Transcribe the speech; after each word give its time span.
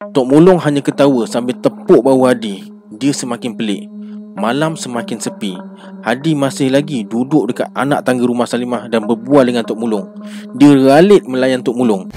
Tok 0.00 0.32
Mulung 0.32 0.56
hanya 0.64 0.80
ketawa 0.80 1.28
sambil 1.28 1.60
tepuk 1.60 2.00
bahu 2.00 2.24
Hadi. 2.24 2.72
Dia 2.88 3.12
semakin 3.12 3.52
pelik. 3.52 3.84
Malam 4.32 4.72
semakin 4.72 5.20
sepi. 5.20 5.52
Hadi 6.00 6.32
masih 6.32 6.72
lagi 6.72 7.04
duduk 7.04 7.52
dekat 7.52 7.68
anak 7.76 8.08
tangga 8.08 8.24
rumah 8.24 8.48
Salimah 8.48 8.88
dan 8.88 9.04
berbual 9.04 9.44
dengan 9.44 9.60
Tok 9.60 9.76
Mulung. 9.76 10.08
Dia 10.56 10.72
ralit 10.72 11.28
melayan 11.28 11.60
Tok 11.60 11.76
Mulung. 11.76 12.08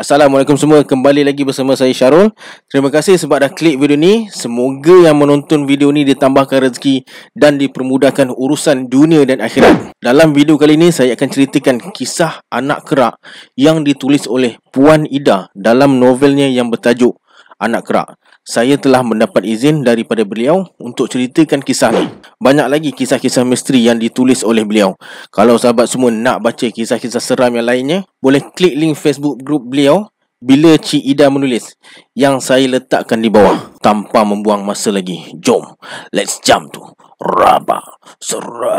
Assalamualaikum 0.00 0.56
semua. 0.56 0.80
Kembali 0.80 1.28
lagi 1.28 1.44
bersama 1.44 1.76
saya 1.76 1.92
Syarul. 1.92 2.32
Terima 2.72 2.88
kasih 2.88 3.20
sebab 3.20 3.44
dah 3.44 3.52
klik 3.52 3.76
video 3.76 4.00
ni. 4.00 4.32
Semoga 4.32 4.96
yang 4.96 5.20
menonton 5.20 5.68
video 5.68 5.92
ni 5.92 6.08
Ditambahkan 6.08 6.72
rezeki 6.72 7.04
Dan 7.36 7.60
dipermudahkan 7.60 8.32
urusan 8.32 8.88
dunia 8.88 9.28
dan 9.28 9.44
akhirat. 9.44 9.92
Dalam 10.00 10.32
video 10.32 10.56
kali 10.56 10.80
ni 10.80 10.88
Saya 10.88 11.12
akan 11.20 11.28
ceritakan 11.28 11.76
kisah 11.92 12.40
anak 12.48 12.88
kerak 12.88 13.20
Yang 13.60 13.92
ditulis 13.92 14.24
oleh 14.24 14.56
Puan 14.72 15.04
Ida 15.04 15.52
Dalam 15.52 16.00
novelnya 16.00 16.48
yang 16.48 16.72
bertajuk 16.72 17.20
Anak 17.60 17.84
Kerak. 17.84 18.16
Saya 18.40 18.80
telah 18.80 19.04
mendapat 19.04 19.44
izin 19.44 19.84
daripada 19.84 20.24
beliau 20.24 20.64
Untuk 20.80 21.12
ceritakan 21.12 21.60
kisah 21.60 21.92
ni. 21.92 22.08
Banyak 22.40 22.72
lagi 22.72 22.90
kisah-kisah 22.96 23.44
misteri 23.44 23.84
yang 23.84 24.00
ditulis 24.00 24.40
oleh 24.40 24.64
beliau. 24.64 24.96
Kalau 25.28 25.60
sahabat 25.60 25.92
semua 25.92 26.08
nak 26.08 26.40
baca 26.40 26.64
kisah-kisah 26.72 27.20
seram 27.20 27.52
yang 27.52 27.68
lainnya 27.68 28.08
Boleh 28.24 28.40
klik 28.56 28.72
link 28.72 28.96
Facebook 28.96 29.44
group 29.44 29.68
beliau 29.68 30.08
Bila 30.40 30.80
Cik 30.80 31.04
Ida 31.04 31.28
menulis 31.28 31.76
Yang 32.16 32.48
saya 32.48 32.64
letakkan 32.64 33.20
di 33.20 33.28
bawah. 33.28 33.76
Tanpa 33.84 34.24
membuang 34.24 34.64
masa 34.64 34.88
lagi. 34.88 35.36
Jom 35.36 35.76
Let's 36.16 36.40
jump 36.40 36.72
to 36.72 36.96
Rabak 37.20 37.84
Seram 38.24 38.72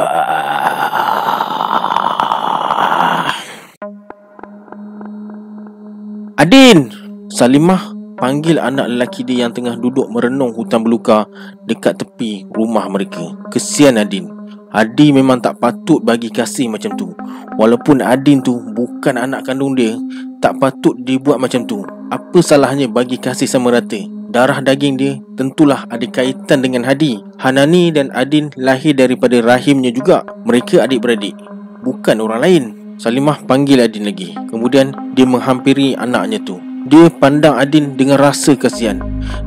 Adin 6.41 6.89
Salimah 7.29 8.00
panggil 8.21 8.61
anak 8.61 8.85
lelaki 8.85 9.25
dia 9.25 9.49
yang 9.49 9.51
tengah 9.51 9.73
duduk 9.81 10.05
merenung 10.13 10.53
hutan 10.53 10.85
belukar 10.85 11.25
dekat 11.65 11.97
tepi 11.97 12.45
rumah 12.53 12.85
mereka. 12.85 13.33
Kesian 13.49 13.97
Adin. 13.97 14.29
Adi 14.71 15.11
memang 15.11 15.41
tak 15.41 15.59
patut 15.59 15.99
bagi 15.99 16.29
kasih 16.29 16.69
macam 16.69 16.93
tu. 16.95 17.11
Walaupun 17.57 17.99
Adin 17.99 18.39
tu 18.45 18.61
bukan 18.71 19.19
anak 19.19 19.49
kandung 19.49 19.75
dia, 19.75 19.97
tak 20.39 20.61
patut 20.61 20.95
dibuat 21.01 21.41
macam 21.41 21.65
tu. 21.65 21.83
Apa 22.13 22.39
salahnya 22.39 22.87
bagi 22.87 23.17
kasih 23.19 23.49
sama 23.49 23.73
rata? 23.73 23.99
Darah 24.31 24.63
daging 24.63 24.95
dia 24.95 25.19
tentulah 25.35 25.83
ada 25.91 26.07
kaitan 26.07 26.63
dengan 26.63 26.87
Hadi. 26.87 27.19
Hanani 27.43 27.91
dan 27.91 28.15
Adin 28.15 28.47
lahir 28.55 28.95
daripada 28.95 29.43
rahimnya 29.43 29.91
juga. 29.91 30.23
Mereka 30.47 30.87
adik-beradik. 30.87 31.35
Bukan 31.83 32.23
orang 32.23 32.39
lain. 32.39 32.63
Salimah 32.95 33.43
panggil 33.43 33.83
Adin 33.83 34.07
lagi. 34.07 34.31
Kemudian 34.47 34.95
dia 35.19 35.27
menghampiri 35.27 35.99
anaknya 35.99 36.39
tu. 36.47 36.70
Dia 36.89 37.13
pandang 37.13 37.61
Adin 37.61 37.93
dengan 37.93 38.17
rasa 38.17 38.57
kasihan 38.57 38.97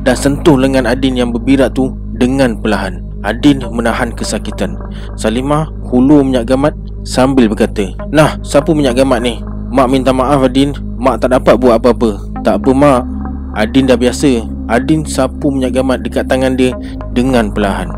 dan 0.07 0.15
sentuh 0.15 0.55
lengan 0.55 0.87
Adin 0.87 1.19
yang 1.19 1.35
berbirak 1.35 1.75
tu 1.75 1.91
dengan 2.15 2.55
perlahan. 2.55 3.03
Adin 3.27 3.59
menahan 3.75 4.15
kesakitan. 4.15 4.79
Salimah 5.19 5.67
hulu 5.91 6.23
minyak 6.23 6.47
gamat 6.47 6.71
sambil 7.03 7.51
berkata, 7.51 7.91
"Nah, 8.15 8.39
siapa 8.39 8.71
minyak 8.71 9.03
gamat 9.03 9.19
ni? 9.19 9.43
Mak 9.67 9.87
minta 9.91 10.15
maaf 10.15 10.47
Adin, 10.47 10.71
mak 10.95 11.19
tak 11.19 11.35
dapat 11.35 11.59
buat 11.59 11.75
apa-apa." 11.75 12.23
"Tak 12.39 12.63
apa, 12.63 12.71
mak. 12.71 13.01
Adin 13.59 13.91
dah 13.91 13.99
biasa." 13.99 14.47
Adin 14.71 15.03
sapu 15.03 15.51
minyak 15.51 15.75
gamat 15.75 16.07
dekat 16.07 16.31
tangan 16.31 16.55
dia 16.55 16.71
dengan 17.11 17.51
perlahan. 17.51 17.91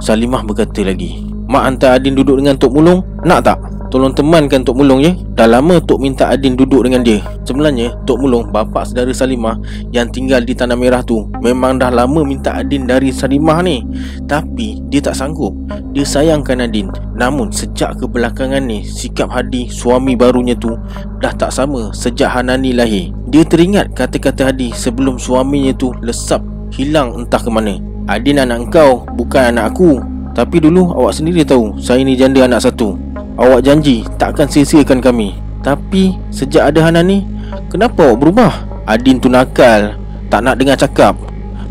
Salimah 0.00 0.40
berkata 0.48 0.80
lagi, 0.80 1.28
"Mak 1.44 1.62
hantar 1.62 2.00
Adin 2.00 2.16
duduk 2.16 2.40
dengan 2.40 2.56
Tok 2.56 2.72
Mulung, 2.72 3.04
nak 3.20 3.44
tak?" 3.44 3.60
Tolong 3.88 4.12
temankan 4.12 4.60
Tok 4.60 4.76
Mulung 4.76 5.00
ya. 5.00 5.16
Dah 5.32 5.48
lama 5.48 5.80
Tok 5.80 5.96
minta 5.96 6.28
Adin 6.28 6.52
duduk 6.52 6.84
dengan 6.84 7.00
dia. 7.00 7.24
Sebenarnya 7.48 7.96
Tok 8.04 8.20
Mulung 8.20 8.52
Bapak 8.52 8.84
saudara 8.84 9.08
Salimah 9.16 9.56
Yang 9.96 10.20
tinggal 10.20 10.44
di 10.44 10.52
Tanah 10.52 10.76
Merah 10.76 11.00
tu 11.00 11.24
Memang 11.40 11.80
dah 11.80 11.88
lama 11.88 12.20
minta 12.20 12.52
Adin 12.52 12.84
dari 12.84 13.08
Salimah 13.08 13.64
ni. 13.64 13.80
Tapi 14.28 14.84
Dia 14.92 15.00
tak 15.00 15.16
sanggup. 15.16 15.56
Dia 15.96 16.04
sayangkan 16.04 16.68
Adin. 16.68 16.92
Namun 17.16 17.48
sejak 17.48 17.96
kebelakangan 17.96 18.60
ni 18.60 18.84
Sikap 18.84 19.32
Hadi 19.32 19.72
Suami 19.72 20.12
barunya 20.12 20.52
tu 20.52 20.76
Dah 21.24 21.32
tak 21.32 21.48
sama 21.48 21.88
Sejak 21.96 22.28
Hanani 22.28 22.76
lahir. 22.76 23.08
Dia 23.32 23.48
teringat 23.48 23.96
kata-kata 23.96 24.52
Hadi 24.52 24.68
Sebelum 24.76 25.16
suaminya 25.16 25.72
tu 25.72 25.96
Lesap 26.04 26.44
Hilang 26.76 27.24
entah 27.24 27.40
ke 27.40 27.48
mana. 27.48 27.80
Adin 28.04 28.36
anak 28.36 28.68
kau 28.68 29.08
Bukan 29.16 29.56
anak 29.56 29.72
aku. 29.72 30.04
Tapi 30.36 30.60
dulu 30.60 30.92
awak 30.92 31.16
sendiri 31.16 31.40
tahu 31.40 31.80
Saya 31.80 32.04
ni 32.04 32.12
janda 32.12 32.44
anak 32.44 32.68
satu 32.68 33.07
Awak 33.38 33.60
janji 33.62 34.02
takkan 34.18 34.50
sia-siakan 34.50 34.98
kami. 34.98 35.38
Tapi 35.62 36.18
sejak 36.34 36.74
ada 36.74 36.90
Hana 36.90 37.06
ni 37.06 37.22
Kenapa 37.70 38.06
awak 38.06 38.18
berubah? 38.18 38.52
Adin 38.86 39.18
tu 39.18 39.30
nakal 39.30 39.94
Tak 40.26 40.42
nak 40.42 40.58
dengar 40.58 40.74
cakap. 40.74 41.14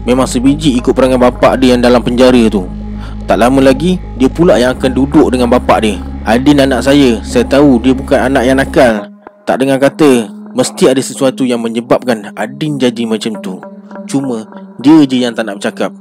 Memang 0.07 0.23
sebiji 0.23 0.79
ikut 0.79 0.95
perangai 0.95 1.19
bapak 1.19 1.59
dia 1.59 1.75
yang 1.75 1.83
dalam 1.83 2.00
penjara 2.00 2.47
tu. 2.47 2.67
Tak 3.28 3.35
lama 3.35 3.59
lagi 3.59 4.00
Dia 4.16 4.31
pula 4.31 4.55
yang 4.55 4.79
akan 4.79 4.91
duduk 4.95 5.28
dengan 5.28 5.51
bapak 5.51 5.83
dia. 5.83 6.00
Adin 6.23 6.63
anak 6.63 6.88
saya 6.88 7.19
Saya 7.23 7.44
tahu 7.44 7.84
dia 7.84 7.91
bukan 7.91 8.31
anak 8.31 8.44
yang 8.47 8.55
nakal. 8.59 9.11
Tak 9.44 9.59
dengar 9.59 9.79
kata 9.84 10.31
Mesti 10.55 10.88
ada 10.88 11.03
sesuatu 11.03 11.44
yang 11.44 11.59
menyebabkan 11.59 12.31
Adin 12.39 12.79
jadi 12.79 13.03
macam 13.03 13.35
tu. 13.44 13.59
Cuma 14.07 14.47
Dia 14.79 15.03
je 15.03 15.19
yang 15.19 15.35
tak 15.35 15.44
nak 15.44 15.59
bercakap. 15.59 15.91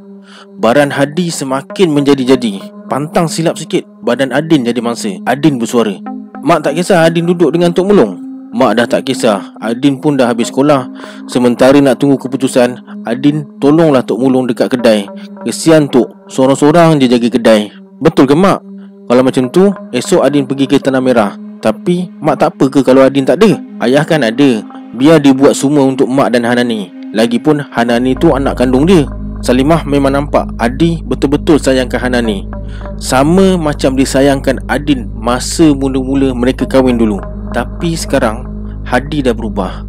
Baran 0.58 0.94
Hadi 0.94 1.30
semakin 1.30 1.90
menjadi-jadi 1.90 2.75
Pantang 2.86 3.26
silap 3.26 3.58
sikit 3.58 3.82
Badan 4.06 4.30
Adin 4.30 4.62
jadi 4.62 4.78
mangsa. 4.78 5.10
Adin 5.26 5.58
bersuara. 5.58 5.98
Mak 6.46 6.70
tak 6.70 6.78
kisah 6.78 7.02
Adin 7.02 7.26
duduk 7.26 7.50
dengan 7.50 7.74
Tok 7.74 7.90
Mulung. 7.90 8.22
Mak 8.54 8.78
dah 8.78 8.86
tak 8.86 9.10
kisah. 9.10 9.58
Adin 9.58 9.98
pun 9.98 10.14
dah 10.14 10.30
habis 10.30 10.54
sekolah. 10.54 10.86
Sementara 11.26 11.74
nak 11.82 11.98
tunggu 11.98 12.14
keputusan 12.14 13.02
Adin 13.02 13.42
tolonglah 13.58 14.06
Tok 14.06 14.22
Mulung 14.22 14.46
dekat 14.46 14.78
kedai. 14.78 15.02
Kesian 15.42 15.90
Tok. 15.90 16.30
Sorang-sorang 16.30 17.02
je 17.02 17.10
jaga 17.10 17.26
kedai. 17.26 17.74
Betul 17.98 18.30
ke 18.30 18.38
mak? 18.38 18.62
Kalau 19.10 19.22
macam 19.26 19.50
tu 19.50 19.74
Esok 19.90 20.22
Adin 20.22 20.46
pergi 20.46 20.70
ke 20.70 20.78
Tanah 20.78 21.02
Merah. 21.02 21.34
Tapi 21.58 22.06
Mak 22.22 22.36
tak 22.38 22.54
apa 22.54 22.70
ke 22.70 22.86
kalau 22.86 23.02
Adin 23.02 23.26
tak 23.26 23.42
ada? 23.42 23.58
Ayah 23.82 24.06
kan 24.06 24.22
ada. 24.22 24.62
Biar 24.94 25.18
dia 25.18 25.34
buat 25.34 25.58
semua 25.58 25.82
untuk 25.82 26.06
Mak 26.06 26.38
dan 26.38 26.46
Hanani. 26.46 26.86
Lagipun 27.10 27.66
Hanani 27.74 28.14
tu 28.14 28.30
anak 28.30 28.62
kandung 28.62 28.86
dia 28.86 29.02
Salimah 29.44 29.84
memang 29.84 30.16
nampak 30.16 30.48
Adi 30.56 31.04
betul-betul 31.04 31.60
sayangkan 31.60 32.00
Hanani 32.08 32.48
Sama 32.96 33.60
macam 33.60 33.92
disayangkan 33.92 34.64
Adin 34.66 35.12
Masa 35.12 35.76
mula-mula 35.76 36.32
mereka 36.32 36.64
kahwin 36.64 36.96
dulu. 36.96 37.20
Tapi 37.52 37.92
sekarang 37.92 38.48
Hadi 38.86 39.20
dah 39.20 39.34
berubah. 39.36 39.84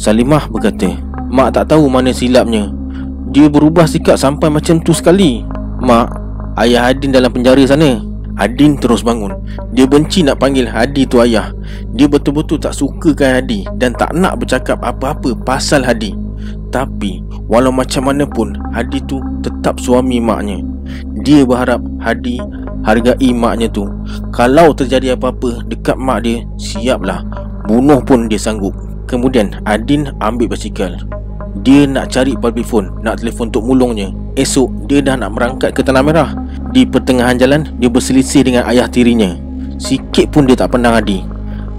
Salimah 0.00 0.48
berkata 0.48 0.96
Mak 1.26 1.58
tak 1.58 1.74
tahu 1.74 1.90
mana 1.90 2.14
silapnya. 2.14 2.70
Dia 3.34 3.50
berubah 3.50 3.84
sikap 3.90 4.14
sampai 4.14 4.46
macam 4.46 4.78
tu 4.80 4.94
sekali. 4.94 5.42
Mak 5.82 6.08
Ayah 6.56 6.88
Adin 6.88 7.12
dalam 7.12 7.34
penjara 7.34 7.60
sana. 7.66 8.00
Adin 8.36 8.76
terus 8.76 9.00
bangun. 9.00 9.32
Dia 9.72 9.88
benci 9.88 10.20
nak 10.20 10.40
panggil 10.40 10.68
Hadi 10.68 11.08
tu 11.08 11.20
ayah. 11.24 11.52
Dia 11.96 12.06
betul-betul 12.06 12.60
tak 12.60 12.76
sukakan 12.76 13.40
Hadi 13.40 13.64
Dan 13.80 13.96
tak 13.96 14.12
nak 14.12 14.40
bercakap 14.40 14.80
apa-apa 14.84 15.32
pasal 15.42 15.84
Hadi. 15.84 16.12
Tapi 16.68 17.24
walau 17.46 17.70
macam 17.70 18.10
mana 18.10 18.26
pun 18.26 18.54
Hadi 18.74 19.02
tu 19.06 19.22
tetap 19.42 19.78
suami 19.78 20.18
maknya. 20.22 20.62
Dia 21.22 21.42
berharap 21.42 21.82
Hadi 21.98 22.38
hargai 22.86 23.30
maknya 23.34 23.66
tu. 23.66 23.90
Kalau 24.30 24.70
terjadi 24.70 25.18
apa-apa 25.18 25.66
dekat 25.66 25.98
mak 25.98 26.22
dia 26.22 26.46
Siaplah. 26.58 27.26
Bunuh 27.66 27.98
pun 28.02 28.30
dia 28.30 28.38
sanggup. 28.38 28.74
Kemudian 29.10 29.58
Adin 29.66 30.14
ambil 30.22 30.54
basikal. 30.54 30.94
Dia 31.64 31.88
nak 31.88 32.12
cari 32.12 32.36
palpi 32.36 32.60
phone 32.62 32.92
Nak 33.02 33.24
telefon 33.24 33.50
untuk 33.50 33.66
mulungnya. 33.66 34.14
Esok 34.36 34.86
dia 34.86 35.02
dah 35.02 35.16
nak 35.18 35.34
merangkat 35.34 35.74
ke 35.74 35.82
Tanah 35.82 36.04
Merah. 36.04 36.30
Di 36.70 36.86
pertengahan 36.86 37.38
jalan 37.38 37.66
Dia 37.82 37.90
berselisih 37.90 38.46
dengan 38.46 38.68
ayah 38.70 38.86
tirinya. 38.86 39.34
Sikit 39.82 40.30
pun 40.30 40.46
dia 40.46 40.54
tak 40.54 40.74
pandang 40.74 40.94
Adi. 40.94 41.26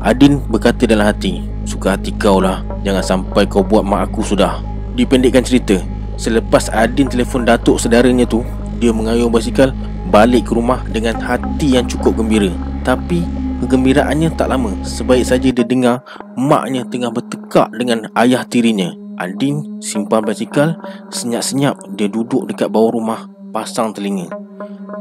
Adin 0.04 0.44
berkata 0.52 0.84
dalam 0.84 1.08
hati 1.08 1.40
Suka 1.64 1.96
hati 1.96 2.12
kau 2.16 2.40
lah. 2.44 2.64
Jangan 2.84 3.04
sampai 3.04 3.44
kau 3.48 3.64
buat 3.64 3.84
mak 3.84 4.12
aku 4.12 4.24
sudah 4.24 4.77
Dipendekkan 4.98 5.46
cerita. 5.46 5.78
Selepas 6.18 6.74
Adin 6.74 7.06
telefon 7.06 7.46
datuk 7.46 7.78
saudaranya 7.78 8.26
tu 8.26 8.42
Dia 8.82 8.90
mengayuh 8.90 9.30
basikal 9.30 9.70
Balik 10.10 10.50
ke 10.50 10.58
rumah 10.58 10.82
dengan 10.90 11.14
hati 11.22 11.78
yang 11.78 11.86
cukup 11.86 12.18
gembira. 12.18 12.50
Tapi 12.82 13.22
kegembiraannya 13.62 14.34
tak 14.34 14.50
lama. 14.50 14.74
Sebaik 14.82 15.30
saja 15.30 15.54
dia 15.54 15.62
dengar 15.62 16.02
Maknya 16.34 16.90
tengah 16.90 17.14
bertekak 17.14 17.70
dengan 17.78 18.10
ayah 18.18 18.42
tirinya. 18.50 18.90
Adin 19.22 19.78
simpan 19.86 20.26
basikal 20.26 20.82
Senyap-senyap 21.14 21.78
dia 21.94 22.10
duduk 22.10 22.50
dekat 22.50 22.74
bawah 22.74 22.98
rumah 22.98 23.30
Pasang 23.54 23.94
telinga. 23.94 24.34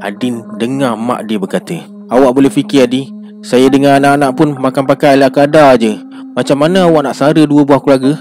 Adin 0.05 0.45
dengar 0.61 0.93
mak 1.01 1.25
dia 1.25 1.41
berkata 1.41 1.81
Awak 2.13 2.31
boleh 2.37 2.53
fikir 2.53 2.85
Adi. 2.85 3.09
Saya 3.41 3.73
dengan 3.73 3.97
anak-anak 3.97 4.31
pun 4.37 4.49
makan 4.61 4.85
pakai 4.85 5.17
ala 5.17 5.33
kadar 5.33 5.75
je 5.81 6.06
macam 6.37 6.61
mana 6.61 6.85
awak 6.85 7.01
nak 7.01 7.17
sara 7.17 7.49
dua 7.49 7.65
buah 7.65 7.81
keluarga? 7.81 8.13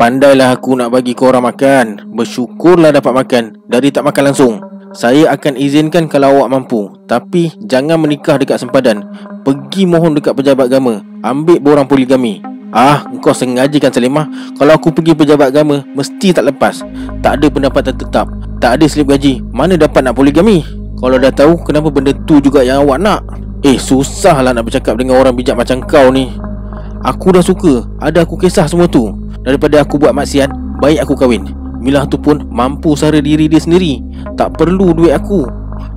Pandailah 0.00 0.56
aku 0.56 0.72
nak 0.72 0.88
bagi 0.88 1.12
kau 1.12 1.28
orang 1.28 1.52
makan. 1.52 2.00
Bersyukurlah 2.16 2.96
dapat 2.96 3.12
makan. 3.12 3.60
Dari 3.68 3.92
tak 3.92 4.08
makan 4.08 4.32
langsung. 4.32 4.56
Saya 4.96 5.28
akan 5.36 5.52
izinkan 5.60 6.08
kalau 6.08 6.40
awak 6.40 6.48
mampu. 6.48 6.88
Tapi 7.04 7.52
jangan 7.60 8.00
menikah 8.00 8.40
dekat 8.40 8.64
sempadan. 8.64 9.04
Pergi 9.44 9.84
mohon 9.84 10.16
dekat 10.16 10.32
pejabat 10.32 10.72
agama. 10.72 11.04
Ambil 11.20 11.60
borang 11.60 11.84
poligami. 11.84 12.40
Ah, 12.72 13.04
kau 13.20 13.36
sengaja 13.36 13.76
kan 13.76 13.92
Salimah. 13.92 14.56
Kalau 14.56 14.72
aku 14.72 14.88
pergi 14.88 15.12
pejabat 15.12 15.52
agama 15.52 15.84
Mesti 15.92 16.32
tak 16.32 16.48
lepas. 16.48 16.80
Tak 17.20 17.36
ada 17.36 17.52
pendapatan 17.52 17.92
tetap. 18.00 18.32
Tak 18.64 18.80
ada 18.80 18.84
slip 18.88 19.12
gaji. 19.12 19.44
Mana 19.52 19.76
dapat 19.76 20.08
nak 20.08 20.16
poligami? 20.16 20.64
Kalau 20.96 21.20
dah 21.20 21.32
tahu 21.36 21.60
Kenapa 21.68 21.92
benda 21.92 22.16
tu 22.24 22.40
juga 22.40 22.64
yang 22.64 22.88
awak 22.88 22.96
nak? 22.96 23.20
Eh, 23.60 23.76
susah 23.76 24.40
lah 24.40 24.56
nak 24.56 24.72
bercakap 24.72 24.96
dengan 24.96 25.20
orang 25.20 25.36
bijak 25.36 25.52
macam 25.52 25.84
kau 25.84 26.08
ni 26.08 26.32
Aku 27.06 27.30
dah 27.30 27.44
suka. 27.44 27.86
Ada 28.02 28.26
aku 28.26 28.34
kisah 28.34 28.66
semua 28.66 28.90
tu. 28.90 29.14
Daripada 29.46 29.78
aku 29.82 30.02
buat 30.02 30.10
maksiat 30.10 30.50
Baik 30.78 31.02
aku 31.02 31.14
kahwin. 31.18 31.42
Milah 31.82 32.06
tu 32.06 32.18
pun 32.18 32.42
mampu 32.50 32.94
sara 32.94 33.18
diri 33.18 33.50
dia 33.50 33.58
sendiri. 33.58 33.98
Tak 34.38 34.58
perlu 34.58 34.94
duit 34.94 35.10
aku. 35.10 35.42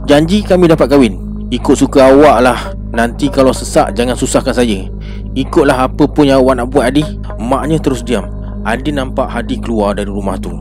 Janji 0.10 0.42
kami 0.42 0.66
dapat 0.70 0.90
kahwin. 0.90 1.46
Ikut 1.54 1.78
suka 1.78 2.10
awak 2.10 2.38
lah. 2.42 2.60
Nanti 2.94 3.30
kalau 3.30 3.54
sesak 3.54 3.94
jangan 3.94 4.18
susahkan 4.18 4.58
saya. 4.58 4.90
Ikutlah 5.38 5.86
apa 5.86 6.10
pun 6.10 6.26
yang 6.26 6.42
awak 6.42 6.62
nak 6.62 6.68
buat 6.74 6.90
Adi. 6.90 7.06
Maknya 7.38 7.78
terus 7.78 8.02
diam. 8.02 8.26
Adi 8.66 8.90
nampak 8.94 9.30
Hadi 9.30 9.62
keluar 9.62 9.94
dari 9.98 10.10
rumah 10.10 10.38
tu. 10.42 10.54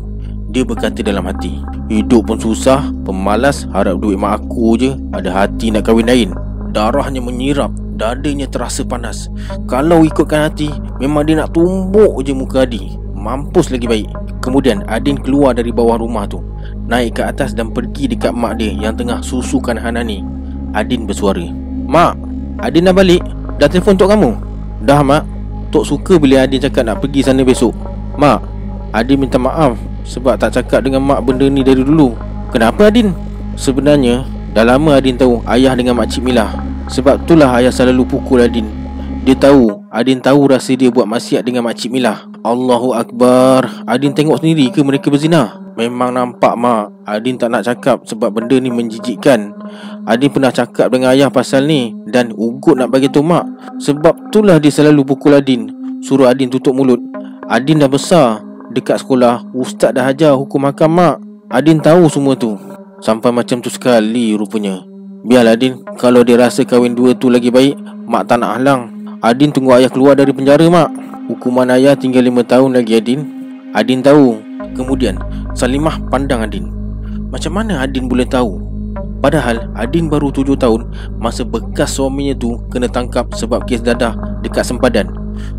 Dia 0.51 0.67
berkata 0.67 0.99
dalam 1.01 1.31
hati 1.31 1.63
Hidup 1.89 2.29
pun 2.29 2.37
susah. 2.37 2.93
Pemalas 3.05 3.65
Harap 3.73 4.05
duit 4.05 4.21
mak 4.21 4.45
aku 4.45 4.77
je. 4.77 4.97
Ada 5.17 5.33
hati 5.33 5.73
nak 5.73 5.89
kahwin 5.89 6.09
lain. 6.09 6.31
Darahnya 6.77 7.25
menyirap 7.25 7.73
Dadanya 8.01 8.49
terasa 8.49 8.81
panas. 8.81 9.29
Kalau 9.69 10.09
ikutkan 10.09 10.49
hati 10.49 10.73
Memang 10.97 11.29
dia 11.29 11.37
nak 11.37 11.53
tumbuk 11.53 12.25
je 12.25 12.33
muka 12.33 12.65
Adi. 12.65 12.97
Mampus 13.13 13.69
lagi 13.69 13.85
baik. 13.85 14.09
Kemudian 14.41 14.81
Adin 14.89 15.21
keluar 15.21 15.53
dari 15.53 15.69
bawah 15.69 16.01
rumah 16.01 16.25
tu. 16.25 16.41
Naik 16.89 17.21
ke 17.21 17.23
atas 17.29 17.53
dan 17.53 17.77
pergi 17.77 18.09
dekat 18.09 18.33
mak 18.33 18.57
dia 18.57 18.73
Yang 18.73 19.05
tengah 19.05 19.21
susukan 19.21 19.77
Hanani. 19.77 20.25
Adin 20.73 21.05
bersuara 21.05 21.45
Mak, 21.85 22.17
Adin 22.65 22.89
dah 22.89 22.97
balik. 22.97 23.21
Dah 23.61 23.69
telefon 23.69 24.01
Tok 24.01 24.17
kamu? 24.17 24.33
Dah 24.89 25.05
mak. 25.05 25.29
Tok 25.69 25.85
suka 25.85 26.17
bila 26.17 26.49
Adin 26.49 26.65
cakap 26.65 26.89
nak 26.89 27.05
pergi 27.05 27.21
sana 27.21 27.45
besok. 27.45 27.77
Mak, 28.17 28.41
Adin 28.97 29.21
minta 29.21 29.37
maaf 29.37 29.77
Sebab 30.09 30.41
tak 30.41 30.57
cakap 30.57 30.89
dengan 30.89 31.05
mak 31.05 31.21
benda 31.21 31.45
ni 31.53 31.61
dari 31.61 31.85
dulu. 31.85 32.17
Kenapa 32.49 32.89
Adin? 32.89 33.13
Sebenarnya 33.61 34.25
Dah 34.57 34.65
lama 34.65 34.97
Adin 34.97 35.21
tahu 35.21 35.45
ayah 35.45 35.77
dengan 35.77 36.01
makcik 36.01 36.25
Milah 36.25 36.70
Sebab 36.91 37.23
itulah 37.23 37.55
ayah 37.63 37.71
selalu 37.71 38.03
pukul 38.03 38.43
Adin. 38.43 38.67
Dia 39.23 39.39
tahu 39.39 39.71
Adin 39.95 40.19
tahu 40.19 40.51
rasa 40.51 40.75
dia 40.75 40.91
buat 40.91 41.07
maksiat 41.07 41.47
dengan 41.47 41.63
makcik 41.63 41.87
Milah. 41.87 42.27
Allahu 42.43 42.99
Akbar. 42.99 43.87
Adin 43.87 44.11
tengok 44.11 44.43
sendiri 44.43 44.75
ke 44.75 44.83
mereka 44.83 45.07
berzina? 45.07 45.55
Memang 45.79 46.11
nampak 46.11 46.59
mak. 46.59 46.91
Adin 47.07 47.39
tak 47.39 47.55
nak 47.55 47.63
cakap 47.63 48.03
sebab 48.11 48.35
benda 48.35 48.59
ni 48.59 48.75
menjijikkan. 48.75 49.55
Adin 50.03 50.35
pernah 50.35 50.51
cakap 50.51 50.91
dengan 50.91 51.15
ayah 51.15 51.31
pasal 51.31 51.71
ni 51.71 51.95
Dan 52.11 52.35
ugut 52.35 52.75
nak 52.75 52.91
bagi 52.91 53.07
tu 53.07 53.23
mak. 53.23 53.47
Sebab 53.79 54.35
itulah 54.35 54.59
dia 54.59 54.75
selalu 54.75 55.07
pukul 55.07 55.39
Adin. 55.39 55.71
Suruh 56.03 56.27
Adin 56.27 56.51
tutup 56.51 56.75
mulut. 56.75 56.99
Adin 57.47 57.79
dah 57.79 57.87
besar. 57.87 58.43
Dekat 58.75 59.07
sekolah 59.07 59.47
Ustaz 59.55 59.95
dah 59.95 60.11
ajar 60.11 60.35
hukum 60.35 60.67
hakam 60.67 60.91
mak. 60.91 61.23
Adin 61.55 61.79
tahu 61.79 62.11
semua 62.11 62.35
tu. 62.35 62.59
Sampai 62.99 63.31
macam 63.31 63.63
tu 63.63 63.71
sekali 63.71 64.35
rupanya 64.35 64.90
Biarlah 65.21 65.53
Adin 65.53 65.85
Kalau 66.01 66.25
dia 66.25 66.41
rasa 66.41 66.65
kahwin 66.65 66.97
dua 66.97 67.13
tu 67.13 67.29
lagi 67.29 67.53
baik 67.53 67.77
Mak 68.09 68.27
tak 68.27 68.41
nak 68.41 68.57
halang. 68.57 68.89
Adin 69.21 69.53
tunggu 69.53 69.77
ayah 69.77 69.93
keluar 69.93 70.17
dari 70.17 70.33
penjara 70.33 70.65
mak. 70.73 70.89
Hukuman 71.29 71.69
ayah 71.77 71.93
tinggal 71.93 72.25
lima 72.25 72.41
tahun 72.41 72.73
lagi 72.73 72.97
Adin. 72.97 73.21
Adin 73.77 74.01
tahu. 74.01 74.41
Kemudian 74.73 75.21
Salimah 75.53 76.01
pandang 76.09 76.41
Adin. 76.41 76.73
Macam 77.29 77.53
mana 77.53 77.85
Adin 77.85 78.09
boleh 78.09 78.25
tahu? 78.25 78.65
Padahal 79.21 79.69
Adin 79.77 80.09
baru 80.09 80.33
tujuh 80.33 80.57
tahun 80.57 80.89
Masa 81.21 81.45
bekas 81.45 81.93
suaminya 81.93 82.33
tu 82.33 82.57
Kena 82.73 82.89
tangkap 82.89 83.29
sebab 83.37 83.69
kes 83.69 83.85
dadah 83.85 84.17
Dekat 84.41 84.65
sempadan. 84.65 85.13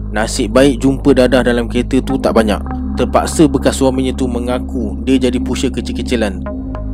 Nasib 0.10 0.58
baik 0.58 0.82
jumpa 0.82 1.14
dadah 1.14 1.46
dalam 1.46 1.70
kereta 1.70 2.02
tu 2.02 2.18
tak 2.18 2.34
banyak. 2.34 2.60
Terpaksa 2.98 3.46
bekas 3.46 3.78
suaminya 3.78 4.12
tu 4.12 4.26
mengaku 4.26 4.98
Dia 5.06 5.22
jadi 5.22 5.38
pusher 5.38 5.70
kecil-kecilan. 5.70 6.42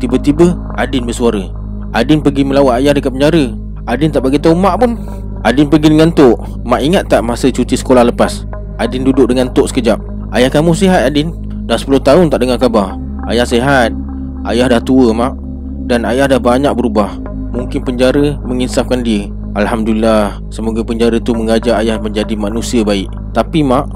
Tiba-tiba 0.03 0.53
Adin 0.75 1.07
bersuara 1.07 1.66
Adin 1.95 2.19
pergi 2.19 2.43
melawat 2.43 2.83
ayah 2.83 2.91
dekat 2.91 3.15
penjara. 3.15 3.55
Adin 3.87 4.11
tak 4.11 4.27
bagi 4.27 4.39
tahu 4.41 4.57
mak 4.57 4.83
pun. 4.83 4.99
Adin 5.47 5.71
pergi 5.71 5.95
dengan 5.95 6.11
Tok. 6.11 6.67
Mak 6.67 6.81
ingat 6.83 7.03
tak 7.07 7.23
masa 7.23 7.47
cuti 7.47 7.79
sekolah 7.79 8.03
lepas? 8.11 8.43
Adin 8.75 9.07
duduk 9.07 9.31
dengan 9.31 9.47
Tok 9.55 9.71
sekejap. 9.71 9.95
Ayah 10.35 10.51
kamu 10.51 10.75
sihat 10.75 11.07
Adin? 11.07 11.31
Dah 11.63 11.79
10 11.79 12.03
tahun 12.03 12.27
tak 12.27 12.43
dengar 12.43 12.59
khabar. 12.59 12.99
Ayah 13.31 13.47
sihat. 13.47 13.95
Ayah 14.43 14.67
dah 14.67 14.83
tua 14.83 15.15
mak. 15.15 15.39
Dan 15.87 16.03
ayah 16.03 16.27
dah 16.27 16.39
banyak 16.39 16.75
berubah. 16.75 17.15
Mungkin 17.55 17.87
penjara 17.87 18.35
menginsafkan 18.43 18.99
dia. 18.99 19.31
Alhamdulillah 19.55 20.37
Semoga 20.53 20.85
penjara 20.85 21.17
tu 21.17 21.33
mengajar 21.33 21.79
ayah 21.79 21.95
menjadi 21.97 22.35
manusia 22.35 22.83
baik. 22.83 23.07
Tapi 23.31 23.63
mak 23.63 23.87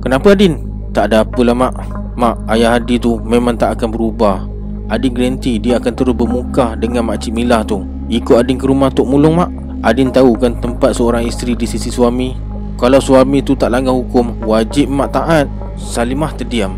Kenapa 0.00 0.32
Adin? 0.32 0.62
Tak 0.94 1.10
ada 1.10 1.26
apalah 1.26 1.54
mak. 1.54 1.74
Mak, 2.18 2.50
ayah 2.52 2.78
Adi 2.78 2.98
tu 2.98 3.22
memang 3.22 3.54
tak 3.54 3.78
akan 3.78 3.88
berubah 3.94 4.49
Adin 4.90 5.14
garanti 5.14 5.62
dia 5.62 5.78
akan 5.78 5.92
terus 5.94 6.18
bermuka 6.18 6.74
dengan 6.74 7.06
makcik 7.06 7.30
Mila 7.30 7.62
tu. 7.62 7.86
Ikut 8.10 8.34
Adin 8.34 8.58
ke 8.58 8.66
rumah 8.66 8.90
Tok 8.90 9.06
Mulung 9.06 9.38
mak? 9.38 9.46
Adin 9.86 10.10
tahu 10.10 10.34
kan 10.34 10.58
tempat 10.58 10.98
seorang 10.98 11.22
isteri 11.22 11.54
di 11.54 11.62
sisi 11.62 11.94
suami. 11.94 12.34
Kalau 12.74 12.98
suami 12.98 13.38
tu 13.38 13.54
tak 13.54 13.70
langgar 13.70 13.94
hukum 13.94 14.42
Wajib 14.42 14.90
mak 14.90 15.14
taat. 15.14 15.46
Salimah 15.78 16.34
terdiam. 16.34 16.74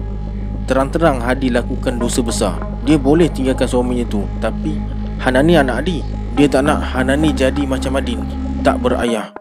Terang-terang 0.69 1.25
Hadi 1.25 1.49
lakukan 1.49 1.97
dosa 1.97 2.21
besar. 2.21 2.61
Dia 2.85 3.01
boleh 3.01 3.33
tinggalkan 3.33 3.65
suaminya 3.65 4.05
tu 4.05 4.29
Tapi 4.45 4.77
Hanani 5.25 5.57
anak 5.57 5.81
Adi. 5.81 6.05
Dia 6.37 6.53
tak 6.53 6.69
nak 6.69 6.85
Hanani 6.93 7.33
jadi 7.33 7.65
macam 7.65 7.97
Adin. 7.97 8.21
Tak 8.61 8.77
berayah. 8.85 9.33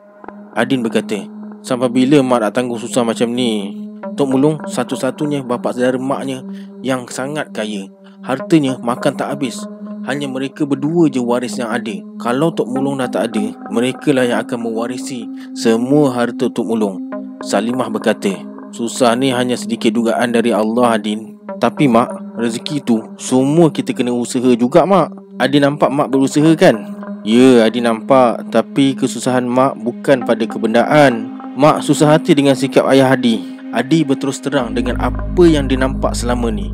Adin 0.55 0.79
berkata 0.79 1.19
Sampai 1.59 1.91
bila 1.91 2.23
mak 2.23 2.39
nak 2.47 2.55
tanggung 2.55 2.79
susah 2.79 3.03
macam 3.03 3.35
ni? 3.35 3.75
Tok 4.15 4.31
Mulung 4.31 4.63
satu-satunya 4.63 5.43
bapa 5.43 5.75
saudara 5.75 5.99
maknya 5.99 6.39
Yang 6.79 7.11
sangat 7.11 7.51
kaya 7.51 7.91
Hartanya 8.21 8.77
makan 8.77 9.17
tak 9.17 9.33
habis. 9.33 9.65
Hanya 10.05 10.25
mereka 10.25 10.65
berdua 10.65 11.09
je 11.09 11.21
waris 11.21 11.57
yang 11.57 11.69
ada. 11.69 11.93
Kalau 12.17 12.49
Tok 12.53 12.69
Mulung 12.69 12.97
dah 12.97 13.05
tak 13.05 13.33
ada 13.33 13.53
Mereka 13.69 14.17
lah 14.17 14.25
yang 14.25 14.41
akan 14.41 14.65
mewarisi 14.65 15.29
Semua 15.53 16.09
harta 16.09 16.49
Tok 16.49 16.65
Mulung. 16.65 16.97
Salimah 17.45 17.89
berkata 17.89 18.33
Susah 18.73 19.13
ni 19.13 19.29
hanya 19.29 19.53
sedikit 19.53 19.93
dugaan 19.93 20.33
dari 20.33 20.49
Allah 20.49 20.97
Adin. 20.97 21.37
Tapi 21.61 21.85
mak 21.85 22.09
Rezeki 22.33 22.81
tu 22.81 22.97
Semua 23.21 23.69
kita 23.69 23.93
kena 23.93 24.09
usaha 24.09 24.49
juga 24.57 24.89
mak. 24.89 25.13
Adin 25.37 25.69
nampak 25.69 25.93
mak 25.93 26.09
berusaha 26.09 26.49
kan? 26.57 26.97
Ya 27.21 27.65
Adin 27.69 27.85
nampak. 27.85 28.49
Tapi 28.49 28.97
kesusahan 28.97 29.45
mak 29.45 29.77
bukan 29.77 30.25
pada 30.25 30.41
kebendaan. 30.49 31.29
Mak 31.53 31.85
susah 31.85 32.17
hati 32.17 32.33
dengan 32.33 32.57
sikap 32.57 32.89
ayah 32.89 33.13
Adi. 33.13 33.41
Adi 33.69 34.01
berterus 34.01 34.41
terang 34.41 34.73
dengan 34.73 34.97
apa 34.97 35.43
yang 35.45 35.69
dia 35.69 35.77
nampak 35.77 36.17
selama 36.17 36.49
ni. 36.49 36.73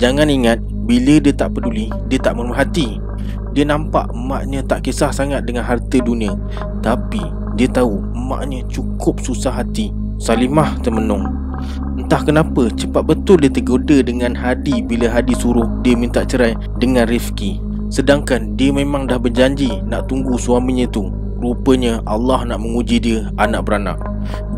Jangan 0.00 0.32
ingat 0.32 0.58
bila 0.90 1.22
dia 1.22 1.30
tak 1.30 1.54
peduli 1.54 1.86
Dia 2.10 2.18
tak 2.18 2.34
memerhati 2.34 2.98
Dia 3.54 3.62
nampak 3.62 4.10
emaknya 4.10 4.66
tak 4.66 4.90
kisah 4.90 5.14
sangat 5.14 5.46
dengan 5.46 5.62
harta 5.62 6.02
dunia. 6.02 6.34
Tapi 6.82 7.22
dia 7.54 7.70
tahu 7.70 8.02
emaknya 8.14 8.62
cukup 8.70 9.18
susah 9.18 9.50
hati. 9.50 9.90
Salimah 10.22 10.78
termenung. 10.86 11.26
Entah 11.98 12.22
kenapa 12.22 12.70
cepat 12.72 13.04
betul 13.04 13.42
dia 13.42 13.52
tergoda 13.52 14.00
dengan 14.00 14.32
Hadi 14.32 14.80
Bila 14.86 15.10
Hadi 15.10 15.34
suruh 15.34 15.66
dia 15.82 15.98
minta 15.98 16.22
cerai 16.22 16.54
dengan 16.78 17.10
Rifki. 17.10 17.58
Sedangkan 17.90 18.54
dia 18.54 18.70
memang 18.70 19.10
dah 19.10 19.18
berjanji 19.18 19.82
nak 19.82 20.06
tunggu 20.06 20.38
suaminya 20.38 20.86
tu 20.86 21.10
Rupanya 21.40 22.04
Allah 22.04 22.44
nak 22.44 22.60
menguji 22.60 23.00
dia 23.00 23.32
anak 23.40 23.64
beranak 23.64 23.96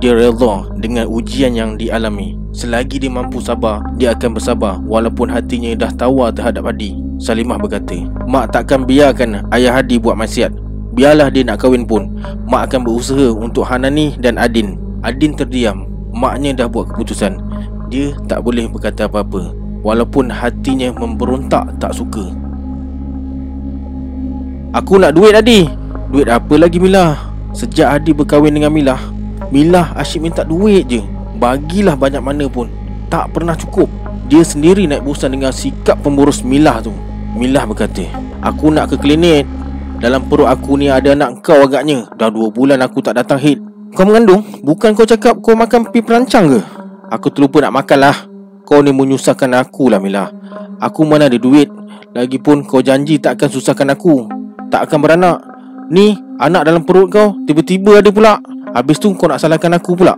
Dia 0.02 0.18
rela 0.18 0.66
dengan 0.82 1.06
ujian 1.06 1.54
yang 1.54 1.78
dialami 1.78 2.42
Selagi 2.52 3.00
dia 3.00 3.08
mampu 3.08 3.40
sabar, 3.40 3.80
dia 3.96 4.12
akan 4.12 4.36
bersabar 4.36 4.76
walaupun 4.84 5.32
hatinya 5.32 5.72
dah 5.72 5.88
tawar 5.96 6.36
terhadap 6.36 6.68
Hadi. 6.68 6.92
Salimah 7.16 7.56
berkata, 7.56 7.96
Mak 8.28 8.52
takkan 8.52 8.84
biarkan 8.84 9.48
ayah 9.56 9.80
Hadi 9.80 9.96
buat 9.96 10.20
maksiat. 10.20 10.52
Biarlah 10.92 11.32
dia 11.32 11.48
nak 11.48 11.64
kahwin 11.64 11.88
pun, 11.88 12.12
Mak 12.44 12.68
akan 12.68 12.84
berusaha 12.84 13.32
untuk 13.32 13.64
Hanani 13.64 14.20
dan 14.20 14.36
Adin. 14.36 14.76
Adin 15.00 15.32
terdiam, 15.32 15.88
maknya 16.12 16.52
dah 16.52 16.68
buat 16.68 16.92
keputusan. 16.92 17.40
Dia 17.88 18.12
tak 18.28 18.44
boleh 18.44 18.68
berkata 18.68 19.08
apa-apa, 19.08 19.56
walaupun 19.80 20.28
hatinya 20.28 20.92
memberontak 20.92 21.72
tak 21.80 21.96
suka. 21.96 22.36
Aku 24.76 25.00
nak 25.00 25.16
duit 25.16 25.32
Adi. 25.32 25.64
Duit 26.12 26.28
apa 26.28 26.60
lagi 26.60 26.76
Milah? 26.76 27.32
Sejak 27.56 27.88
Adi 27.88 28.12
berkahwin 28.12 28.52
dengan 28.52 28.68
Milah, 28.68 29.00
Milah 29.48 29.96
asyik 29.96 30.20
minta 30.20 30.44
duit 30.44 30.84
je. 30.84 31.00
Bagilah 31.40 31.96
banyak 31.96 32.20
mana 32.20 32.44
pun. 32.52 32.68
Tak 33.08 33.32
pernah 33.32 33.56
cukup. 33.56 33.88
Dia 34.28 34.44
sendiri 34.44 34.84
naik 34.84 35.08
bosan 35.08 35.32
dengan 35.32 35.56
sikap 35.56 36.04
pemboros 36.04 36.44
Milah 36.44 36.84
tu. 36.84 36.92
Milah 37.32 37.64
berkata 37.64 38.04
Aku 38.44 38.68
nak 38.68 38.92
ke 38.92 39.00
klinik. 39.00 39.48
Dalam 40.04 40.28
perut 40.28 40.52
aku 40.52 40.76
ni 40.76 40.92
ada 40.92 41.16
anak 41.16 41.40
kau 41.40 41.64
agaknya. 41.64 42.04
Dah 42.20 42.28
dua 42.28 42.52
bulan 42.52 42.84
aku 42.84 43.00
tak 43.00 43.16
datang 43.16 43.40
hit. 43.40 43.56
Kau 43.96 44.04
mengandung? 44.04 44.44
Bukan 44.60 44.92
kau 44.92 45.08
cakap 45.08 45.40
kau 45.40 45.56
makan 45.56 45.88
pi 45.88 46.04
perancang 46.04 46.44
ke? 46.52 46.60
Aku 47.08 47.32
terlupa 47.32 47.60
nak 47.60 47.84
makan 47.84 47.98
lah 48.08 48.16
Kau 48.64 48.80
ni 48.80 48.88
menyusahkan 48.88 49.52
aku 49.52 49.92
lah 49.92 50.00
Mila 50.00 50.28
Aku 50.76 51.08
mana 51.08 51.32
ada 51.32 51.40
duit. 51.40 51.72
Lagipun 52.12 52.68
kau 52.68 52.84
janji 52.84 53.16
tak 53.16 53.40
akan 53.40 53.48
susahkan 53.48 53.88
aku. 53.96 54.28
Tak 54.68 54.92
akan 54.92 54.98
beranak 55.00 55.51
Ni 55.92 56.16
anak 56.40 56.64
dalam 56.64 56.88
perut 56.88 57.12
kau 57.12 57.36
Tiba-tiba 57.44 58.00
ada 58.00 58.08
pula. 58.08 58.40
Habis 58.72 58.96
tu 58.96 59.12
kau 59.12 59.28
nak 59.28 59.36
salahkan 59.36 59.76
aku 59.76 59.92
pula. 59.92 60.16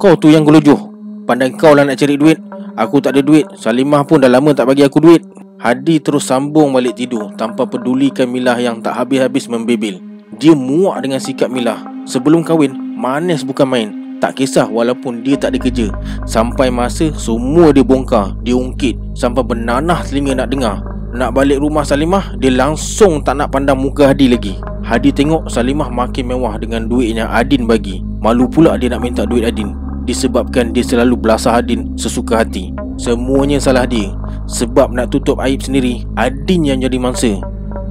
Kau 0.00 0.16
tu 0.16 0.32
yang 0.32 0.48
gelojoh. 0.48 0.88
Pandai 1.28 1.52
kau 1.52 1.76
lah 1.76 1.84
nak 1.84 2.00
cari 2.00 2.16
duit. 2.16 2.40
Aku 2.80 3.04
tak 3.04 3.12
ada 3.12 3.20
duit. 3.20 3.44
Salimah 3.52 4.08
pun 4.08 4.24
dah 4.24 4.32
lama 4.32 4.56
tak 4.56 4.72
bagi 4.72 4.80
aku 4.80 5.04
duit. 5.04 5.20
Hadi 5.60 6.00
terus 6.00 6.26
sambung 6.26 6.74
balik 6.74 6.98
tidur 6.98 7.30
Tanpa 7.38 7.70
pedulikan 7.70 8.26
Milah 8.26 8.58
yang 8.58 8.82
tak 8.82 8.98
habis-habis 8.98 9.46
membebel 9.46 10.02
Dia 10.34 10.58
muak 10.58 11.04
dengan 11.04 11.22
sikap 11.22 11.52
Milah. 11.52 11.78
Sebelum 12.08 12.42
kahwin 12.42 12.72
Manis 12.96 13.44
bukan 13.44 13.68
main. 13.68 13.88
Tak 14.18 14.40
kisah 14.40 14.66
walaupun 14.66 15.20
dia 15.20 15.36
tak 15.36 15.54
ada 15.54 15.58
kerja. 15.62 15.92
Sampai 16.24 16.72
masa 16.72 17.12
semua 17.14 17.70
dia 17.70 17.84
bongkar 17.84 18.34
Dia 18.40 18.56
ungkit 18.56 18.96
Sampai 19.12 19.44
bernanah 19.44 20.00
telinga 20.02 20.40
nak 20.40 20.48
dengar 20.50 20.82
Nak 21.12 21.36
balik 21.36 21.60
rumah 21.60 21.84
Salimah 21.84 22.40
Dia 22.40 22.48
langsung 22.48 23.20
tak 23.20 23.36
nak 23.36 23.52
pandang 23.52 23.76
muka 23.76 24.08
Hadi 24.08 24.32
lagi. 24.32 24.56
Hadi 24.80 25.12
tengok 25.12 25.44
Salimah 25.44 25.92
makin 25.92 26.24
mewah 26.24 26.56
dengan 26.56 26.88
duit 26.88 27.12
yang 27.12 27.28
Adin 27.28 27.68
bagi. 27.68 28.00
Malu 28.24 28.48
pula 28.48 28.80
dia 28.80 28.88
nak 28.88 29.04
minta 29.04 29.28
duit 29.28 29.44
Adin 29.44 29.76
Disebabkan 30.08 30.72
dia 30.72 30.80
selalu 30.80 31.20
belasah 31.20 31.60
Adin 31.60 31.92
sesuka 32.00 32.40
hati. 32.40 32.72
Semuanya 32.96 33.60
salah 33.60 33.84
dia. 33.84 34.08
Sebab 34.48 34.96
nak 34.96 35.12
tutup 35.12 35.36
aib 35.44 35.60
sendiri 35.60 36.00
Adin 36.16 36.64
yang 36.64 36.80
jadi 36.80 36.96
mangsa. 36.96 37.36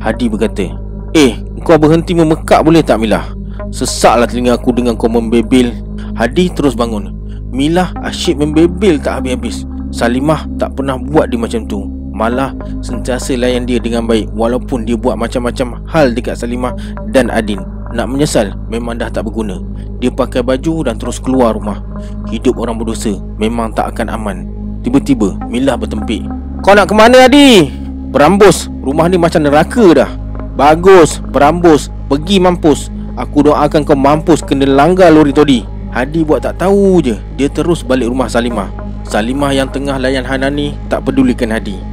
Hadi 0.02 0.26
berkata 0.26 0.74
Eh, 1.14 1.38
kau 1.62 1.78
berhenti 1.78 2.18
memekak 2.18 2.66
boleh 2.66 2.82
tak 2.82 3.06
Milah? 3.06 3.38
Sesaklah 3.70 4.26
telinga 4.26 4.58
aku 4.58 4.74
dengan 4.74 4.98
kau 4.98 5.06
membebel 5.06 5.70
Hadi 6.18 6.50
terus 6.50 6.74
bangun 6.74 7.14
Milah 7.54 7.94
asyik 8.02 8.42
membebel 8.42 8.98
tak 8.98 9.22
habis-habis. 9.22 9.70
Salimah 9.94 10.50
tak 10.58 10.74
pernah 10.74 10.98
buat 10.98 11.30
dia 11.30 11.38
macam 11.38 11.70
tu 11.70 12.01
Malah 12.12 12.52
sentiasa 12.84 13.40
layan 13.40 13.64
dia 13.64 13.80
dengan 13.80 14.04
baik 14.04 14.36
Walaupun 14.36 14.84
dia 14.84 15.00
buat 15.00 15.16
macam-macam 15.16 15.80
hal 15.88 16.12
dekat 16.12 16.36
Salimah 16.36 16.76
dan 17.16 17.32
Adin. 17.32 17.64
Nak 17.92 18.08
menyesal 18.08 18.56
memang 18.68 19.00
dah 19.00 19.08
tak 19.12 19.28
berguna. 19.28 19.60
Dia 20.00 20.12
pakai 20.12 20.44
baju 20.44 20.88
dan 20.88 21.00
terus 21.00 21.20
keluar 21.20 21.56
rumah. 21.56 21.84
Hidup 22.28 22.60
orang 22.60 22.80
berdosa 22.80 23.16
memang 23.40 23.72
tak 23.72 23.96
akan 23.96 24.12
aman. 24.12 24.38
Tiba-tiba 24.84 25.40
Milah 25.48 25.80
bertempik. 25.80 26.24
Kau 26.64 26.76
nak 26.76 26.92
ke 26.92 26.96
mana 26.96 27.28
Adi? 27.28 27.72
Berambus. 28.12 28.68
Rumah 28.84 29.08
ni 29.08 29.16
macam 29.16 29.44
neraka 29.44 29.86
dah. 29.96 30.12
Bagus 30.56 31.24
Berambus. 31.32 31.88
Pergi 32.12 32.44
mampus. 32.44 32.92
Aku 33.16 33.44
doakan 33.44 33.84
kau 33.88 33.96
mampus 33.96 34.44
kena 34.44 34.68
langgar 34.68 35.12
lori 35.12 35.36
todi 35.36 35.68
Hadi 35.92 36.24
buat 36.24 36.44
tak 36.44 36.64
tahu 36.64 37.04
je. 37.04 37.16
Dia 37.36 37.52
terus 37.52 37.84
balik 37.84 38.08
rumah 38.08 38.32
Salimah. 38.32 38.72
Salimah 39.04 39.52
yang 39.52 39.68
tengah 39.68 40.00
layan 40.00 40.24
Hanani 40.24 40.78
Tak 40.88 41.04
pedulikan 41.04 41.52
Hadi 41.52 41.91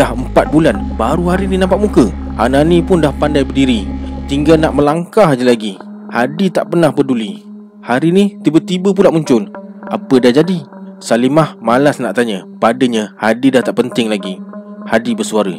Dah 0.00 0.16
empat 0.16 0.48
bulan 0.48 0.96
Baru 0.96 1.28
hari 1.28 1.44
ni 1.44 1.60
nampak 1.60 1.76
muka. 1.76 2.08
Hanani 2.40 2.80
pun 2.80 3.04
dah 3.04 3.12
pandai 3.12 3.44
berdiri. 3.44 3.84
Tinggal 4.32 4.56
nak 4.56 4.72
melangkah 4.72 5.36
je 5.36 5.44
lagi. 5.44 5.76
Hadi 6.08 6.48
tak 6.48 6.72
pernah 6.72 6.88
peduli. 6.88 7.44
Hari 7.84 8.08
ni 8.08 8.40
tiba-tiba 8.40 8.96
pula 8.96 9.12
muncul. 9.12 9.52
Apa 9.92 10.16
dah 10.16 10.32
jadi? 10.32 10.64
Salimah 11.04 11.60
malas 11.60 12.00
nak 12.00 12.16
tanya. 12.16 12.48
Padanya 12.56 13.12
Hadi 13.20 13.52
dah 13.52 13.60
tak 13.60 13.76
penting 13.76 14.08
lagi. 14.08 14.40
Hadi 14.88 15.12
bersuara. 15.12 15.52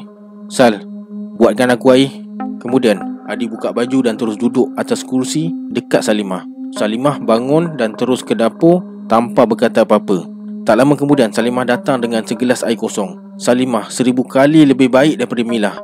Sal 0.50 0.81
Buatkan 1.38 1.77
aku 1.77 1.93
air. 1.93 2.10
Kemudian 2.57 2.98
Adi 3.29 3.45
buka 3.45 3.69
baju 3.69 4.10
dan 4.10 4.17
terus 4.17 4.41
duduk 4.41 4.74
atas 4.74 5.05
kursi 5.05 5.53
dekat 5.69 6.01
Salimah. 6.01 6.50
Salimah 6.74 7.21
bangun 7.21 7.77
dan 7.77 7.93
terus 7.93 8.25
ke 8.25 8.33
dapur 8.33 8.81
tanpa 9.05 9.45
berkata 9.45 9.86
apa-apa. 9.86 10.25
Tak 10.61 10.77
lama 10.77 10.93
kemudian 10.93 11.33
Salimah 11.33 11.65
datang 11.65 11.97
dengan 11.97 12.21
segelas 12.21 12.61
air 12.61 12.77
kosong. 12.77 13.33
Salimah 13.41 13.89
seribu 13.89 14.21
kali 14.21 14.61
lebih 14.61 14.93
baik 14.93 15.17
daripada 15.17 15.41
Milah. 15.41 15.75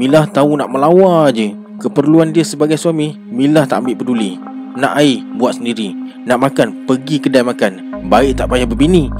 Milah 0.00 0.24
tahu 0.24 0.56
nak 0.56 0.72
melawar 0.72 1.28
je. 1.36 1.52
Keperluan 1.76 2.32
dia 2.32 2.40
sebagai 2.40 2.80
suami, 2.80 3.12
Milah 3.28 3.68
tak 3.68 3.84
ambil 3.84 4.00
peduli. 4.00 4.40
Nak 4.72 4.92
air, 4.96 5.20
buat 5.36 5.60
sendiri. 5.60 5.92
Nak 6.24 6.38
makan, 6.48 6.88
pergi 6.88 7.20
kedai 7.20 7.44
makan. 7.44 7.72
Baik 8.08 8.40
tak 8.40 8.48
payah 8.48 8.64
berbini. 8.64 9.12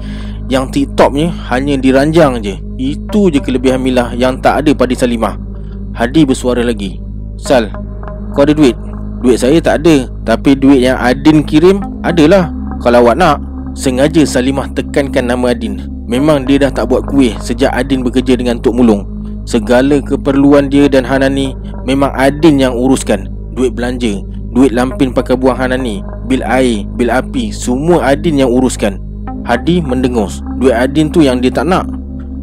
Yang 0.49 0.81
TikToknya 0.81 1.29
hanya 1.53 1.77
diranjang 1.77 2.41
je. 2.41 2.57
Itu 2.81 3.29
je 3.29 3.45
kelebihan 3.45 3.85
Milah 3.85 4.17
yang 4.17 4.41
tak 4.41 4.65
ada 4.65 4.73
pada 4.73 4.97
Salimah. 4.97 5.37
Hadi 5.93 6.25
bersuara 6.25 6.65
lagi. 6.65 6.97
Sal 7.37 7.69
Kau 8.33 8.49
ada 8.49 8.57
duit? 8.57 8.73
Duit 9.21 9.37
saya 9.37 9.61
tak 9.61 9.85
ada 9.85 10.09
Tapi 10.25 10.57
duit 10.57 10.83
yang 10.85 10.99
Adin 11.01 11.45
kirim 11.45 11.81
Adalah 12.01 12.49
Kalau 12.81 13.05
awak 13.07 13.17
nak 13.19 13.52
Sengaja 13.73 14.21
Salimah 14.29 14.69
tekankan 14.77 15.33
nama 15.33 15.57
Adin. 15.57 15.89
Memang 16.05 16.45
dia 16.45 16.61
dah 16.61 16.69
tak 16.69 16.93
buat 16.93 17.09
kuih 17.09 17.33
Sejak 17.41 17.73
Adin 17.73 18.05
bekerja 18.05 18.37
dengan 18.37 18.61
Tok 18.61 18.77
Mulung. 18.77 19.09
Segala 19.49 19.97
keperluan 20.05 20.69
dia 20.69 20.93
dan 20.93 21.09
Hanani 21.09 21.57
Memang 21.89 22.13
Adin 22.13 22.61
yang 22.61 22.77
uruskan. 22.77 23.33
Duit 23.57 23.73
belanja 23.73 24.21
Duit 24.53 24.77
lampin 24.77 25.17
pakai 25.17 25.41
buang 25.41 25.57
Hanani 25.57 26.05
Bil 26.29 26.45
air 26.45 26.85
Bil 27.01 27.09
api 27.09 27.49
Semua 27.49 28.13
Adin 28.13 28.45
yang 28.45 28.53
uruskan. 28.53 29.01
Hadi 29.49 29.81
mendengus 29.81 30.45
Duit 30.61 30.77
Adin 30.77 31.09
tu 31.09 31.25
yang 31.25 31.41
dia 31.41 31.49
tak 31.49 31.65
nak. 31.65 31.89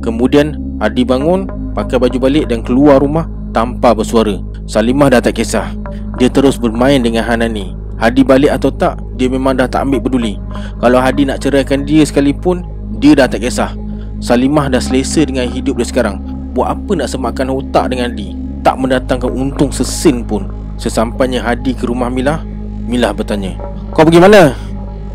Kemudian 0.01 0.57
Hadi 0.81 1.05
bangun 1.05 1.45
Pakai 1.77 2.01
baju 2.01 2.17
balik 2.25 2.49
dan 2.49 2.65
keluar 2.65 3.05
rumah 3.05 3.29
tanpa 3.53 3.93
bersuara. 3.93 4.41
Salimah 4.65 5.13
dah 5.13 5.21
tak 5.21 5.37
kisah. 5.37 5.73
Dia 6.17 6.29
terus 6.29 6.57
bermain 6.57 7.01
dengan 7.01 7.25
Hanani. 7.25 7.77
Hadi 8.01 8.25
balik 8.25 8.53
atau 8.57 8.73
tak 8.73 8.97
Dia 9.19 9.27
memang 9.27 9.51
dah 9.59 9.67
tak 9.67 9.83
ambil 9.83 9.99
peduli 9.99 10.39
Kalau 10.79 11.03
Hadi 11.03 11.27
nak 11.27 11.43
ceraikan 11.43 11.83
dia 11.83 12.07
sekalipun 12.07 12.63
Dia 13.03 13.19
dah 13.19 13.27
tak 13.27 13.43
kisah 13.43 13.75
Salimah 14.23 14.71
dah 14.71 14.79
selesa 14.79 15.27
dengan 15.27 15.43
hidup 15.51 15.75
dia 15.75 15.87
sekarang 15.91 16.23
Buat 16.55 16.79
apa 16.79 16.91
nak 16.95 17.11
semakan 17.11 17.51
otak 17.51 17.91
dengan 17.91 18.15
Hadi 18.15 18.31
Tak 18.63 18.79
mendatangkan 18.79 19.27
untung 19.27 19.75
sesin 19.75 20.23
pun 20.23 20.47
Sesampainya 20.79 21.43
Hadi 21.43 21.75
ke 21.75 21.83
rumah 21.83 22.07
Milah 22.07 22.47
Milah 22.87 23.11
bertanya 23.11 23.59
Kau 23.91 24.07
pergi 24.07 24.23
mana? 24.23 24.55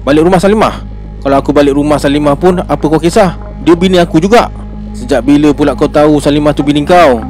Balik 0.05 0.29
rumah 0.29 0.37
Salimah? 0.37 0.85
Kalau 1.25 1.41
aku 1.41 1.57
balik 1.57 1.73
rumah 1.73 1.97
Salimah 1.97 2.37
pun 2.37 2.61
Apa 2.61 2.85
kau 2.85 3.01
kisah? 3.01 3.41
Dia 3.65 3.73
bini 3.73 3.97
aku 3.97 4.21
juga 4.21 4.53
Sejak 4.93 5.25
bila 5.25 5.49
pula 5.57 5.73
kau 5.73 5.89
tahu 5.89 6.21
Salimah 6.21 6.53
tu 6.53 6.61
bini 6.61 6.85
kau? 6.85 7.25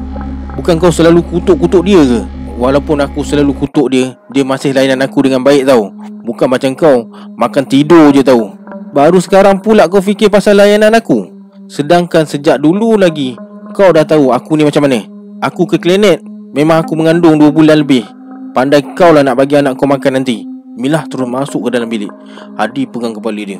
Bukan 0.58 0.82
kau 0.82 0.90
selalu 0.90 1.22
kutuk-kutuk 1.22 1.86
dia 1.86 2.02
ke? 2.02 2.33
Walaupun 2.54 3.02
aku 3.02 3.26
selalu 3.26 3.50
kutuk 3.66 3.90
dia 3.90 4.14
Dia 4.30 4.46
masih 4.46 4.70
layanan 4.70 5.11
aku 5.11 5.26
dengan 5.26 5.42
baik 5.42 5.66
tau. 5.66 5.90
Bukan 6.23 6.46
macam 6.46 6.70
kau 6.78 7.11
Makan 7.34 7.64
tidur 7.66 8.14
je 8.14 8.23
tau. 8.23 8.54
Baru 8.94 9.18
sekarang 9.18 9.58
pula 9.58 9.90
kau 9.90 9.99
fikir 9.99 10.30
pasal 10.30 10.62
layanan 10.62 10.94
aku. 10.94 11.26
Sedangkan 11.66 12.23
sejak 12.23 12.62
dulu 12.62 12.94
lagi 12.94 13.34
Kau 13.75 13.90
dah 13.90 14.06
tahu 14.06 14.30
aku 14.30 14.54
ni 14.54 14.62
macam 14.62 14.87
mana. 14.87 15.02
Aku 15.42 15.66
ke 15.66 15.82
klinik 15.82 16.23
Memang 16.54 16.87
aku 16.87 16.94
mengandung 16.94 17.34
2 17.42 17.50
bulan 17.50 17.82
lebih. 17.82 18.06
Pandai 18.54 18.87
kau 18.94 19.11
lah 19.11 19.26
nak 19.26 19.34
bagi 19.34 19.58
anak 19.58 19.75
kau 19.75 19.90
makan 19.90 20.23
nanti. 20.23 20.46
Milah 20.78 21.02
terus 21.11 21.26
masuk 21.26 21.66
ke 21.66 21.75
dalam 21.75 21.90
bilik. 21.90 22.14
Hadi 22.54 22.87
pegang 22.87 23.11
kepala 23.11 23.42
dia. 23.42 23.58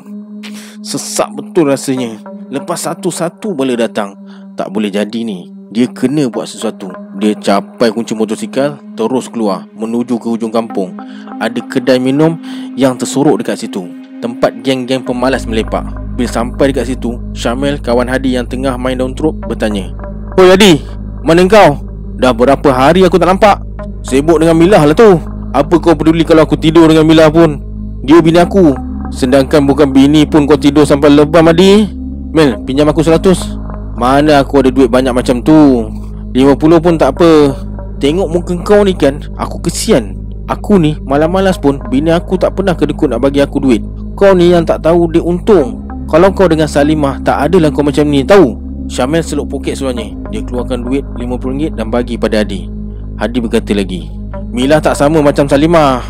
Sesak 0.79 1.35
betul 1.35 1.67
rasanya. 1.67 2.15
Lepas 2.47 2.87
satu-satu 2.87 3.51
boleh 3.51 3.75
datang. 3.75 4.15
Tak 4.55 4.71
boleh 4.71 4.87
jadi 4.87 5.27
ni 5.27 5.54
dia 5.75 5.91
kena 5.91 6.31
buat 6.31 6.47
sesuatu. 6.47 6.87
Dia 7.19 7.35
capai 7.35 7.91
kunci 7.91 8.15
motosikal 8.15 8.79
Terus 8.95 9.27
keluar 9.27 9.67
Menuju 9.75 10.15
ke 10.15 10.31
hujung 10.31 10.47
kampung. 10.47 10.95
Ada 11.43 11.59
kedai 11.67 11.99
minum 11.99 12.39
Yang 12.79 13.03
tersorok 13.03 13.43
dekat 13.43 13.59
situ. 13.59 13.83
Tempat 14.23 14.63
geng-geng 14.63 15.03
pemalas 15.03 15.43
melepak. 15.43 15.83
Bila 16.15 16.31
sampai 16.31 16.71
dekat 16.71 16.95
situ 16.95 17.19
Syamil 17.35 17.83
kawan 17.83 18.07
Hadi 18.07 18.39
yang 18.39 18.47
tengah 18.47 18.79
main 18.79 18.95
daun 18.95 19.11
trup 19.11 19.35
Bertanya 19.51 19.91
Oi 20.39 20.47
Hadi 20.47 20.79
Mana 21.27 21.43
kau? 21.43 21.83
Dah 22.15 22.31
berapa 22.31 22.71
hari 22.71 23.03
aku 23.03 23.19
tak 23.19 23.35
nampak? 23.35 23.59
Sibuk 23.99 24.39
dengan 24.39 24.55
Milah 24.55 24.79
lah 24.87 24.95
tu. 24.95 25.19
Apa 25.51 25.75
kau 25.83 25.91
peduli 25.91 26.23
kalau 26.23 26.47
aku 26.47 26.55
tidur 26.55 26.87
dengan 26.87 27.03
Milah 27.03 27.27
pun? 27.27 27.59
Dia 28.07 28.23
bini 28.23 28.39
aku. 28.39 28.71
Sedangkan 29.11 29.67
bukan 29.67 29.91
bini 29.91 30.23
pun 30.23 30.47
kau 30.47 30.55
tidur 30.55 30.87
sampai 30.87 31.11
lebam 31.11 31.43
Hadi. 31.43 31.89
Mel 32.31 32.63
pinjam 32.63 32.87
aku 32.87 33.03
seratus 33.03 33.64
mana 33.95 34.43
aku 34.43 34.59
ada 34.59 34.69
duit 34.75 34.91
banyak 34.91 35.15
macam 35.15 35.39
tu? 35.39 35.87
50 36.35 36.83
pun 36.83 36.99
tak 36.99 37.15
apa. 37.15 37.55
Tengok 37.95 38.27
muka 38.27 38.53
kau 38.67 38.83
ni 38.83 38.91
kan 38.91 39.23
Aku 39.39 39.63
kesian. 39.63 40.19
Aku 40.51 40.75
ni 40.75 40.99
malas-malas 41.07 41.55
pun 41.55 41.79
Bini 41.87 42.11
aku 42.11 42.35
tak 42.35 42.59
pernah 42.59 42.75
kedekut 42.75 43.07
nak 43.07 43.23
bagi 43.23 43.39
aku 43.39 43.63
duit. 43.63 43.79
Kau 44.19 44.35
ni 44.35 44.51
yang 44.51 44.67
tak 44.67 44.83
tahu 44.83 45.07
dia 45.15 45.23
untung. 45.23 45.87
Kalau 46.11 46.29
kau 46.35 46.45
dengan 46.51 46.67
Salimah 46.67 47.23
Tak 47.23 47.49
adalah 47.49 47.71
kau 47.71 47.81
macam 47.81 48.05
ni 48.05 48.21
tahu? 48.21 48.59
Syamil 48.85 49.25
seluk 49.25 49.49
poket 49.49 49.79
seluarnya 49.79 50.13
Dia 50.29 50.45
keluarkan 50.45 50.85
duit 50.85 51.01
RM50 51.17 51.73
dan 51.73 51.89
bagi 51.89 52.19
pada 52.19 52.45
Hadi 52.45 52.69
Hadi 53.17 53.37
berkata 53.41 53.73
lagi 53.73 54.11
Mila 54.51 54.77
tak 54.83 54.99
sama 54.99 55.23
macam 55.23 55.47
Salimah. 55.47 56.03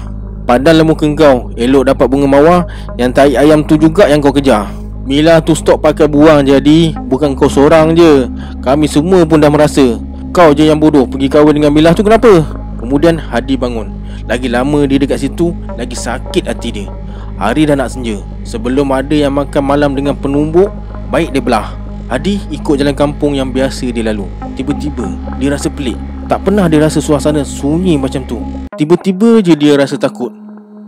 Padan 0.49 0.81
muka 0.83 1.05
kau. 1.15 1.53
Elok 1.53 1.85
dapat 1.93 2.05
bunga 2.09 2.27
mawar 2.27 2.59
Yang 2.97 3.11
tai 3.13 3.33
ayam 3.37 3.61
tu 3.61 3.77
juga 3.77 4.09
yang 4.09 4.19
kau 4.19 4.33
kejar 4.33 4.84
Mila 5.05 5.37
tu 5.37 5.53
stop 5.53 5.85
pakai 5.85 6.09
buang 6.09 6.41
jadi 6.41 6.97
Bukan 7.05 7.37
kau 7.37 7.45
seorang 7.45 7.93
je. 7.93 8.25
Kami 8.65 8.89
semua 8.89 9.21
pun 9.21 9.37
dah 9.37 9.53
merasa 9.53 10.01
Kau 10.33 10.49
je 10.49 10.65
yang 10.65 10.81
bodoh 10.81 11.05
pergi 11.05 11.29
kahwin 11.29 11.61
dengan 11.61 11.69
Mila 11.69 11.93
tu 11.93 12.01
kenapa? 12.01 12.41
Kemudian 12.81 13.21
Hadi 13.21 13.53
bangun. 13.53 13.93
Lagi 14.25 14.49
lama 14.49 14.81
dia 14.89 14.97
dekat 14.97 15.21
situ 15.21 15.53
Lagi 15.77 15.93
sakit 15.93 16.49
hati 16.49 16.69
dia. 16.73 16.89
Hari 17.37 17.69
dah 17.69 17.77
nak 17.77 17.93
senja. 17.93 18.17
Sebelum 18.41 18.89
ada 18.89 19.13
yang 19.13 19.37
makan 19.37 19.61
malam 19.61 19.93
dengan 19.93 20.17
penumbuk 20.17 20.73
Baik 21.13 21.37
dia 21.37 21.41
belah. 21.45 21.77
Hadi 22.09 22.41
ikut 22.49 22.73
jalan 22.73 22.97
kampung 22.97 23.37
yang 23.37 23.53
biasa 23.53 23.85
dia 23.93 24.09
lalu. 24.09 24.25
Tiba-tiba 24.57 25.05
dia 25.37 25.53
rasa 25.53 25.69
pelik. 25.69 26.01
Tak 26.25 26.49
pernah 26.49 26.65
dia 26.65 26.81
rasa 26.81 26.97
suasana 26.97 27.45
sunyi 27.45 27.93
macam 27.93 28.25
tu. 28.25 28.41
Tiba-tiba 28.73 29.45
je 29.45 29.53
dia 29.53 29.77
rasa 29.77 30.01
takut. 30.01 30.33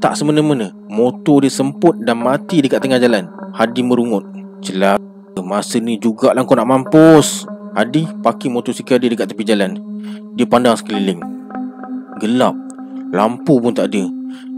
Tak 0.01 0.17
semena-mena 0.17 0.73
Motor 0.89 1.45
dia 1.45 1.53
semput 1.53 1.97
dan 2.01 2.17
mati 2.21 2.61
dekat 2.61 2.81
tengah 2.81 3.01
jalan 3.01 3.36
Hadi 3.55 3.81
merungut. 3.83 4.25
Celaka 4.59 5.07
Masa 5.47 5.79
ni 5.79 5.95
jugalah 5.95 6.43
kau 6.43 6.59
nak 6.59 6.67
mampus. 6.67 7.47
Hadi 7.71 8.03
parking 8.19 8.51
motosikal 8.51 8.99
dia 8.99 9.07
dekat 9.07 9.31
tepi 9.31 9.47
jalan. 9.47 9.79
Dia 10.35 10.43
pandang 10.43 10.75
sekeliling. 10.75 11.23
Gelap. 12.19 12.51
Lampu 13.15 13.63
pun 13.63 13.71
tak 13.71 13.95
ada. 13.95 14.03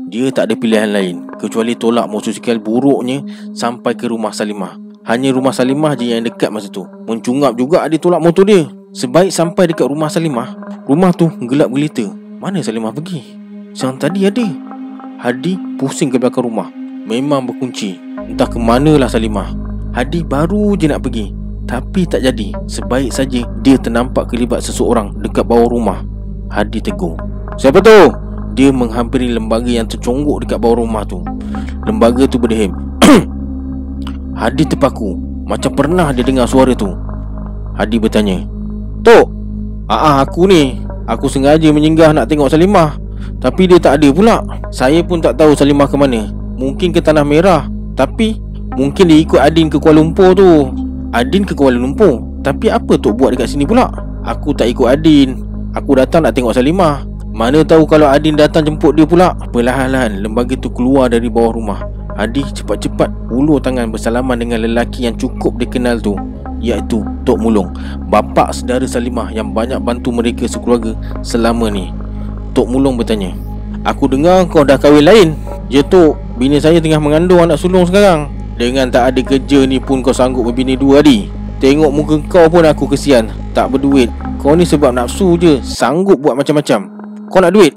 Dia 0.09 0.33
tak 0.33 0.49
ada 0.49 0.57
pilihan 0.57 0.89
lain. 0.89 1.29
Kecuali 1.37 1.77
tolak 1.77 2.09
motosikal 2.09 2.57
buruknya 2.57 3.21
Sampai 3.53 3.93
ke 3.93 4.09
rumah 4.09 4.33
Salimah. 4.33 4.81
Hanya 5.05 5.29
rumah 5.29 5.53
Salimah 5.53 5.93
je 5.93 6.09
yang 6.09 6.25
dekat 6.25 6.49
masa 6.49 6.73
tu. 6.73 6.89
Mencungap 7.05 7.53
juga 7.53 7.85
dia 7.85 8.01
tolak 8.01 8.23
motor 8.23 8.49
dia. 8.49 8.65
Sebaik 8.89 9.29
sampai 9.29 9.69
dekat 9.69 9.85
rumah 9.85 10.09
Salimah. 10.09 10.57
Rumah 10.89 11.13
tu 11.13 11.29
gelap 11.45 11.69
gelita. 11.69 12.09
Mana 12.41 12.65
Salimah 12.65 12.89
pergi? 12.89 13.37
Yang 13.77 13.93
tadi 14.01 14.25
ada 14.25 14.47
Hadi 15.21 15.53
pusing 15.77 16.09
ke 16.09 16.17
belakang 16.17 16.49
rumah 16.49 16.78
Memang 17.07 17.47
berkunci. 17.47 17.95
Entah 18.27 18.49
ke 18.49 18.59
manalah 18.59 19.07
Salimah. 19.07 19.55
Hadi 19.95 20.27
baru 20.27 20.75
je 20.75 20.91
nak 20.91 21.07
pergi. 21.07 21.31
Tapi 21.63 22.03
tak 22.03 22.27
jadi. 22.27 22.51
Sebaik 22.67 23.15
saja 23.15 23.45
dia 23.63 23.75
ternampak 23.79 24.33
kelibat 24.33 24.59
seseorang 24.59 25.15
Dekat 25.23 25.47
bawah 25.47 25.71
rumah. 25.71 26.03
Hadi 26.51 26.83
tegur. 26.83 27.15
Siapa 27.55 27.79
tu? 27.79 28.11
Dia 28.57 28.73
menghampiri 28.73 29.31
lembaga 29.31 29.69
yang 29.69 29.87
terconggok 29.87 30.43
dekat 30.43 30.59
bawah 30.59 30.83
rumah 30.83 31.07
tu. 31.07 31.23
Lembaga 31.87 32.27
tu 32.27 32.41
berdehim 32.41 32.75
Hadi 34.41 34.67
terpaku. 34.67 35.15
Macam 35.47 35.71
pernah 35.77 36.11
dia 36.11 36.25
dengar 36.25 36.49
suara 36.49 36.75
tu. 36.75 36.91
Hadi 37.79 37.95
bertanya 37.95 38.43
Tok 39.05 39.31
Aa, 39.87 40.25
aku 40.25 40.49
ni. 40.51 40.83
Aku 41.07 41.31
sengaja 41.31 41.71
menyinggah 41.71 42.11
nak 42.11 42.27
tengok 42.27 42.51
Salimah. 42.51 42.99
Tapi 43.39 43.71
dia 43.71 43.79
tak 43.79 44.03
ada 44.03 44.09
pula. 44.11 44.43
Saya 44.69 44.99
pun 45.01 45.23
tak 45.23 45.39
tahu 45.39 45.55
Salimah 45.55 45.87
ke 45.87 45.95
mana 45.95 46.38
Mungkin 46.59 46.91
ke 46.91 46.99
Tanah 46.99 47.23
Merah 47.23 47.71
Tapi 47.95 48.49
Mungkin 48.79 49.09
dia 49.09 49.19
ikut 49.19 49.39
Adin 49.43 49.67
ke 49.67 49.81
Kuala 49.81 49.99
Lumpur 49.99 50.31
tu. 50.37 50.71
Adin 51.11 51.43
ke 51.43 51.57
Kuala 51.57 51.75
Lumpur? 51.75 52.21
Tapi 52.45 52.69
apa 52.69 52.95
Tok 52.95 53.17
buat 53.17 53.35
dekat 53.35 53.51
sini 53.51 53.65
pula? 53.67 53.89
Aku 54.23 54.53
tak 54.53 54.69
ikut 54.69 54.87
Adin. 54.87 55.41
Aku 55.73 55.97
datang 55.97 56.23
nak 56.23 56.37
tengok 56.37 56.53
Salimah. 56.53 57.03
Mana 57.33 57.59
tahu 57.65 57.83
kalau 57.83 58.07
Adin 58.07 58.39
datang 58.39 58.63
jemput 58.63 58.95
dia 58.95 59.03
pula. 59.03 59.33
Perlahan-lahan 59.51 60.21
lembaga 60.21 60.53
tu 60.55 60.71
keluar 60.71 61.09
dari 61.09 61.27
bawah 61.27 61.51
rumah. 61.51 61.81
Adi 62.15 62.43
cepat-cepat 62.43 63.31
ulur 63.31 63.63
tangan 63.63 63.91
bersalaman 63.91 64.39
dengan 64.39 64.63
lelaki 64.63 65.07
yang 65.07 65.15
cukup 65.15 65.55
dikenal 65.55 66.03
tu 66.03 66.19
Iaitu 66.59 67.03
Tok 67.23 67.39
Mulung. 67.39 67.71
Bapa 68.07 68.51
saudara 68.55 68.87
Salimah 68.87 69.31
yang 69.35 69.51
banyak 69.51 69.79
bantu 69.83 70.15
mereka 70.15 70.47
sekeluarga 70.47 70.95
selama 71.19 71.67
ni. 71.67 71.91
Tok 72.55 72.67
Mulung 72.71 72.95
bertanya 72.95 73.35
Aku 73.87 74.11
dengar 74.11 74.43
kau 74.51 74.67
dah 74.67 74.75
kahwin 74.75 75.07
lain. 75.07 75.27
Ya 75.71 75.79
Tok, 75.79 76.19
bini 76.35 76.59
saya 76.59 76.83
tengah 76.83 76.99
mengandung 76.99 77.39
anak 77.39 77.55
sulung 77.55 77.87
sekarang. 77.87 78.27
Dengan 78.59 78.91
tak 78.91 79.15
ada 79.15 79.21
kerja 79.23 79.63
ni 79.63 79.79
pun 79.79 80.03
kau 80.03 80.11
sanggup 80.11 80.43
berbini 80.51 80.75
dua 80.75 80.99
Adi 80.99 81.31
Tengok 81.63 81.91
muka 81.91 82.15
kau 82.27 82.45
pun 82.51 82.67
aku 82.67 82.91
kesian. 82.91 83.31
Tak 83.55 83.71
berduit. 83.71 84.11
Kau 84.39 84.55
ni 84.55 84.67
sebab 84.67 84.91
nafsu 84.91 85.39
je 85.39 85.63
Sanggup 85.63 86.19
buat 86.19 86.35
macam-macam. 86.35 86.91
Kau 87.31 87.39
nak 87.39 87.55
duit? 87.55 87.71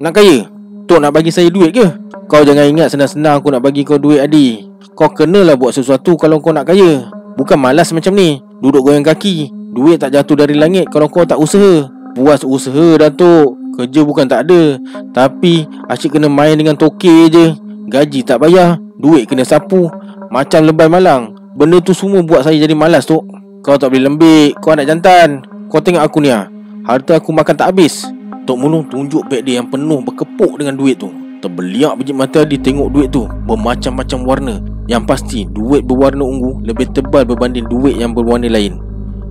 Nak 0.00 0.12
kaya? 0.12 0.48
Tok 0.84 1.00
nak 1.00 1.12
bagi 1.16 1.32
saya 1.32 1.48
duit 1.48 1.72
ke? 1.72 1.84
Kau 2.28 2.44
jangan 2.44 2.68
ingat 2.68 2.92
senang-senang 2.92 3.40
aku 3.40 3.48
nak 3.48 3.64
bagi 3.64 3.84
kau 3.88 3.96
duit 3.96 4.20
Adi. 4.20 4.68
Kau 4.92 5.08
kenalah 5.08 5.56
buat 5.56 5.72
sesuatu 5.72 6.16
kalau 6.20 6.44
kau 6.44 6.52
nak 6.52 6.68
kaya. 6.68 7.08
Bukan 7.40 7.56
malas 7.56 7.92
macam 7.96 8.12
ni. 8.12 8.40
Duduk 8.60 8.84
goyang 8.84 9.04
kaki. 9.04 9.48
Duit 9.72 10.00
tak 10.00 10.12
jatuh 10.12 10.44
dari 10.44 10.56
langit 10.56 10.88
kalau 10.92 11.08
kau 11.08 11.24
tak 11.24 11.40
usaha. 11.40 11.88
Puas 12.16 12.40
usaha 12.44 12.96
Datuk 12.98 13.57
Kerja 13.76 14.00
bukan 14.06 14.24
tak 14.30 14.48
ada. 14.48 14.78
Tapi 15.12 15.66
asyik 15.90 16.16
kena 16.16 16.30
main 16.30 16.54
dengan 16.56 16.78
toke 16.78 17.28
je. 17.28 17.68
Gaji 17.88 18.20
tak 18.20 18.44
bayar 18.44 18.76
Duit 19.00 19.24
kena 19.24 19.48
sapu. 19.48 19.88
Macam 20.28 20.60
lebay 20.60 20.92
malang 20.92 21.32
Benda 21.56 21.80
tu 21.80 21.96
semua 21.96 22.20
buat 22.20 22.44
saya 22.44 22.60
jadi 22.60 22.76
malas 22.76 23.08
tu 23.08 23.16
Kau 23.64 23.80
tak 23.80 23.88
boleh 23.88 24.04
lembik 24.04 24.60
Kau 24.60 24.76
anak 24.76 24.92
jantan. 24.92 25.40
Kau 25.72 25.80
tengok 25.80 26.04
aku 26.04 26.20
ni 26.20 26.28
ah. 26.28 26.52
Harta 26.84 27.16
aku 27.16 27.32
makan 27.32 27.56
tak 27.56 27.72
habis. 27.72 28.04
Tok 28.44 28.56
Mulung 28.60 28.84
tunjuk 28.88 29.24
beg 29.28 29.44
dia 29.44 29.60
yang 29.60 29.68
penuh 29.72 30.04
berkepuk 30.04 30.60
dengan 30.60 30.76
duit 30.76 31.00
tu. 31.00 31.08
Terbeliak 31.40 31.96
biji 31.96 32.12
mata 32.12 32.44
dia 32.44 32.60
tengok 32.60 32.92
duit 32.92 33.08
tu 33.08 33.24
Bermacam-macam 33.48 34.18
warna. 34.24 34.54
Yang 34.84 35.02
pasti 35.08 35.40
duit 35.48 35.84
berwarna 35.84 36.24
ungu 36.24 36.60
Lebih 36.64 36.92
tebal 36.92 37.24
berbanding 37.24 37.64
duit 37.68 37.96
yang 37.96 38.12
berwarna 38.12 38.52
lain. 38.52 38.80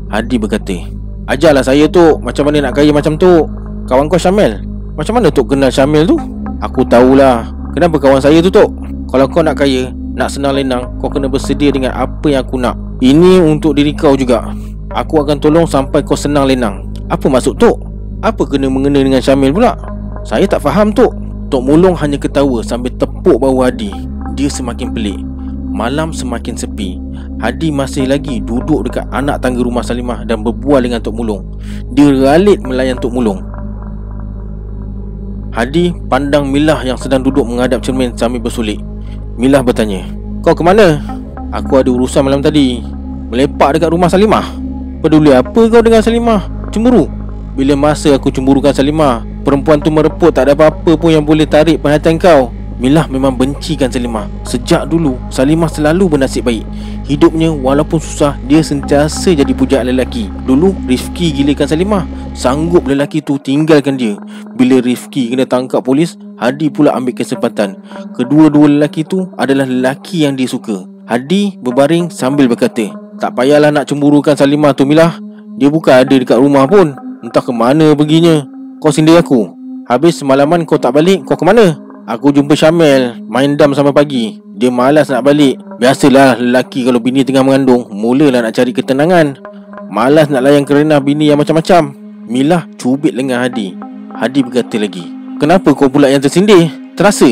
Hadi 0.10 0.41
berkata 0.41 0.78
Ajarlah 1.30 1.62
saya 1.62 1.86
tu 1.86 2.17
Macam 2.23 2.50
mana 2.50 2.69
nak 2.69 2.80
kaya 2.80 2.89
macam 2.89 3.19
tu 3.19 3.45
Kawan 3.88 4.12
kau 4.12 4.19
Syamil? 4.19 4.67
Macam 5.00 5.15
mana 5.15 5.32
tu 5.32 5.47
kenal 5.47 5.71
Syamil 5.71 6.04
tu? 6.04 6.19
Aku 6.60 6.84
tahulah. 6.84 7.47
Kenapa 7.71 7.95
kawan 7.95 8.19
saya 8.19 8.43
tu 8.43 8.52
tu 8.52 8.65
Kalau 9.08 9.30
kau 9.32 9.45
nak 9.45 9.62
kaya 9.62 9.93
Nak 10.17 10.34
senang 10.34 10.58
lenang 10.58 10.97
Kau 11.00 11.08
kena 11.08 11.32
bersedia 11.32 11.71
dengan 11.71 11.95
apa 11.95 12.28
yang 12.28 12.43
aku 12.43 12.60
nak. 12.60 12.76
Ini 13.00 13.39
untuk 13.39 13.80
diri 13.80 13.95
kau 13.95 14.19
juga. 14.19 14.52
Aku 14.91 15.23
akan 15.23 15.39
tolong 15.39 15.63
sampai 15.63 16.04
kau 16.04 16.19
senang 16.19 16.52
lenang. 16.52 16.91
Apa 17.08 17.32
maksud 17.32 17.56
tu 17.56 17.71
Apa 18.19 18.43
kena 18.43 18.67
mengena 18.67 19.00
dengan 19.00 19.23
Syamil 19.23 19.56
pula? 19.56 19.80
Saya 20.28 20.43
tak 20.52 20.67
faham 20.67 20.91
tu 20.91 21.08
Tok 21.47 21.63
Mulung 21.63 21.95
hanya 21.95 22.19
ketawa 22.19 22.60
sambil 22.60 22.91
tepuk 23.00 23.39
bahu 23.39 23.63
Hadi. 23.63 23.95
Dia 24.36 24.52
semakin 24.52 24.91
pelik. 24.91 25.23
Malam 25.71 26.12
semakin 26.12 26.60
sepi. 26.60 27.00
Hadi 27.39 27.71
masih 27.71 28.12
lagi 28.12 28.43
duduk 28.43 28.84
dekat 28.91 29.08
anak 29.15 29.39
tangga 29.39 29.63
rumah 29.63 29.80
Salimah 29.80 30.28
Dan 30.28 30.43
berbual 30.43 30.84
dengan 30.84 31.00
Tok 31.00 31.15
Mulung. 31.15 31.56
Dia 31.95 32.12
ralit 32.12 32.60
melayan 32.67 33.00
Tok 33.00 33.15
Mulung 33.15 33.56
Hadi 35.58 35.89
pandang 36.06 36.54
Milah 36.54 36.86
yang 36.86 37.02
sedang 37.02 37.26
duduk 37.26 37.41
menghadap 37.41 37.82
cermin 37.82 38.13
sambil 38.13 38.38
bersulik 38.38 38.78
Milah 39.41 39.65
bertanya 39.65 40.06
Kau 40.46 40.54
ke 40.54 40.62
mana? 40.62 41.02
Aku 41.50 41.82
ada 41.82 41.89
urusan 41.89 42.22
malam 42.22 42.46
tadi 42.46 42.86
Melepak 43.34 43.74
dekat 43.74 43.89
rumah 43.89 44.06
Salimah 44.06 44.54
Peduli 45.02 45.34
apa 45.34 45.58
kau 45.58 45.82
dengan 45.82 46.06
Salimah? 46.06 46.46
Cemburu? 46.70 47.10
Bila 47.58 47.74
masa 47.74 48.13
aku 48.13 48.30
cemburukan 48.30 48.70
Salimah 48.70 49.26
Perempuan 49.41 49.82
tu 49.82 49.89
mereput 49.89 50.30
tak 50.30 50.46
ada 50.46 50.54
apa-apa 50.54 50.93
pun 50.93 51.10
yang 51.10 51.26
boleh 51.26 51.50
tarik 51.50 51.82
perhatian 51.82 52.22
kau 52.22 52.54
Milah 52.77 53.09
memang 53.09 53.33
bencikan 53.33 53.89
Salimah. 53.89 54.29
Sejak 54.45 54.85
dulu 54.85 55.17
Salimah 55.33 55.65
selalu 55.65 56.13
bernasib 56.13 56.45
baik. 56.45 56.61
Hidupnya 57.09 57.49
walaupun 57.49 57.97
susah 57.97 58.37
Dia 58.45 58.61
sentiasa 58.61 59.33
jadi 59.33 59.49
pujaan 59.49 59.89
lelaki. 59.89 60.29
Dulu 60.45 60.77
Rifki 60.85 61.33
gilakan 61.33 61.65
Salimah. 61.65 62.03
Sanggup 62.37 62.85
lelaki 62.85 63.25
tu 63.25 63.41
tinggalkan 63.41 63.97
dia. 63.97 64.13
Bila 64.53 64.77
Rifki 64.77 65.33
kena 65.33 65.49
tangkap 65.49 65.81
polis 65.81 66.21
Hadi 66.37 66.69
pula 66.69 66.93
ambil 66.93 67.17
kesempatan. 67.17 67.81
Kedua-dua 68.13 68.69
lelaki 68.69 69.01
tu 69.01 69.25
adalah 69.41 69.65
lelaki 69.65 70.29
yang 70.29 70.37
dia 70.37 70.45
suka. 70.45 70.85
Hadi 71.09 71.57
berbaring 71.57 72.13
sambil 72.13 72.45
berkata 72.45 72.93
Tak 73.17 73.33
payahlah 73.33 73.73
nak 73.73 73.89
cemburukan 73.89 74.37
Salimah 74.37 74.77
tu 74.77 74.85
Milah. 74.85 75.17
Dia 75.57 75.73
bukan 75.73 76.05
ada 76.05 76.13
dekat 76.13 76.37
rumah 76.37 76.69
pun. 76.69 76.93
Entah 77.25 77.41
ke 77.41 77.49
mana 77.49 77.97
perginya. 77.97 78.45
Kau 78.77 78.93
sindir 78.93 79.17
aku. 79.17 79.49
Habis 79.89 80.21
semalaman 80.21 80.61
kau 80.67 80.77
tak 80.77 80.93
balik 80.93 81.25
Kau 81.25 81.33
ke 81.33 81.47
mana? 81.47 81.87
Aku 82.08 82.32
jumpa 82.32 82.56
Syamil 82.56 83.20
Main 83.28 83.60
dam 83.60 83.76
sampai 83.76 83.91
pagi. 83.91 84.39
Dia 84.56 84.72
malas 84.72 85.12
nak 85.12 85.28
balik. 85.28 85.60
Biasalah 85.76 86.39
lelaki 86.39 86.88
kalau 86.88 87.04
bini 87.04 87.28
tengah 87.28 87.43
mengandung 87.43 87.84
Mulalah 87.91 88.48
nak 88.48 88.56
cari 88.56 88.72
ketenangan. 88.72 89.36
Malas 89.91 90.32
nak 90.32 90.48
layan 90.48 90.63
kerana 90.63 91.04
bini 91.04 91.28
yang 91.28 91.36
macam-macam. 91.36 91.91
Milah 92.32 92.63
cubit 92.80 93.12
lengan 93.12 93.43
Hadi. 93.43 93.76
Hadi 94.15 94.39
berkata 94.39 94.80
lagi 94.80 95.04
Kenapa 95.36 95.76
kau 95.76 95.91
pula 95.91 96.08
yang 96.08 96.24
tersindir? 96.24 96.72
Terasa? 96.96 97.28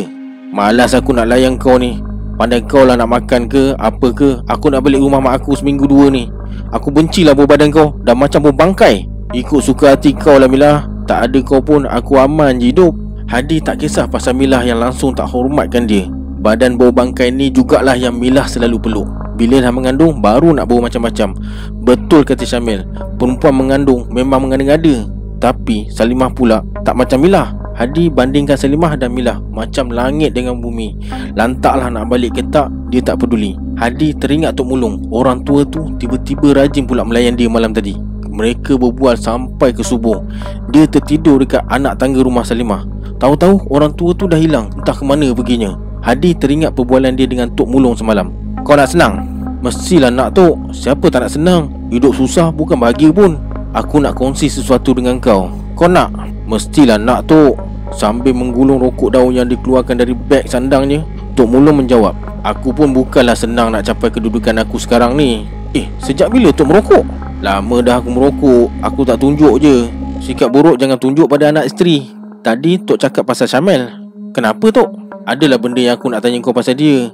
Malas 0.52 0.92
aku 0.92 1.16
nak 1.16 1.32
layan 1.32 1.56
kau 1.56 1.80
ni. 1.80 1.96
Pandai 2.36 2.60
kau 2.68 2.84
lah 2.84 3.00
nak 3.00 3.08
makan 3.08 3.48
ke 3.48 3.80
Apa 3.80 4.12
ke 4.12 4.44
Aku 4.44 4.68
nak 4.68 4.84
balik 4.84 5.00
rumah 5.00 5.24
mak 5.24 5.40
aku 5.40 5.56
seminggu 5.56 5.88
dua 5.88 6.12
ni. 6.12 6.28
Aku 6.76 6.92
bencilah 6.92 7.32
bau 7.32 7.48
badan 7.48 7.72
kau 7.72 7.96
Dah 8.04 8.12
macam 8.12 8.44
bau 8.44 8.52
bangkai. 8.52 9.08
Ikut 9.32 9.64
suka 9.64 9.96
hati 9.96 10.12
kau 10.12 10.36
lah 10.36 10.52
Milah. 10.52 10.84
Tak 11.08 11.32
ada 11.32 11.40
kau 11.48 11.64
pun 11.64 11.88
aku 11.88 12.20
aman 12.20 12.60
je 12.60 12.76
hidup 12.76 13.05
Hadi 13.26 13.58
tak 13.58 13.82
kisah 13.82 14.06
pasal 14.06 14.38
Milah 14.38 14.62
yang 14.62 14.78
langsung 14.78 15.10
tak 15.18 15.26
hormatkan 15.34 15.90
dia. 15.90 16.06
Badan 16.46 16.78
bau 16.78 16.94
bangkai 16.94 17.34
ni 17.34 17.50
jugalah 17.50 17.98
yang 17.98 18.14
Milah 18.22 18.46
selalu 18.46 18.78
peluk. 18.78 19.10
Bila 19.34 19.66
dah 19.66 19.74
mengandung 19.74 20.22
baru 20.22 20.54
nak 20.54 20.70
bau 20.70 20.78
macam-macam. 20.78 21.34
Betul 21.82 22.22
kata 22.22 22.46
Syamil. 22.46 22.86
Perempuan 23.18 23.58
mengandung 23.58 24.06
memang 24.14 24.46
mengada-ngada. 24.46 25.10
Tapi 25.42 25.90
Salimah 25.90 26.30
pula 26.38 26.62
tak 26.86 26.94
macam 26.94 27.18
Milah. 27.26 27.50
Hadi 27.74 28.14
bandingkan 28.14 28.56
Salimah 28.56 28.96
dan 28.96 29.12
Milah 29.12 29.42
Macam 29.50 29.90
langit 29.90 30.38
dengan 30.38 30.62
bumi. 30.62 30.94
Lantaklah 31.34 31.90
nak 31.92 32.08
balik 32.08 32.38
ke 32.38 32.46
tak 32.54 32.70
Dia 32.94 33.02
tak 33.02 33.26
peduli. 33.26 33.58
Hadi 33.82 34.14
teringat 34.14 34.54
Tok 34.54 34.70
Mulung. 34.70 35.10
Orang 35.10 35.42
tua 35.42 35.66
tu 35.66 35.98
tiba-tiba 35.98 36.62
rajin 36.62 36.86
pula 36.86 37.02
melayan 37.02 37.34
dia 37.34 37.50
malam 37.50 37.74
tadi. 37.74 37.98
Mereka 38.30 38.78
berbual 38.78 39.18
sampai 39.18 39.74
ke 39.74 39.82
subuh. 39.82 40.22
Dia 40.70 40.86
tertidur 40.86 41.42
dekat 41.42 41.66
anak 41.74 41.98
tangga 41.98 42.22
rumah 42.22 42.46
Salimah 42.46 42.95
Tahu-tahu 43.16 43.72
orang 43.72 43.96
tua 43.96 44.12
tu 44.12 44.28
dah 44.28 44.36
hilang 44.36 44.68
Entah 44.76 44.92
ke 44.92 45.04
mana 45.08 45.32
perginya. 45.32 45.80
Hadi 46.04 46.36
teringat 46.36 46.76
perbualan 46.76 47.16
dia 47.16 47.26
dengan 47.26 47.48
Tok 47.56 47.66
Mulung 47.66 47.96
semalam. 47.96 48.30
Kau 48.68 48.76
nak 48.76 48.92
senang? 48.92 49.24
Mestilah 49.64 50.12
nak 50.12 50.36
tu 50.36 50.60
Siapa 50.76 51.08
tak 51.08 51.26
nak 51.26 51.32
senang? 51.32 51.72
Hidup 51.90 52.12
susah 52.12 52.52
bukan 52.52 52.76
bahagia 52.76 53.16
pun. 53.16 53.40
Aku 53.72 54.04
nak 54.04 54.20
kongsi 54.20 54.52
sesuatu 54.52 54.92
dengan 54.92 55.18
kau. 55.24 55.48
Kau 55.80 55.88
nak? 55.88 56.12
Mestilah 56.46 57.00
nak 57.00 57.26
tu 57.26 57.56
Sambil 57.96 58.36
menggulung 58.36 58.84
rokok 58.84 59.16
daun 59.16 59.32
yang 59.32 59.48
dikeluarkan 59.48 59.96
dari 59.96 60.12
beg 60.12 60.52
sandangnya 60.52 61.08
Tok 61.40 61.48
Mulung 61.48 61.80
menjawab 61.80 62.14
Aku 62.44 62.76
pun 62.76 62.92
bukanlah 62.92 63.34
senang 63.34 63.72
nak 63.74 63.88
capai 63.90 64.14
kedudukan 64.14 64.62
aku 64.62 64.78
sekarang 64.78 65.18
ni. 65.18 65.50
Eh, 65.74 65.90
sejak 65.98 66.30
bila 66.30 66.54
Tok 66.54 66.68
merokok? 66.70 67.04
Lama 67.42 67.82
dah 67.82 67.98
aku 67.98 68.10
merokok. 68.14 68.70
Aku 68.86 69.02
tak 69.02 69.18
tunjuk 69.18 69.58
je. 69.58 69.90
Sikap 70.22 70.54
buruk 70.54 70.78
jangan 70.78 70.98
tunjuk 71.02 71.26
pada 71.26 71.50
anak 71.50 71.70
isteri 71.74 72.15
Tadi 72.46 72.78
Tok 72.78 73.02
cakap 73.02 73.26
pasal 73.26 73.50
Syamel 73.50 73.90
Kenapa 74.30 74.70
Tok? 74.70 74.94
Adalah 75.26 75.58
benda 75.58 75.82
yang 75.82 75.98
aku 75.98 76.14
nak 76.14 76.22
tanya 76.22 76.38
kau 76.46 76.54
pasal 76.54 76.78
dia 76.78 77.10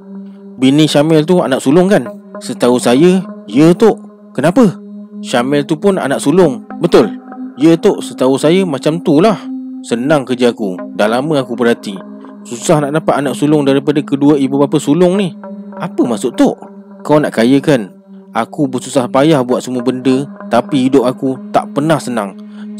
Bini 0.59 0.83
Syamel 0.91 1.23
tu 1.23 1.39
anak 1.39 1.63
sulung 1.63 1.87
kan? 1.87 2.03
Setahu 2.43 2.75
saya, 2.75 3.23
ya 3.47 3.71
tok. 3.71 3.97
Kenapa? 4.35 4.77
Syamil 5.23 5.63
tu 5.63 5.79
pun 5.79 5.95
anak 5.95 6.19
sulung. 6.19 6.67
Betul? 6.77 7.17
Ya 7.55 7.77
tok, 7.77 8.03
setahu 8.03 8.35
saya 8.35 8.61
macam 8.67 8.99
tu 9.01 9.21
lah. 9.23 9.39
Senang 9.81 10.27
kerja 10.27 10.51
aku. 10.51 10.77
Dah 10.93 11.07
lama 11.09 11.41
aku 11.41 11.55
berhati. 11.55 11.97
Susah 12.45 12.81
nak 12.83 12.97
dapat 12.97 13.25
anak 13.25 13.33
sulung 13.33 13.65
daripada 13.65 14.01
kedua 14.03 14.37
ibu 14.37 14.57
bapa 14.59 14.77
sulung 14.77 15.17
ni. 15.17 15.33
Apa 15.77 16.03
maksud 16.05 16.35
tok? 16.37 16.57
Kau 17.01 17.17
nak 17.17 17.33
kaya 17.33 17.57
kan? 17.57 17.89
Aku 18.35 18.69
bersusah 18.69 19.09
payah 19.09 19.43
buat 19.43 19.59
semua 19.59 19.83
benda 19.83 20.23
Tapi 20.47 20.87
hidup 20.87 21.03
aku 21.03 21.35
tak 21.51 21.67
pernah 21.75 21.99
senang 21.99 22.31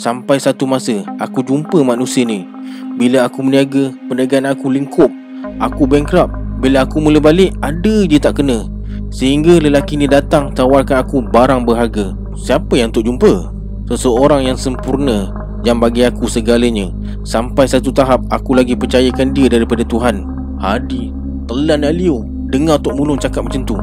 Sampai 0.01 0.41
satu 0.41 0.65
masa 0.65 1.05
aku 1.21 1.45
jumpa 1.45 1.77
manusia 1.85 2.25
ni. 2.25 2.49
Bila 2.97 3.29
aku 3.29 3.45
meniaga, 3.45 3.93
perniagaan 4.09 4.49
aku 4.49 4.73
lingkup. 4.73 5.13
Aku 5.61 5.85
bankrupt. 5.85 6.33
Bila 6.57 6.89
aku 6.89 6.97
mula 6.97 7.21
balik, 7.21 7.53
ada 7.61 8.09
je 8.09 8.17
tak 8.17 8.41
kena. 8.41 8.65
Sehingga 9.13 9.61
lelaki 9.61 10.01
ni 10.01 10.09
datang 10.09 10.57
tawarkan 10.57 11.05
aku 11.05 11.21
barang 11.29 11.69
berharga. 11.69 12.17
Siapa 12.33 12.81
yang 12.81 12.89
untuk 12.89 13.05
jumpa? 13.05 13.53
Seseorang 13.93 14.47
yang 14.47 14.57
sempurna 14.57 15.29
Yang 15.61 15.77
bagi 15.77 16.01
aku 16.09 16.25
segalanya. 16.25 16.89
Sampai 17.21 17.69
satu 17.69 17.93
tahap 17.93 18.25
aku 18.33 18.57
lagi 18.57 18.73
percayakan 18.73 19.37
dia 19.37 19.53
daripada 19.53 19.85
Tuhan. 19.85 20.25
Hadi 20.57 21.13
Telan 21.45 21.85
Alio 21.85 22.25
Dengar 22.49 22.81
Tok 22.81 22.97
Mulung 22.97 23.21
cakap 23.21 23.45
macam 23.45 23.61
tu. 23.69 23.77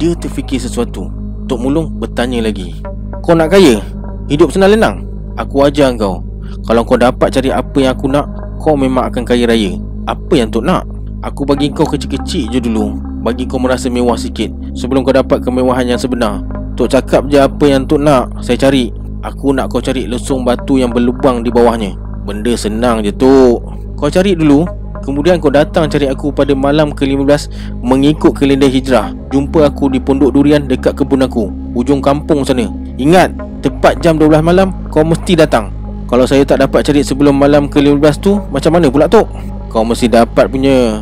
Dia 0.00 0.16
terfikir 0.16 0.56
sesuatu. 0.56 1.12
Tok 1.44 1.60
Mulung 1.60 2.00
bertanya 2.00 2.48
lagi. 2.48 2.80
Kau 3.20 3.36
nak 3.36 3.52
kaya? 3.52 3.84
Hidup 4.32 4.56
senang 4.56 4.72
lenang? 4.72 5.09
Aku 5.38 5.62
ajar 5.62 5.94
kau 5.94 6.24
Kalau 6.66 6.82
kau 6.82 6.98
dapat 6.98 7.30
cari 7.30 7.54
apa 7.54 7.76
yang 7.78 7.94
aku 7.94 8.10
nak 8.10 8.26
Kau 8.60 8.76
memang 8.76 9.08
akan 9.08 9.22
kaya 9.24 9.48
raya. 9.48 9.78
Apa 10.04 10.36
yang 10.36 10.50
Tok 10.50 10.64
nak? 10.66 10.84
Aku 11.24 11.44
bagi 11.44 11.68
kau 11.72 11.84
kecil-kecil 11.88 12.48
je 12.50 12.58
dulu. 12.60 12.96
Bagi 13.24 13.44
kau 13.48 13.60
merasa 13.60 13.88
mewah 13.88 14.16
sikit 14.18 14.50
Sebelum 14.76 15.06
kau 15.06 15.14
dapat 15.14 15.40
kemewahan 15.40 15.86
yang 15.86 16.00
sebenar. 16.00 16.42
Tok 16.74 16.90
cakap 16.90 17.28
je 17.30 17.40
apa 17.40 17.64
yang 17.68 17.86
Tok 17.86 18.00
nak 18.02 18.28
Saya 18.42 18.58
cari. 18.58 18.90
Aku 19.20 19.52
nak 19.52 19.68
kau 19.68 19.80
cari 19.80 20.08
lesung 20.08 20.44
batu 20.44 20.80
yang 20.80 20.92
berlubang 20.92 21.44
di 21.44 21.52
bawahnya. 21.52 21.96
Benda 22.24 22.52
senang 22.56 23.00
je 23.00 23.12
Tok. 23.12 23.58
Kau 23.96 24.10
cari 24.12 24.36
dulu. 24.36 24.66
Kemudian 25.00 25.40
kau 25.40 25.48
datang 25.48 25.88
cari 25.88 26.12
aku 26.12 26.28
pada 26.28 26.52
malam 26.52 26.92
ke-15 26.92 27.48
Mengikut 27.80 28.36
kalender 28.36 28.68
hijrah. 28.68 29.16
Jumpa 29.32 29.72
aku 29.72 29.88
di 29.88 29.96
pondok 29.96 30.36
durian 30.36 30.68
dekat 30.68 30.92
kebun 30.92 31.24
aku 31.24 31.48
Ujung 31.72 32.04
kampung 32.04 32.44
sana 32.44 32.68
Ingat 33.00 33.32
Tepat 33.64 34.04
jam 34.04 34.20
12 34.20 34.44
malam 34.44 34.76
Kau 34.92 35.00
mesti 35.00 35.32
datang 35.32 35.72
Kalau 36.04 36.28
saya 36.28 36.44
tak 36.44 36.60
dapat 36.60 36.84
cari 36.84 37.00
sebelum 37.00 37.32
malam 37.32 37.64
ke-15 37.72 38.14
tu 38.20 38.36
Macam 38.52 38.76
mana 38.76 38.92
pula 38.92 39.08
Tok? 39.08 39.24
Kau 39.72 39.86
mesti 39.86 40.04
dapat 40.10 40.52
punya 40.52 41.00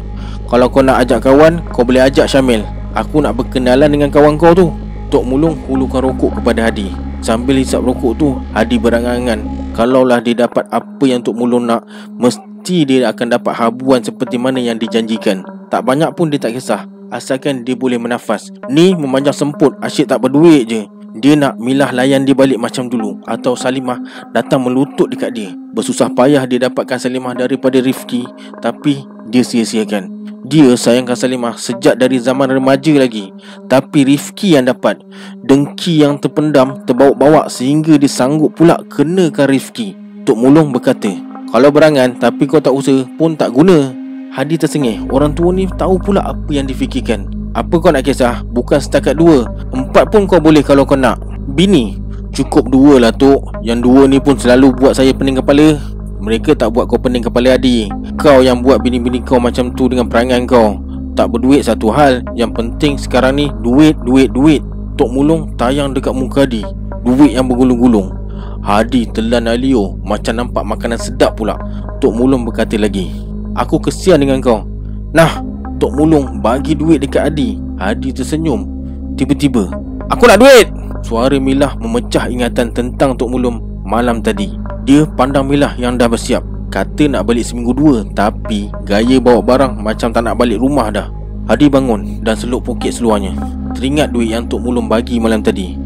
kalau 0.49 0.65
kau 0.73 0.81
nak 0.81 1.05
ajak 1.05 1.29
kawan, 1.29 1.61
kau 1.77 1.85
boleh 1.85 2.09
ajak 2.09 2.25
Syamil. 2.25 2.65
Aku 2.97 3.21
nak 3.21 3.37
berkenalan 3.37 3.93
dengan 3.93 4.09
kawan 4.09 4.41
kau 4.41 4.57
tu. 4.57 4.73
Tok 5.13 5.21
Mulung 5.21 5.61
hulukan 5.69 6.01
rokok 6.01 6.41
kepada 6.41 6.73
Hadi. 6.73 6.89
Sambil 7.21 7.61
hisap 7.61 7.85
rokok 7.85 8.17
tu, 8.17 8.33
Hadi 8.57 8.81
berangan-angan. 8.81 9.45
Kalaulah 9.77 10.25
dia 10.25 10.49
dapat 10.49 10.65
apa 10.73 11.05
yang 11.05 11.21
Tok 11.21 11.37
Mulung 11.37 11.69
nak, 11.69 11.85
mesti 12.17 12.89
dia 12.89 13.13
akan 13.13 13.37
dapat 13.37 13.61
habuan 13.61 14.01
seperti 14.01 14.41
mana 14.41 14.57
yang 14.57 14.81
dijanjikan. 14.81 15.45
Tak 15.69 15.85
banyak 15.85 16.17
pun 16.17 16.33
dia 16.33 16.41
tak 16.41 16.57
kisah. 16.57 16.89
Asalkan 17.13 17.69
dia 17.69 17.77
boleh 17.77 18.01
menafas. 18.01 18.49
Ni 18.73 18.97
memanjang 18.97 19.37
semput, 19.37 19.77
asyik 19.85 20.09
tak 20.09 20.25
berduit 20.25 20.65
je. 20.65 20.89
Dia 21.17 21.33
nak 21.41 21.57
milah 21.57 21.89
layan 21.89 22.29
dia 22.29 22.37
balik 22.37 22.61
macam 22.61 22.85
dulu 22.85 23.17
Atau 23.25 23.57
Salimah 23.57 23.97
datang 24.37 24.61
melutut 24.61 25.09
dekat 25.09 25.33
dia. 25.33 25.57
Bersusah 25.73 26.13
payah 26.13 26.45
dia 26.45 26.69
dapatkan 26.69 27.01
Salimah 27.01 27.33
daripada 27.33 27.81
Rifki 27.81 28.29
Tapi 28.61 29.09
dia 29.33 29.41
sia-siakan. 29.41 30.13
Dia 30.45 30.77
sayangkan 30.77 31.17
Salimah 31.17 31.57
sejak 31.57 31.97
dari 31.97 32.21
zaman 32.21 32.53
remaja 32.53 32.93
lagi. 33.01 33.33
Tapi 33.73 34.05
Rifki 34.05 34.53
yang 34.53 34.69
dapat. 34.69 35.01
Dengki 35.49 36.05
yang 36.05 36.21
terpendam 36.21 36.85
terbawa-bawa 36.85 37.49
Sehingga 37.49 37.97
dia 37.97 38.11
sanggup 38.13 38.53
pula 38.53 38.77
kenakan 38.93 39.49
Rifki. 39.49 39.97
Tok 40.29 40.37
Mulung 40.37 40.77
berkata 40.77 41.09
Kalau 41.49 41.73
berangan 41.73 42.21
tapi 42.21 42.45
kau 42.45 42.61
tak 42.61 42.77
usaha 42.77 43.09
pun 43.17 43.33
tak 43.33 43.57
guna. 43.57 43.97
Hadi 44.37 44.61
tersengih. 44.61 45.09
Orang 45.09 45.33
tua 45.33 45.57
ni 45.57 45.65
tahu 45.65 45.97
pula 45.97 46.21
apa 46.21 46.53
yang 46.53 46.69
difikirkan 46.69 47.38
Apa 47.57 47.81
kau 47.81 47.89
nak 47.89 48.05
kisah? 48.05 48.45
Bukan 48.45 48.77
setakat 48.77 49.17
dua. 49.17 49.49
Empat 49.73 50.13
pun 50.13 50.29
kau 50.29 50.41
boleh 50.43 50.61
kalau 50.61 50.85
kau 50.85 50.99
nak. 50.99 51.21
Bini 51.49 51.97
Cukup 52.29 52.69
dua 52.69 53.01
lah 53.01 53.13
Tok. 53.13 53.65
Yang 53.65 53.89
dua 53.89 54.03
ni 54.05 54.21
pun 54.21 54.37
selalu 54.37 54.77
buat 54.77 54.95
saya 54.95 55.17
pening 55.17 55.41
kepala. 55.41 55.81
Mereka 56.21 56.59
tak 56.59 56.77
buat 56.77 56.91
kau 56.91 57.01
pening 57.01 57.25
kepala 57.25 57.57
Adi. 57.57 57.89
Kau 58.21 58.45
yang 58.45 58.61
buat 58.61 58.85
bini-bini 58.85 59.25
kau 59.25 59.41
macam 59.41 59.73
tu 59.73 59.89
dengan 59.89 60.07
perangai 60.07 60.45
kau. 60.45 60.77
Tak 61.17 61.33
berduit 61.33 61.65
satu 61.65 61.89
hal. 61.89 62.21
Yang 62.37 62.51
penting 62.63 62.95
sekarang 63.01 63.41
ni 63.41 63.49
Duit, 63.65 63.97
duit, 64.05 64.29
duit. 64.31 64.61
Tok 65.01 65.09
Mulung 65.09 65.57
tayang 65.57 65.97
dekat 65.97 66.13
muka 66.13 66.45
Adi. 66.45 66.63
Duit 67.03 67.33
yang 67.33 67.49
bergulung-gulung. 67.49 68.13
Hadi 68.61 69.09
telan 69.11 69.49
Alio. 69.49 69.97
Macam 70.05 70.37
nampak 70.37 70.63
makanan 70.69 71.01
sedap 71.01 71.35
pula. 71.41 71.57
Tok 71.99 72.13
Mulung 72.13 72.47
berkata 72.47 72.79
lagi 72.79 73.11
Aku 73.59 73.83
kesian 73.83 74.23
dengan 74.23 74.39
kau. 74.39 74.63
Nah 75.11 75.43
Tok 75.79 75.95
Mulung 75.95 76.43
bagi 76.43 76.75
duit 76.75 76.99
dekat 76.99 77.31
Adi. 77.31 77.55
Hadi 77.79 78.11
tersenyum. 78.11 78.67
Tiba-tiba 79.15 79.71
Aku 80.11 80.27
nak 80.27 80.43
duit! 80.43 80.67
Suara 81.07 81.39
Milah 81.39 81.79
memecah 81.79 82.27
ingatan 82.27 82.75
tentang 82.75 83.15
Tok 83.15 83.31
Mulung 83.31 83.63
malam 83.87 84.19
tadi. 84.19 84.59
Dia 84.83 85.07
pandang 85.07 85.47
Milah 85.47 85.79
yang 85.79 85.95
dah 85.95 86.11
bersiap. 86.11 86.43
Kata 86.75 87.07
nak 87.07 87.31
balik 87.31 87.47
seminggu 87.47 87.73
dua 87.73 88.05
Tapi 88.13 88.69
gaya 88.85 89.23
bawa 89.23 89.39
barang 89.39 89.79
macam 89.79 90.11
tak 90.11 90.27
nak 90.27 90.35
balik 90.35 90.59
rumah 90.59 90.91
dah. 90.91 91.07
Hadi 91.47 91.71
bangun 91.71 92.27
dan 92.27 92.35
seluk 92.35 92.67
poket 92.67 92.99
seluarnya. 92.99 93.39
Teringat 93.79 94.11
duit 94.11 94.35
yang 94.35 94.51
Tok 94.51 94.59
Mulung 94.59 94.91
bagi 94.91 95.23
malam 95.23 95.47
tadi. 95.47 95.79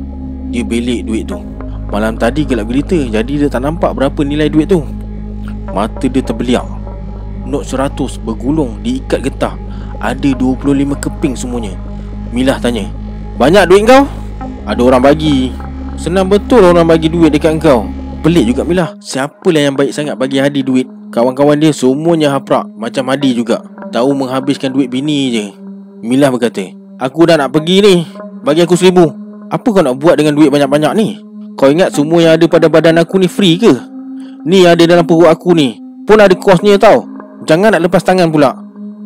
Dia 0.48 0.64
belik 0.64 1.04
duit 1.04 1.28
tu. 1.28 1.36
Malam 1.92 2.16
tadi 2.16 2.48
gelap 2.48 2.72
gelita 2.72 2.96
Jadi 2.96 3.44
dia 3.44 3.52
tak 3.52 3.68
nampak 3.68 3.92
berapa 3.92 4.24
nilai 4.24 4.48
duit 4.48 4.72
tu. 4.72 4.80
Mata 5.68 6.08
dia 6.08 6.24
terbeliak. 6.24 6.64
Not 7.44 7.68
seratus 7.68 8.16
bergulung 8.16 8.80
diikat 8.80 9.28
getah 9.28 9.60
Ada 10.02 10.34
25 10.34 10.98
keping 10.98 11.38
semuanya. 11.38 11.78
Milah 12.34 12.58
tanya 12.58 12.90
Banyak 13.38 13.70
duit 13.70 13.86
kau? 13.86 14.02
Ada 14.66 14.80
orang 14.82 14.98
bagi. 14.98 15.54
Senang 15.94 16.26
betul 16.26 16.66
orang 16.66 16.90
bagi 16.90 17.06
duit 17.06 17.30
dekat 17.30 17.62
kau 17.62 17.86
Pelik 18.26 18.50
juga 18.50 18.66
Mila 18.66 18.86
Siapa 18.98 19.46
lah 19.54 19.70
yang 19.70 19.78
baik 19.78 19.94
sangat 19.94 20.18
bagi 20.18 20.42
Hadi 20.42 20.66
duit? 20.66 20.90
Kawan-kawan 21.14 21.54
dia 21.60 21.70
semuanya 21.70 22.34
haprak 22.34 22.66
Macam 22.74 23.14
Hadi 23.14 23.38
juga. 23.38 23.62
Tahu 23.94 24.10
menghabiskan 24.10 24.74
duit 24.74 24.90
bini 24.90 25.30
je. 25.30 25.46
Mila 26.02 26.34
berkata 26.34 26.66
Aku 26.98 27.22
dah 27.22 27.38
nak 27.38 27.54
pergi 27.54 27.78
ni 27.78 27.94
Bagi 28.42 28.66
aku 28.66 28.74
seribu. 28.74 29.06
Apa 29.54 29.70
kau 29.70 29.84
nak 29.86 30.02
buat 30.02 30.18
dengan 30.18 30.34
duit 30.34 30.50
banyak-banyak 30.50 30.92
ni? 30.98 31.22
Kau 31.54 31.70
ingat 31.70 31.94
semua 31.94 32.18
yang 32.24 32.34
ada 32.34 32.46
pada 32.50 32.66
badan 32.66 32.98
aku 32.98 33.22
ni 33.22 33.30
free 33.30 33.60
ke? 33.60 33.70
Ni 34.48 34.66
ada 34.66 34.82
dalam 34.82 35.06
perut 35.06 35.30
aku 35.30 35.54
ni. 35.54 35.78
Pun 36.08 36.18
ada 36.18 36.34
kosnya 36.34 36.74
tau. 36.80 37.06
Jangan 37.46 37.76
nak 37.76 37.86
lepas 37.86 38.02
tangan 38.02 38.32
pula. 38.32 38.56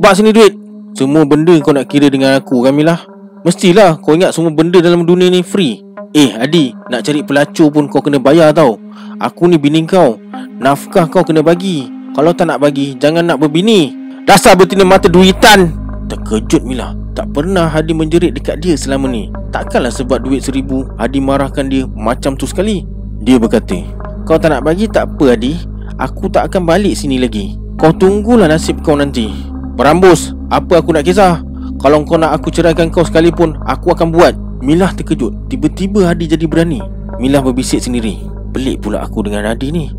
Bak 0.01 0.17
sini 0.17 0.33
duit 0.33 0.66
Semua 0.97 1.29
benda 1.29 1.53
kau 1.61 1.77
nak 1.77 1.93
kira 1.93 2.09
dengan 2.09 2.41
aku 2.41 2.65
Mila? 2.73 2.97
Mestilah 3.45 4.01
kau 4.01 4.17
ingat 4.17 4.33
semua 4.33 4.49
benda 4.49 4.81
dalam 4.81 5.05
dunia 5.05 5.29
ni 5.29 5.45
free. 5.45 5.85
Eh 6.17 6.33
Adi 6.33 6.73
Nak 6.89 7.05
cari 7.05 7.21
pelacur 7.21 7.69
pun 7.69 7.85
kau 7.85 8.01
kena 8.01 8.17
bayar 8.17 8.57
tau. 8.57 8.81
Aku 9.21 9.45
ni 9.45 9.61
bini 9.61 9.85
kau. 9.85 10.17
Nafkah 10.57 11.05
kau 11.13 11.21
kena 11.21 11.45
bagi. 11.45 11.93
Kalau 12.17 12.33
tak 12.33 12.49
nak 12.49 12.65
bagi 12.65 12.97
Jangan 12.97 13.29
nak 13.29 13.45
berbini. 13.45 13.93
Dasar 14.25 14.57
betina 14.57 14.89
mata 14.89 15.13
duitan. 15.13 15.69
Terkejut 16.09 16.65
Mila 16.65 16.97
Tak 17.13 17.29
pernah 17.37 17.69
Hadi 17.69 17.93
menjerit 17.93 18.33
dekat 18.33 18.65
dia 18.65 18.73
selama 18.73 19.05
ni. 19.13 19.29
Takkanlah 19.53 19.93
sebab 19.93 20.25
duit 20.25 20.49
seribu 20.49 20.89
Hadi 20.97 21.21
marahkan 21.21 21.69
dia 21.69 21.85
macam 21.93 22.41
tu 22.41 22.49
sekali. 22.49 22.89
Dia 23.21 23.37
berkata 23.37 23.77
Kau 24.25 24.41
tak 24.41 24.49
nak 24.49 24.65
bagi 24.65 24.89
tak 24.89 25.13
apa 25.13 25.37
Hadi 25.37 25.61
Aku 26.01 26.33
tak 26.33 26.49
akan 26.49 26.65
balik 26.65 26.97
sini 26.97 27.21
lagi. 27.21 27.61
Kau 27.77 27.93
tunggulah 27.93 28.49
nasib 28.49 28.81
kau 28.81 28.97
nanti. 28.97 29.29
Berambus 29.77 30.36
Apa 30.47 30.79
aku 30.79 30.95
nak 30.95 31.03
kisah? 31.03 31.43
Kalau 31.83 32.07
kau 32.07 32.15
nak 32.15 32.39
aku 32.39 32.55
ceraikan 32.55 32.89
kau 32.89 33.03
sekalipun 33.03 33.59
Aku 33.67 33.91
akan 33.91 34.15
buat. 34.15 34.35
Milah 34.63 34.95
terkejut. 34.95 35.51
Tiba-tiba 35.51 36.07
Hadi 36.07 36.31
jadi 36.31 36.47
berani. 36.47 36.79
Milah 37.19 37.43
berbisik 37.43 37.83
sendiri. 37.83 38.23
Pelik 38.55 38.87
pula 38.87 39.03
aku 39.05 39.27
dengan 39.27 39.51
Nadi 39.51 39.75
ni. 39.75 39.91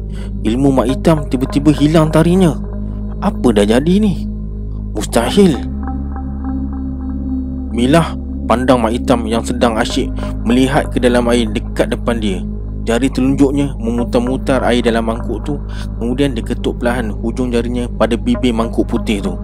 Ilmu 0.48 0.72
mak 0.72 0.88
hitam 0.88 1.28
tiba-tiba 1.28 1.76
hilang 1.76 2.10
tarinya. 2.10 2.56
Apa 3.20 3.54
dah 3.54 3.68
jadi 3.68 3.94
ni? 4.00 4.26
Mustahil. 4.96 5.60
Milah 7.76 8.18
pandang 8.50 8.82
Mak 8.82 8.90
Hitam 8.90 9.30
yang 9.30 9.46
sedang 9.46 9.78
asyik 9.78 10.10
melihat 10.42 10.90
ke 10.90 10.98
dalam 10.98 11.30
air 11.30 11.46
dekat 11.46 11.94
depan 11.94 12.18
dia. 12.18 12.42
Jari 12.90 13.12
telunjuknya 13.14 13.78
memutar-mutar 13.78 14.66
air 14.66 14.82
dalam 14.82 15.06
mangkuk 15.06 15.46
tu. 15.46 15.62
Kemudian 16.02 16.34
dia 16.34 16.42
ketuk 16.42 16.82
perlahan 16.82 17.14
hujung 17.14 17.54
jarinya 17.54 17.86
pada 18.00 18.18
bibir 18.18 18.56
mangkuk 18.56 18.90
putih 18.90 19.22
tu 19.22 19.38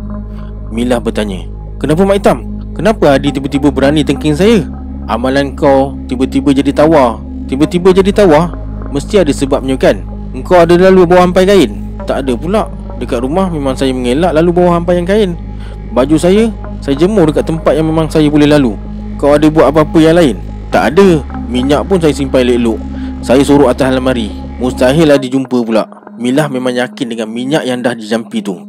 Milah 0.73 0.97
bertanya 0.97 1.45
Kenapa 1.77 2.01
Mak 2.01 2.17
Hitam? 2.17 2.37
Kenapa 2.73 3.13
Adi 3.13 3.29
tiba-tiba 3.29 3.69
berani 3.69 4.01
tengking 4.01 4.33
saya? 4.33 4.65
Amalan 5.05 5.53
kau 5.53 5.93
tiba-tiba 6.09 6.49
jadi 6.49 6.73
tawar 6.73 7.21
Tiba-tiba 7.45 7.93
jadi 7.93 8.09
tawar? 8.09 8.57
Mesti 8.89 9.21
ada 9.21 9.29
sebabnya 9.29 9.77
kan? 9.77 10.01
Engkau 10.33 10.57
ada 10.57 10.73
lalu 10.73 11.05
bawa 11.05 11.29
hampai 11.29 11.45
kain? 11.45 11.77
Tak 12.09 12.25
ada 12.25 12.33
pula 12.33 12.73
Dekat 12.97 13.21
rumah 13.21 13.53
memang 13.53 13.77
saya 13.77 13.93
mengelak 13.93 14.33
lalu 14.33 14.49
bawa 14.49 14.81
hampai 14.81 14.97
yang 14.97 15.05
kain 15.05 15.37
Baju 15.93 16.17
saya, 16.17 16.49
saya 16.81 16.97
jemur 16.97 17.29
dekat 17.29 17.45
tempat 17.45 17.77
yang 17.77 17.85
memang 17.85 18.09
saya 18.09 18.25
boleh 18.25 18.49
lalu 18.49 18.73
Kau 19.21 19.37
ada 19.37 19.45
buat 19.53 19.69
apa-apa 19.69 19.97
yang 20.01 20.17
lain? 20.17 20.41
Tak 20.73 20.97
ada 20.97 21.21
Minyak 21.53 21.85
pun 21.85 22.01
saya 22.01 22.17
simpan 22.17 22.49
elok-elok 22.49 22.81
saya 23.23 23.39
suruh 23.39 23.71
atas 23.71 23.87
lemari 23.87 24.35
Mustahil 24.59 25.07
lah 25.07 25.15
dijumpa 25.15 25.63
pula 25.63 25.87
Milah 26.19 26.51
memang 26.51 26.75
yakin 26.75 27.07
dengan 27.07 27.31
minyak 27.31 27.63
yang 27.63 27.79
dah 27.79 27.95
dijampi 27.95 28.43
tu 28.43 28.59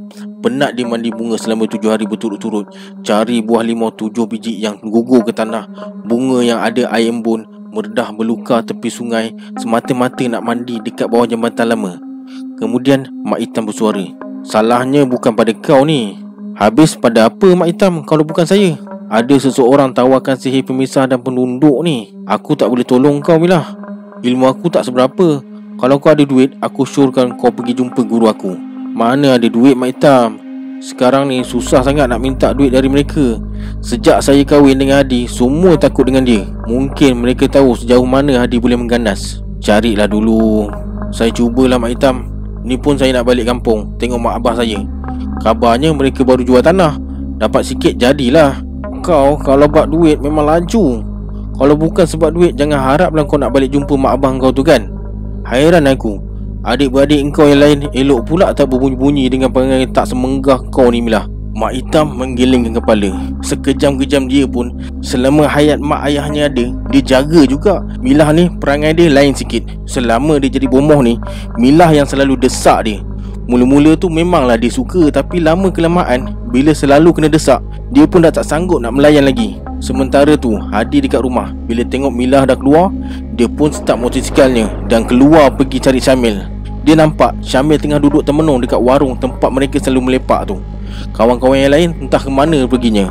Penat 0.44 0.76
dia 0.76 0.85
mandi 0.85 1.09
bunga 1.09 1.40
selama 1.40 1.64
tujuh 1.64 1.88
hari 1.88 2.04
berturut-turut. 2.04 2.68
Cari 3.00 3.40
buah 3.40 3.64
limau 3.64 3.88
tujuh 3.88 4.28
biji 4.28 4.61
yang 4.61 4.76
gugur 4.76 5.24
ke 5.24 5.33
tanah. 5.33 5.64
Bunga 6.04 6.44
yang 6.44 6.61
ada 6.61 6.85
air 6.92 7.09
embun 7.09 7.48
Merdah 7.72 8.12
berluka 8.12 8.61
tepi 8.61 8.92
sungai 8.92 9.33
Semata-mata 9.57 10.20
nak 10.28 10.44
mandi 10.44 10.85
dekat 10.85 11.09
bawah 11.09 11.24
jambatan 11.24 11.72
lama. 11.72 11.96
Kemudian 12.61 13.09
Mak 13.24 13.40
Hitam 13.40 13.64
bersuara 13.64 14.04
Salahnya 14.44 15.09
bukan 15.09 15.33
pada 15.33 15.57
kau 15.57 15.80
ni. 15.88 16.20
Habis 16.61 16.92
pada 17.00 17.33
apa 17.33 17.57
Mak 17.57 17.68
Hitam 17.72 18.04
kalau 18.04 18.28
bukan 18.28 18.44
saya? 18.44 18.76
Ada 19.09 19.48
seseorang 19.48 19.96
tawarkan 19.96 20.37
sihir 20.37 20.61
pemisah 20.61 21.09
dan 21.09 21.24
penunduk 21.24 21.80
ni. 21.80 22.12
Aku 22.28 22.52
tak 22.52 22.68
boleh 22.68 22.85
tolong 22.85 23.24
kau 23.24 23.40
Milah. 23.40 23.80
Ilmu 24.20 24.44
aku 24.44 24.68
tak 24.68 24.85
seberapa. 24.85 25.40
Kalau 25.80 25.96
kau 25.96 26.12
ada 26.12 26.22
duit 26.22 26.52
Aku 26.61 26.85
syurkan 26.85 27.33
kau 27.40 27.48
pergi 27.48 27.80
jumpa 27.80 28.04
guru 28.04 28.28
aku 28.28 28.73
Mana 28.94 29.35
ada 29.35 29.50
duit 29.50 29.74
Mak 29.74 29.90
Hitam? 29.90 30.38
Sekarang 30.78 31.26
ni 31.26 31.42
susah 31.42 31.83
sangat 31.83 32.07
nak 32.07 32.22
minta 32.22 32.54
duit 32.54 32.70
dari 32.70 32.87
mereka. 32.87 33.42
Sejak 33.83 34.22
saya 34.22 34.46
kahwin 34.46 34.78
dengan 34.78 35.02
Hadi 35.02 35.26
Semua 35.26 35.74
takut 35.74 36.07
dengan 36.07 36.22
dia. 36.22 36.46
Mungkin 36.70 37.18
mereka 37.18 37.50
tahu 37.50 37.74
sejauh 37.74 38.07
mana 38.07 38.46
Hadi 38.46 38.62
boleh 38.62 38.78
mengganas 38.78 39.42
Carilah 39.59 40.07
dulu. 40.07 40.70
Saya 41.11 41.35
cubalah 41.35 41.74
Mak 41.74 41.90
Hitam. 41.90 42.30
Ni 42.62 42.78
pun 42.78 42.94
saya 42.94 43.11
nak 43.18 43.26
balik 43.26 43.50
kampung. 43.50 43.98
Tengok 43.98 44.30
mak 44.30 44.38
abah 44.38 44.62
saya. 44.62 44.78
Kabarnya 45.42 45.90
mereka 45.90 46.22
baru 46.22 46.46
jual 46.46 46.62
tanah. 46.62 46.94
Dapat 47.42 47.66
sikit 47.66 47.98
jadilah. 47.98 48.62
Kau 49.02 49.35
kalau 49.42 49.66
buat 49.66 49.90
duit 49.90 50.22
memang 50.22 50.46
laju 50.46 51.02
kalau 51.54 51.78
bukan 51.78 52.02
sebab 52.02 52.35
duit 52.35 52.57
Jangan 52.57 52.83
haraplah 52.83 53.22
kau 53.28 53.37
nak 53.37 53.52
balik 53.52 53.74
jumpa 53.74 53.98
mak 53.98 54.22
abang 54.22 54.38
kau 54.38 54.54
tu 54.54 54.62
kan. 54.62 54.87
Hairan 55.42 55.90
aku 55.90 56.23
Adik-beradik 56.64 57.20
kau 57.37 57.44
yang 57.44 57.61
lain 57.61 57.79
Elok 57.92 58.24
pula 58.24 58.48
tak 58.57 58.72
berbunyi-bunyi 58.72 59.29
Dengan 59.29 59.53
perangai 59.53 59.85
tak 59.92 60.09
semenggah 60.09 60.64
kau 60.72 60.88
ni 60.88 61.05
Milah 61.05 61.29
Mak 61.55 61.70
Hitam 61.70 62.18
menggelengkan 62.18 62.74
kepala. 62.83 63.14
Sekejam-kejam 63.44 64.27
dia 64.27 64.42
pun 64.48 64.74
Selama 65.05 65.46
hayat 65.46 65.79
mak 65.79 66.03
ayahnya 66.09 66.50
ada 66.50 66.66
Dia 66.90 67.03
jaga 67.05 67.46
juga. 67.46 67.85
Milah 68.03 68.35
ni 68.35 68.50
perangai 68.59 68.90
dia 68.96 69.12
lain 69.12 69.37
sikit. 69.37 69.62
Selama 69.85 70.40
dia 70.40 70.50
jadi 70.50 70.66
bomoh 70.66 70.98
ni 71.05 71.20
Milah 71.61 71.92
yang 71.92 72.09
selalu 72.09 72.40
desak 72.40 72.88
dia. 72.88 73.05
Mula-mula 73.44 73.92
tu 73.94 74.09
memanglah 74.09 74.57
dia 74.57 74.72
suka 74.72 75.12
Tapi 75.12 75.44
lama 75.44 75.68
kelamaan 75.68 76.33
Bila 76.48 76.72
selalu 76.72 77.12
kena 77.12 77.29
desak 77.29 77.61
Dia 77.92 78.09
pun 78.09 78.24
dah 78.24 78.33
tak 78.33 78.48
sanggup 78.48 78.81
nak 78.81 78.96
melayan 78.96 79.29
lagi. 79.29 79.61
Sementara 79.85 80.35
tu 80.35 80.57
Hadi 80.57 81.05
dekat 81.05 81.20
rumah. 81.20 81.53
Bila 81.68 81.85
tengok 81.85 82.11
Milah 82.11 82.48
dah 82.48 82.57
keluar 82.57 82.88
Dia 83.37 83.46
pun 83.46 83.68
start 83.68 84.00
motosikalnya 84.00 84.72
Dan 84.88 85.05
keluar 85.05 85.53
pergi 85.55 85.79
cari 85.79 86.00
Syamil 86.00 86.53
Dia 86.85 86.94
nampak 87.01 87.33
Syamil 87.40 87.81
tengah 87.81 87.97
duduk 87.97 88.20
termenung 88.20 88.61
Dekat 88.61 88.77
warung 88.77 89.16
tempat 89.16 89.49
mereka 89.49 89.81
selalu 89.81 90.12
melepak 90.12 90.53
tu. 90.53 90.61
Kawan-kawan 91.16 91.57
yang 91.57 91.73
lain 91.73 91.88
entah 92.05 92.20
ke 92.20 92.29
mana 92.29 92.68
perginya. 92.68 93.09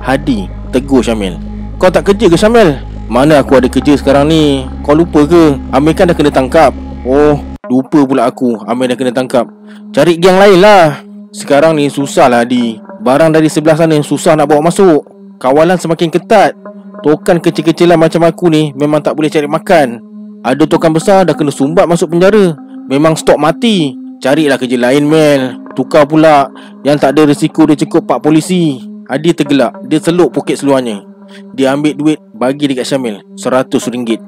Hadi 0.00 0.48
tegur 0.72 1.04
Syamil. 1.04 1.36
Kau 1.76 1.92
tak 1.92 2.08
kerja 2.08 2.26
ke 2.32 2.36
Syamil? 2.40 2.80
Mana 3.10 3.44
aku 3.44 3.60
ada 3.60 3.68
kerja 3.68 3.98
sekarang 4.00 4.32
ni? 4.32 4.64
Kau 4.80 4.96
lupa 4.96 5.28
ke? 5.28 5.58
Amir 5.74 5.92
kan 5.92 6.08
dah 6.08 6.16
kena 6.16 6.32
tangkap. 6.32 6.72
Oh 7.04 7.36
Lupa 7.70 8.02
pula 8.02 8.26
aku. 8.26 8.56
Amir 8.66 8.90
dah 8.90 8.96
kena 8.96 9.12
tangkap. 9.12 9.46
Cari 9.92 10.16
geng 10.16 10.40
lain 10.40 10.58
lah. 10.58 11.04
Sekarang 11.30 11.76
ni 11.76 11.86
susah 11.92 12.26
lah 12.26 12.42
Hadi. 12.42 12.80
Barang 13.04 13.30
dari 13.30 13.46
sebelah 13.46 13.76
sana 13.76 13.98
susah 14.00 14.34
nak 14.34 14.50
bawa 14.50 14.64
masuk. 14.72 15.06
Kawalan 15.38 15.76
semakin 15.76 16.08
ketat. 16.10 16.56
Tokan 17.00 17.40
kecil-kecilan 17.40 17.96
macam 17.96 18.28
aku 18.28 18.52
ni 18.52 18.76
Memang 18.76 19.00
tak 19.00 19.16
boleh 19.16 19.32
cari 19.32 19.48
makan. 19.48 20.00
Ada 20.40 20.64
tokan 20.64 20.92
besar 20.94 21.28
dah 21.28 21.36
kena 21.36 21.52
sumbat 21.52 21.84
masuk 21.84 22.16
penjara 22.16 22.56
Memang 22.90 23.14
stok 23.14 23.38
mati. 23.38 23.94
Carilah 24.18 24.58
kerja 24.58 24.74
lain 24.74 25.06
Mel. 25.06 25.62
Tukar 25.78 26.10
pula. 26.10 26.50
Yang 26.82 27.06
tak 27.06 27.10
ada 27.14 27.22
risiko 27.30 27.62
dia 27.62 27.78
cukup 27.78 28.10
pak 28.10 28.18
polisi. 28.18 28.82
Adi 29.06 29.30
tergelak. 29.30 29.78
Dia 29.86 30.02
seluk 30.02 30.34
poket 30.34 30.58
seluarnya. 30.58 31.06
Dia 31.54 31.70
ambil 31.70 31.94
duit 31.94 32.18
Bagi 32.34 32.66
dekat 32.66 32.82
Syamil. 32.82 33.22
Seratus 33.38 33.86
ringgit. 33.86 34.18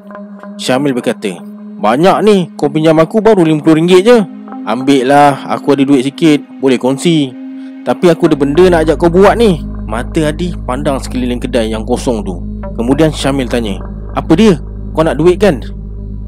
Syamil 0.63 0.95
berkata 0.95 1.43
Banyak 1.83 2.19
ni. 2.23 2.37
Kau 2.55 2.71
pinjam 2.71 3.03
aku 3.03 3.19
baru 3.19 3.43
lima 3.43 3.59
puluh 3.59 3.83
ringgit 3.83 4.07
je. 4.07 4.23
Ambil 4.63 5.11
lah 5.11 5.43
Aku 5.59 5.75
ada 5.75 5.83
duit 5.83 6.07
sikit. 6.07 6.39
Boleh 6.63 6.79
kongsi. 6.79 7.35
Tapi 7.83 8.15
aku 8.15 8.31
ada 8.31 8.39
benda 8.39 8.63
nak 8.71 8.87
ajak 8.87 8.95
kau 8.95 9.11
buat 9.11 9.35
ni. 9.35 9.59
Mata 9.91 10.31
Adi 10.31 10.55
pandang 10.71 11.03
sekeliling 11.03 11.43
kedai 11.43 11.75
yang 11.75 11.83
kosong 11.83 12.23
tu. 12.23 12.39
Kemudian 12.79 13.11
Syamil 13.11 13.51
tanya 13.51 13.83
Apa 14.15 14.39
dia? 14.39 14.55
Kau 14.95 15.03
nak 15.03 15.19
duit 15.19 15.43
kan? 15.43 15.59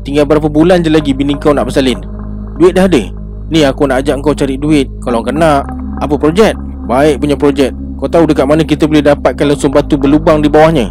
Tinggal 0.02 0.26
berapa 0.26 0.50
bulan 0.50 0.82
je 0.82 0.90
lagi 0.90 1.14
bini 1.14 1.38
kau 1.38 1.54
nak 1.54 1.70
bersalin 1.70 2.13
Duit 2.54 2.70
dah 2.70 2.86
ada? 2.86 3.02
Ni 3.50 3.66
aku 3.66 3.90
nak 3.90 4.06
ajak 4.06 4.22
kau 4.22 4.30
cari 4.30 4.54
duit 4.54 4.86
Kalau 5.02 5.26
kau 5.26 5.34
nak 5.34 5.66
Apa 5.98 6.14
projek? 6.14 6.54
Baik 6.86 7.18
punya 7.18 7.34
projek 7.34 7.74
Kau 7.98 8.06
tahu 8.06 8.30
dekat 8.30 8.46
mana 8.46 8.62
kita 8.62 8.86
boleh 8.86 9.02
dapatkan 9.02 9.46
lesung 9.50 9.74
batu 9.74 9.98
berlubang 9.98 10.38
di 10.38 10.46
bawahnya? 10.46 10.86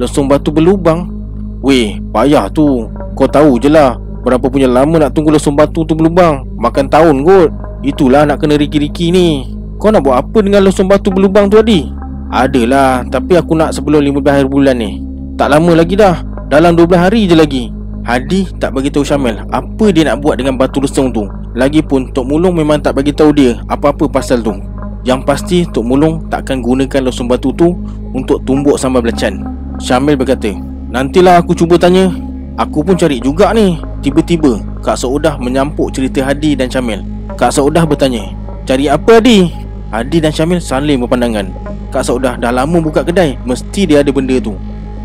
Lesung 0.00 0.24
batu 0.24 0.48
berlubang? 0.48 1.12
Weh, 1.60 2.00
payah 2.10 2.48
tu 2.48 2.88
Kau 3.12 3.28
tahu 3.28 3.60
je 3.60 3.68
lah 3.68 4.00
Berapa 4.24 4.48
punya 4.48 4.70
lama 4.70 5.02
nak 5.02 5.12
tunggu 5.12 5.34
lesung 5.34 5.52
batu 5.52 5.84
tu 5.84 5.92
berlubang 5.92 6.48
Makan 6.56 6.88
tahun 6.88 7.16
kot 7.28 7.50
Itulah 7.84 8.24
nak 8.24 8.40
kena 8.40 8.56
riki-riki 8.56 9.12
ni 9.12 9.52
Kau 9.76 9.92
nak 9.92 10.06
buat 10.06 10.16
apa 10.16 10.38
dengan 10.40 10.64
lesung 10.64 10.88
batu 10.88 11.12
berlubang 11.12 11.52
tu 11.52 11.60
Adi? 11.60 11.92
Adalah 12.32 13.04
Tapi 13.04 13.36
aku 13.36 13.52
nak 13.52 13.76
sebelum 13.76 14.00
15 14.00 14.24
hari 14.24 14.48
bulan 14.48 14.80
ni 14.80 15.04
Tak 15.36 15.52
lama 15.52 15.76
lagi 15.76 15.92
dah 15.92 16.24
Dalam 16.48 16.72
12 16.72 16.96
hari 16.96 17.28
je 17.28 17.36
lagi 17.36 17.81
Hadi 18.02 18.50
tak 18.58 18.74
bagi 18.74 18.90
tahu 18.90 19.06
Syamil 19.06 19.46
Apa 19.54 19.94
dia 19.94 20.10
nak 20.10 20.26
buat 20.26 20.34
dengan 20.34 20.58
batu 20.58 20.82
lesung 20.82 21.14
tu. 21.14 21.22
Lagipun 21.54 22.10
Tok 22.10 22.26
Mulung 22.26 22.58
memang 22.58 22.82
tak 22.82 22.98
bagi 22.98 23.14
tahu 23.14 23.30
dia 23.30 23.62
Apa-apa 23.70 24.10
pasal 24.10 24.42
tu. 24.42 24.58
Yang 25.06 25.20
pasti 25.22 25.58
Tok 25.70 25.86
Mulung 25.86 26.26
takkan 26.26 26.58
gunakan 26.58 27.06
lesung 27.06 27.30
batu 27.30 27.54
tu 27.54 27.70
Untuk 28.10 28.42
tumbuk 28.42 28.74
sambal 28.74 29.06
belacan. 29.06 29.46
Syamil 29.78 30.18
berkata 30.18 30.50
Nantilah 30.90 31.38
aku 31.38 31.54
cuba 31.54 31.78
tanya. 31.78 32.10
Aku 32.58 32.82
pun 32.82 32.98
cari 32.98 33.22
juga 33.22 33.54
ni. 33.54 33.78
Tiba-tiba 34.02 34.58
Kak 34.82 34.98
Saudah 34.98 35.38
menyampuk 35.38 35.94
cerita 35.94 36.26
Hadi 36.26 36.58
dan 36.58 36.66
Syamil. 36.66 37.06
Kak 37.38 37.54
Saudah 37.54 37.86
bertanya 37.86 38.34
Cari 38.66 38.90
apa 38.90 39.22
Hadi? 39.22 39.46
Hadi 39.94 40.18
dan 40.18 40.34
Syamil 40.34 40.58
saling 40.58 40.98
berpandangan. 40.98 41.54
Kak 41.94 42.02
Saudah 42.02 42.34
dah 42.34 42.50
lama 42.50 42.82
buka 42.82 43.06
kedai 43.06 43.38
Mesti 43.46 43.86
dia 43.86 44.02
ada 44.02 44.10
benda 44.10 44.42
tu 44.42 44.58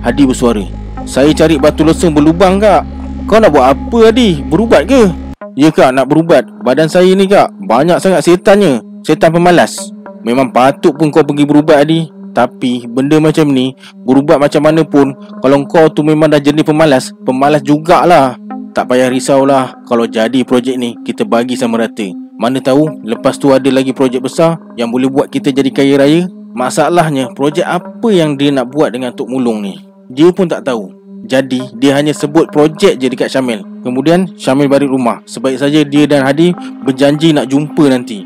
Hadi 0.05 0.23
bersuara. 0.29 0.61
Saya 1.07 1.33
cari 1.33 1.57
batu 1.57 1.81
lesung 1.81 2.13
berlubang 2.13 2.61
kak. 2.61 2.85
Kau 3.25 3.41
nak 3.41 3.51
buat 3.51 3.73
apa 3.73 4.11
Hadi? 4.11 4.45
Berubat 4.45 4.85
ke? 4.85 5.09
Ya 5.57 5.73
kak 5.73 5.95
nak 5.95 6.07
berubat. 6.11 6.45
Badan 6.61 6.87
saya 6.87 7.09
ni 7.17 7.25
kak 7.25 7.49
Banyak 7.65 7.97
sangat 7.97 8.21
setannya. 8.23 8.83
Setan 9.01 9.33
pemalas. 9.33 9.89
Memang 10.21 10.51
patut 10.53 10.93
pun 10.93 11.09
kau 11.09 11.23
pergi 11.23 11.47
berubat 11.47 11.81
Hadi 11.81 12.11
Tapi 12.35 12.85
benda 12.85 13.17
macam 13.17 13.47
ni 13.49 13.73
Berubat 14.03 14.37
macam 14.37 14.61
mana 14.65 14.83
pun 14.83 15.15
Kalau 15.39 15.63
kau 15.65 15.87
tu 15.87 16.03
memang 16.03 16.27
dah 16.27 16.41
jenis 16.41 16.67
pemalas 16.67 17.15
Pemalas 17.25 17.63
jugalah. 17.63 18.35
Tak 18.75 18.91
payah 18.91 19.09
risaulah 19.09 19.73
Kalau 19.87 20.05
jadi 20.05 20.43
projek 20.43 20.75
ni 20.77 20.93
Kita 21.01 21.23
bagi 21.23 21.57
sama 21.57 21.81
rata. 21.81 22.05
Mana 22.37 22.61
tahu 22.61 23.01
lepas 23.01 23.39
tu 23.41 23.49
ada 23.49 23.65
lagi 23.73 23.95
projek 23.95 24.21
besar 24.21 24.61
Yang 24.77 24.89
boleh 24.93 25.09
buat 25.09 25.27
kita 25.31 25.49
jadi 25.49 25.69
kaya 25.73 25.95
raya 25.97 26.21
Masalahnya 26.57 27.29
projek 27.37 27.69
apa 27.69 28.09
yang 28.09 28.33
dia 28.33 28.49
nak 28.49 28.73
buat 28.73 28.89
dengan 28.89 29.13
Tok 29.13 29.29
Mulung 29.29 29.61
ni? 29.61 29.77
Dia 30.09 30.33
pun 30.33 30.49
tak 30.49 30.65
tahu. 30.65 30.89
Jadi 31.29 31.61
dia 31.77 31.93
hanya 31.93 32.09
sebut 32.17 32.49
projek 32.49 32.97
je 32.97 33.05
dekat 33.05 33.29
Syamil. 33.29 33.61
Kemudian 33.85 34.25
Syamil 34.33 34.65
balik 34.65 34.89
rumah. 34.89 35.21
Sebaik 35.29 35.61
saja 35.61 35.85
dia 35.85 36.09
dan 36.09 36.25
Hadi 36.25 36.57
berjanji 36.81 37.29
nak 37.29 37.53
jumpa 37.53 37.93
nanti. 37.93 38.25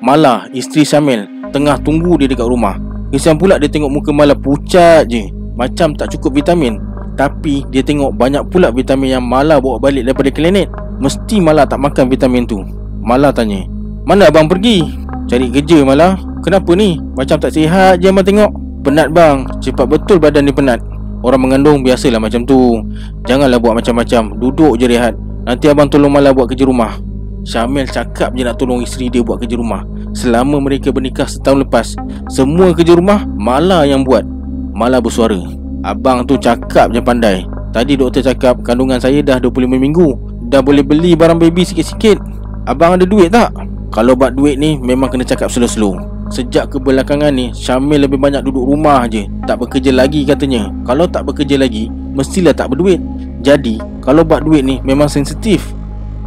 Malah 0.00 0.48
isteri 0.56 0.80
Syamil 0.80 1.28
tengah 1.52 1.76
tunggu 1.84 2.16
dia 2.16 2.24
dekat 2.24 2.48
rumah. 2.48 2.80
Kesian 3.12 3.36
pula 3.36 3.60
dia 3.60 3.68
tengok 3.68 3.92
muka 3.92 4.16
Malah 4.16 4.40
pucat 4.40 5.04
je. 5.04 5.28
Macam 5.52 5.92
tak 5.92 6.16
cukup 6.16 6.40
vitamin. 6.40 6.80
Tapi 7.20 7.68
dia 7.68 7.84
tengok 7.84 8.16
banyak 8.16 8.48
pula 8.48 8.72
vitamin 8.72 9.20
yang 9.20 9.24
Malah 9.28 9.60
bawa 9.60 9.76
balik 9.76 10.08
daripada 10.08 10.32
klinik. 10.32 10.72
Mesti 11.04 11.36
Malah 11.44 11.68
tak 11.68 11.84
makan 11.84 12.08
vitamin 12.08 12.48
tu. 12.48 12.64
Malah 13.04 13.28
tanya 13.28 13.68
Mana 14.08 14.32
abang 14.32 14.48
pergi? 14.48 15.07
Cari 15.28 15.52
kerja 15.52 15.84
Malah. 15.84 16.16
Kenapa 16.40 16.72
ni? 16.72 16.96
Macam 17.12 17.36
tak 17.36 17.52
sihat 17.52 18.00
je 18.00 18.08
abang 18.08 18.24
tengok. 18.24 18.48
Penat 18.80 19.12
bang. 19.12 19.44
Cepat 19.60 19.84
betul 19.84 20.16
badan 20.16 20.48
ni 20.48 20.52
penat. 20.56 20.80
Orang 21.20 21.44
mengandung 21.44 21.84
biasalah 21.84 22.16
macam 22.16 22.48
tu. 22.48 22.80
Janganlah 23.28 23.60
buat 23.60 23.76
macam-macam. 23.76 24.40
Duduk 24.40 24.80
je 24.80 24.88
rehat. 24.88 25.12
Nanti 25.44 25.68
abang 25.68 25.92
tolong 25.92 26.08
Mala 26.08 26.32
buat 26.32 26.48
kerja 26.48 26.64
rumah. 26.64 26.96
Syamil 27.44 27.84
cakap 27.88 28.32
je 28.32 28.42
nak 28.44 28.56
tolong 28.56 28.80
isteri 28.80 29.12
dia 29.12 29.20
buat 29.20 29.36
kerja 29.44 29.60
rumah. 29.60 29.84
Selama 30.16 30.64
mereka 30.64 30.88
bernikah 30.88 31.28
setahun 31.28 31.62
lepas 31.68 31.86
Semua 32.32 32.72
kerja 32.72 32.96
rumah 32.96 33.28
Mala 33.36 33.84
yang 33.84 34.08
buat. 34.08 34.24
Mala 34.72 35.04
bersuara. 35.04 35.36
Abang 35.84 36.24
tu 36.24 36.40
cakap 36.40 36.88
je 36.88 37.04
pandai. 37.04 37.44
Tadi 37.76 38.00
doktor 38.00 38.24
cakap 38.24 38.64
kandungan 38.64 38.96
saya 38.96 39.20
dah 39.20 39.36
25 39.36 39.76
minggu. 39.76 40.08
Dah 40.48 40.64
boleh 40.64 40.80
beli 40.80 41.12
barang 41.12 41.36
baby 41.36 41.68
sikit-sikit. 41.68 42.16
Abang 42.64 42.96
ada 42.96 43.04
duit 43.04 43.28
tak? 43.28 43.52
Kalau 43.88 44.12
buat 44.12 44.36
duit 44.36 44.60
ni 44.60 44.76
memang 44.76 45.08
kena 45.08 45.24
cakap 45.24 45.48
slow-slow. 45.48 45.96
Sejak 46.28 46.68
kebelakangan 46.68 47.32
ni 47.32 47.56
Syamil 47.56 48.04
lebih 48.04 48.20
banyak 48.20 48.44
duduk 48.44 48.68
rumah 48.68 49.08
je. 49.08 49.24
Tak 49.48 49.64
bekerja 49.64 49.96
lagi 49.96 50.28
katanya. 50.28 50.68
Kalau 50.84 51.08
tak 51.08 51.24
bekerja 51.24 51.56
lagi 51.56 51.88
Mestilah 52.12 52.52
tak 52.52 52.76
berduit. 52.76 53.00
Jadi 53.40 53.80
Kalau 54.04 54.28
buat 54.28 54.44
duit 54.44 54.60
ni 54.60 54.76
Memang 54.84 55.08
sensitif. 55.08 55.72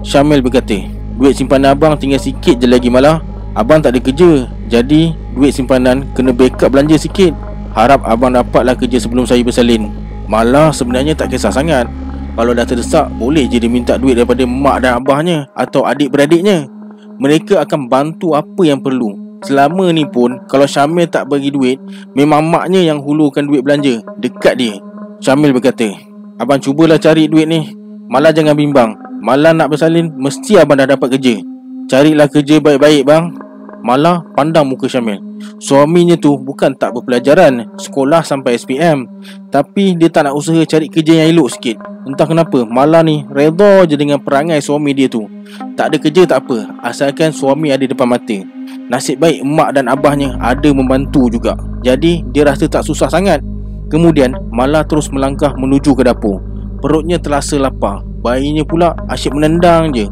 Syamil 0.02 0.42
berkata 0.42 0.74
Duit 1.22 1.38
simpanan 1.38 1.78
abang 1.78 1.94
tinggal 1.94 2.18
sikit 2.18 2.58
je 2.58 2.66
lagi 2.66 2.90
malah. 2.90 3.22
Abang 3.54 3.78
tak 3.78 3.94
ada 3.94 4.02
kerja. 4.02 4.50
Jadi 4.66 5.14
Duit 5.38 5.54
simpanan 5.54 6.10
Kena 6.18 6.34
backup 6.34 6.74
belanja 6.74 6.98
sikit. 6.98 7.38
Harap 7.78 8.02
abang 8.02 8.34
dapatlah 8.34 8.74
kerja 8.74 8.98
sebelum 8.98 9.30
saya 9.30 9.46
bersalin. 9.46 9.94
Malah 10.26 10.74
sebenarnya 10.74 11.14
tak 11.14 11.38
kisah 11.38 11.54
sangat. 11.54 11.86
Kalau 12.34 12.58
dah 12.58 12.66
terdesak 12.66 13.06
Boleh 13.22 13.46
je 13.46 13.62
dia 13.62 13.70
minta 13.70 14.02
duit 14.02 14.18
daripada 14.18 14.42
mak 14.50 14.82
dan 14.82 14.98
abahnya 14.98 15.46
Atau 15.54 15.86
adik-beradiknya 15.86 16.81
Mereka 17.22 17.62
akan 17.62 17.86
bantu 17.86 18.34
apa 18.34 18.62
yang 18.66 18.82
perlu. 18.82 19.14
Selama 19.42 19.90
ni 19.90 20.06
pun 20.06 20.38
Kalau 20.46 20.70
Syamil 20.70 21.10
tak 21.10 21.26
bagi 21.26 21.50
duit 21.50 21.82
Memang 22.14 22.46
maknya 22.46 22.78
yang 22.94 23.02
hulurkan 23.02 23.50
duit 23.50 23.66
belanja 23.66 23.98
Dekat 24.22 24.54
dia. 24.58 24.78
Syamil 25.18 25.50
berkata 25.50 25.90
Abang 26.38 26.62
cubalah 26.62 26.98
cari 26.98 27.30
duit 27.30 27.46
ni. 27.46 27.74
Malah 28.10 28.34
jangan 28.34 28.58
bimbang. 28.58 28.94
Malah 29.22 29.54
nak 29.54 29.74
bersalin 29.74 30.14
Mesti 30.14 30.62
abang 30.62 30.78
dah 30.78 30.90
dapat 30.90 31.18
kerja. 31.18 31.42
Carilah 31.90 32.30
kerja 32.30 32.58
baik-baik 32.58 33.06
bang 33.06 33.51
Malah 33.82 34.22
pandang 34.38 34.70
muka 34.70 34.86
Syamil. 34.86 35.18
Suaminya 35.58 36.14
tu 36.14 36.38
bukan 36.38 36.78
tak 36.78 36.94
berpelajaran 36.94 37.66
Sekolah 37.74 38.22
sampai 38.22 38.62
SPM 38.62 39.10
Tapi 39.50 39.98
dia 39.98 40.06
tak 40.06 40.30
nak 40.30 40.38
usaha 40.38 40.62
cari 40.70 40.86
kerja 40.86 41.26
yang 41.26 41.34
elok 41.34 41.50
sikit. 41.58 41.82
Entah 42.06 42.30
kenapa 42.30 42.62
Malah 42.62 43.02
ni 43.02 43.26
redha 43.26 43.82
je 43.90 43.98
dengan 43.98 44.22
perangai 44.22 44.62
suami 44.62 44.94
dia 44.94 45.10
tu. 45.10 45.26
Tak 45.74 45.94
ada 45.94 45.98
kerja 45.98 46.30
tak 46.30 46.46
apa 46.46 46.70
Asalkan 46.86 47.34
suami 47.34 47.74
ada 47.74 47.82
depan 47.82 48.06
mata. 48.06 48.38
Nasib 48.86 49.18
baik 49.18 49.42
emak 49.42 49.70
dan 49.74 49.90
abahnya 49.90 50.38
ada 50.38 50.70
membantu 50.70 51.32
juga. 51.32 51.58
Jadi 51.82 52.22
dia 52.30 52.46
rasa 52.46 52.70
tak 52.70 52.86
susah 52.86 53.10
sangat. 53.10 53.42
Kemudian 53.90 54.38
malah 54.54 54.86
terus 54.86 55.10
melangkah 55.10 55.58
menuju 55.58 55.98
ke 55.98 56.06
dapur. 56.06 56.38
Perutnya 56.80 57.18
terasa 57.18 57.58
lapar. 57.58 58.06
Bayinya 58.22 58.62
pula 58.62 58.94
asyik 59.10 59.34
menendang 59.34 59.90
je. 59.96 60.06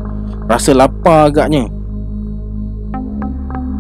Rasa 0.50 0.74
lapar 0.74 1.30
agaknya 1.30 1.79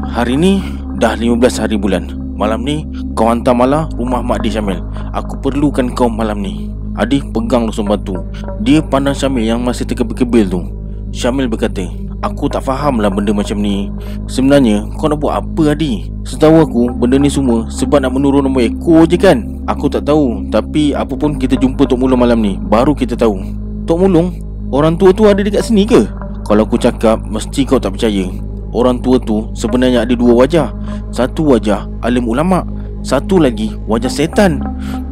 Hari 0.09 0.41
ni 0.41 0.57
dah 0.97 1.13
15 1.13 1.37
hari 1.61 1.77
bulan 1.77 2.09
Malam 2.33 2.65
ni 2.65 2.81
kau 3.13 3.29
hantar 3.29 3.53
malah 3.53 3.85
rumah 3.93 4.25
Mak 4.25 4.41
Di 4.41 4.49
Syamil 4.49 4.81
Aku 5.13 5.37
perlukan 5.37 5.93
kau 5.93 6.09
malam 6.09 6.41
ni 6.41 6.73
Adi 6.97 7.21
pegang 7.21 7.69
lusun 7.69 7.85
batu 7.85 8.17
Dia 8.65 8.81
pandang 8.81 9.13
Syamil 9.13 9.45
yang 9.45 9.61
masih 9.61 9.85
terkebil-kebil 9.85 10.49
tu 10.49 10.65
Syamil 11.13 11.45
berkata 11.45 11.85
Aku 12.25 12.49
tak 12.49 12.65
faham 12.65 12.97
lah 12.97 13.13
benda 13.13 13.37
macam 13.37 13.61
ni 13.61 13.93
Sebenarnya 14.25 14.89
kau 14.97 15.13
nak 15.13 15.21
buat 15.21 15.45
apa 15.45 15.77
Adi? 15.77 16.09
Setahu 16.25 16.65
aku 16.65 16.83
benda 16.89 17.21
ni 17.21 17.29
semua 17.29 17.69
sebab 17.69 18.01
nak 18.01 18.09
menurun 18.09 18.49
nombor 18.49 18.65
ekor 18.65 19.05
je 19.05 19.13
kan? 19.13 19.61
Aku 19.69 19.93
tak 19.93 20.09
tahu 20.09 20.49
Tapi 20.49 20.97
apa 20.97 21.13
pun 21.13 21.37
kita 21.37 21.53
jumpa 21.53 21.85
Tok 21.85 22.01
Mulung 22.01 22.25
malam 22.25 22.41
ni 22.41 22.57
Baru 22.57 22.97
kita 22.97 23.13
tahu 23.13 23.37
Tok 23.85 24.09
Mulung? 24.09 24.33
Orang 24.73 24.97
tua 24.97 25.13
tu 25.13 25.29
ada 25.29 25.45
dekat 25.45 25.61
sini 25.69 25.85
ke? 25.85 26.01
Kalau 26.49 26.65
aku 26.65 26.81
cakap 26.81 27.21
mesti 27.29 27.61
kau 27.61 27.77
tak 27.77 27.93
percaya 27.93 28.48
Orang 28.69 29.01
tua 29.01 29.17
tu 29.17 29.49
sebenarnya 29.57 30.05
ada 30.05 30.13
dua 30.13 30.45
wajah. 30.45 30.69
Satu 31.09 31.41
wajah 31.53 31.89
alim 32.05 32.29
ulama 32.29 32.61
Satu 33.01 33.41
lagi 33.41 33.73
wajah 33.89 34.11
setan. 34.11 34.61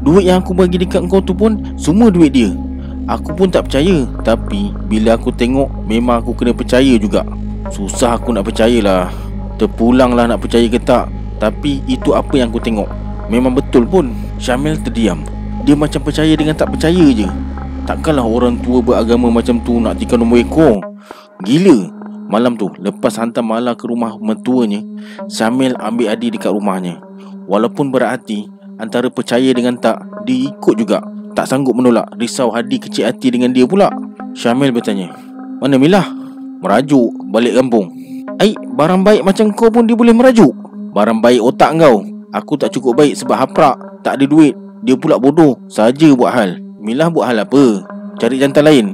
Duit 0.05 0.29
yang 0.29 0.45
aku 0.45 0.53
bagi 0.53 0.77
dekat 0.77 1.03
kau 1.09 1.19
tu 1.19 1.33
pun 1.33 1.57
Semua 1.73 2.13
duit 2.13 2.37
dia. 2.37 2.53
Aku 3.07 3.31
pun 3.33 3.47
tak 3.47 3.71
percaya 3.71 4.03
Tapi 4.21 4.75
bila 4.91 5.15
aku 5.15 5.31
tengok 5.31 5.71
Memang 5.87 6.21
aku 6.21 6.37
kena 6.37 6.53
percaya 6.53 6.93
juga. 7.01 7.25
Susah 7.73 8.19
aku 8.19 8.35
nak 8.35 8.45
percayalah 8.45 9.09
Terpulang 9.57 10.13
lah 10.13 10.29
nak 10.29 10.43
percaya 10.45 10.69
ke 10.69 10.77
tak 10.77 11.09
Tapi 11.41 11.81
itu 11.89 12.13
apa 12.13 12.33
yang 12.37 12.53
aku 12.53 12.61
tengok. 12.61 12.87
Memang 13.27 13.57
betul 13.57 13.89
pun. 13.89 14.13
Syamil 14.37 14.77
terdiam. 14.79 15.25
Dia 15.65 15.73
macam 15.73 15.99
percaya 16.05 16.31
dengan 16.37 16.53
tak 16.53 16.69
percaya 16.69 17.05
je. 17.11 17.27
Takkanlah 17.89 18.27
orang 18.27 18.59
tua 18.61 18.83
beragama 18.83 19.31
macam 19.31 19.57
tu 19.63 19.81
Nak 19.81 19.97
tikam 19.97 20.21
nombor 20.21 20.43
ekor. 20.45 20.77
Gila 21.41 21.96
Malam 22.27 22.59
tu 22.59 22.67
Lepas 22.77 23.15
hantar 23.15 23.43
Mala 23.43 23.73
ke 23.73 23.87
rumah 23.87 24.19
mentuanya 24.19 24.83
Syamil 25.31 25.73
ambil 25.79 26.11
Adi 26.11 26.27
dekat 26.31 26.51
rumahnya. 26.51 26.99
Walaupun 27.47 27.89
berat 27.89 28.19
hati 28.19 28.47
Antara 28.77 29.07
percaya 29.07 29.47
dengan 29.55 29.79
tak 29.79 30.03
Dia 30.27 30.51
ikut 30.51 30.75
juga. 30.75 30.99
Tak 31.33 31.47
sanggup 31.47 31.73
menolak 31.79 32.11
Risau 32.19 32.51
Hadi 32.51 32.77
kecil 32.83 33.07
hati 33.07 33.31
dengan 33.31 33.55
dia 33.55 33.63
pula. 33.63 33.87
Syamil 34.35 34.75
bertanya 34.75 35.15
Mana 35.63 35.79
Milah? 35.79 36.05
Merajuk 36.57 37.13
balik 37.29 37.53
kampung. 37.53 37.93
Aik 38.41 38.57
barang 38.73 39.01
baik 39.05 39.21
macam 39.21 39.53
kau 39.53 39.69
pun 39.69 39.85
dia 39.85 39.93
boleh 39.93 40.13
merajuk? 40.13 40.49
Barang 40.89 41.21
baik 41.21 41.37
otak 41.37 41.77
kau. 41.77 42.01
Aku 42.33 42.53
tak 42.57 42.73
cukup 42.73 42.97
baik 42.97 43.13
sebab 43.13 43.37
haprak. 43.45 43.77
Tak 44.01 44.17
ada 44.17 44.25
duit. 44.25 44.57
Dia 44.81 44.97
pula 44.97 45.21
bodoh. 45.21 45.61
Saja 45.69 46.09
buat 46.17 46.33
hal. 46.33 46.57
Milah 46.81 47.13
buat 47.13 47.29
hal 47.29 47.45
apa? 47.45 47.85
Cari 48.17 48.41
jantan 48.41 48.65
lain. 48.65 48.85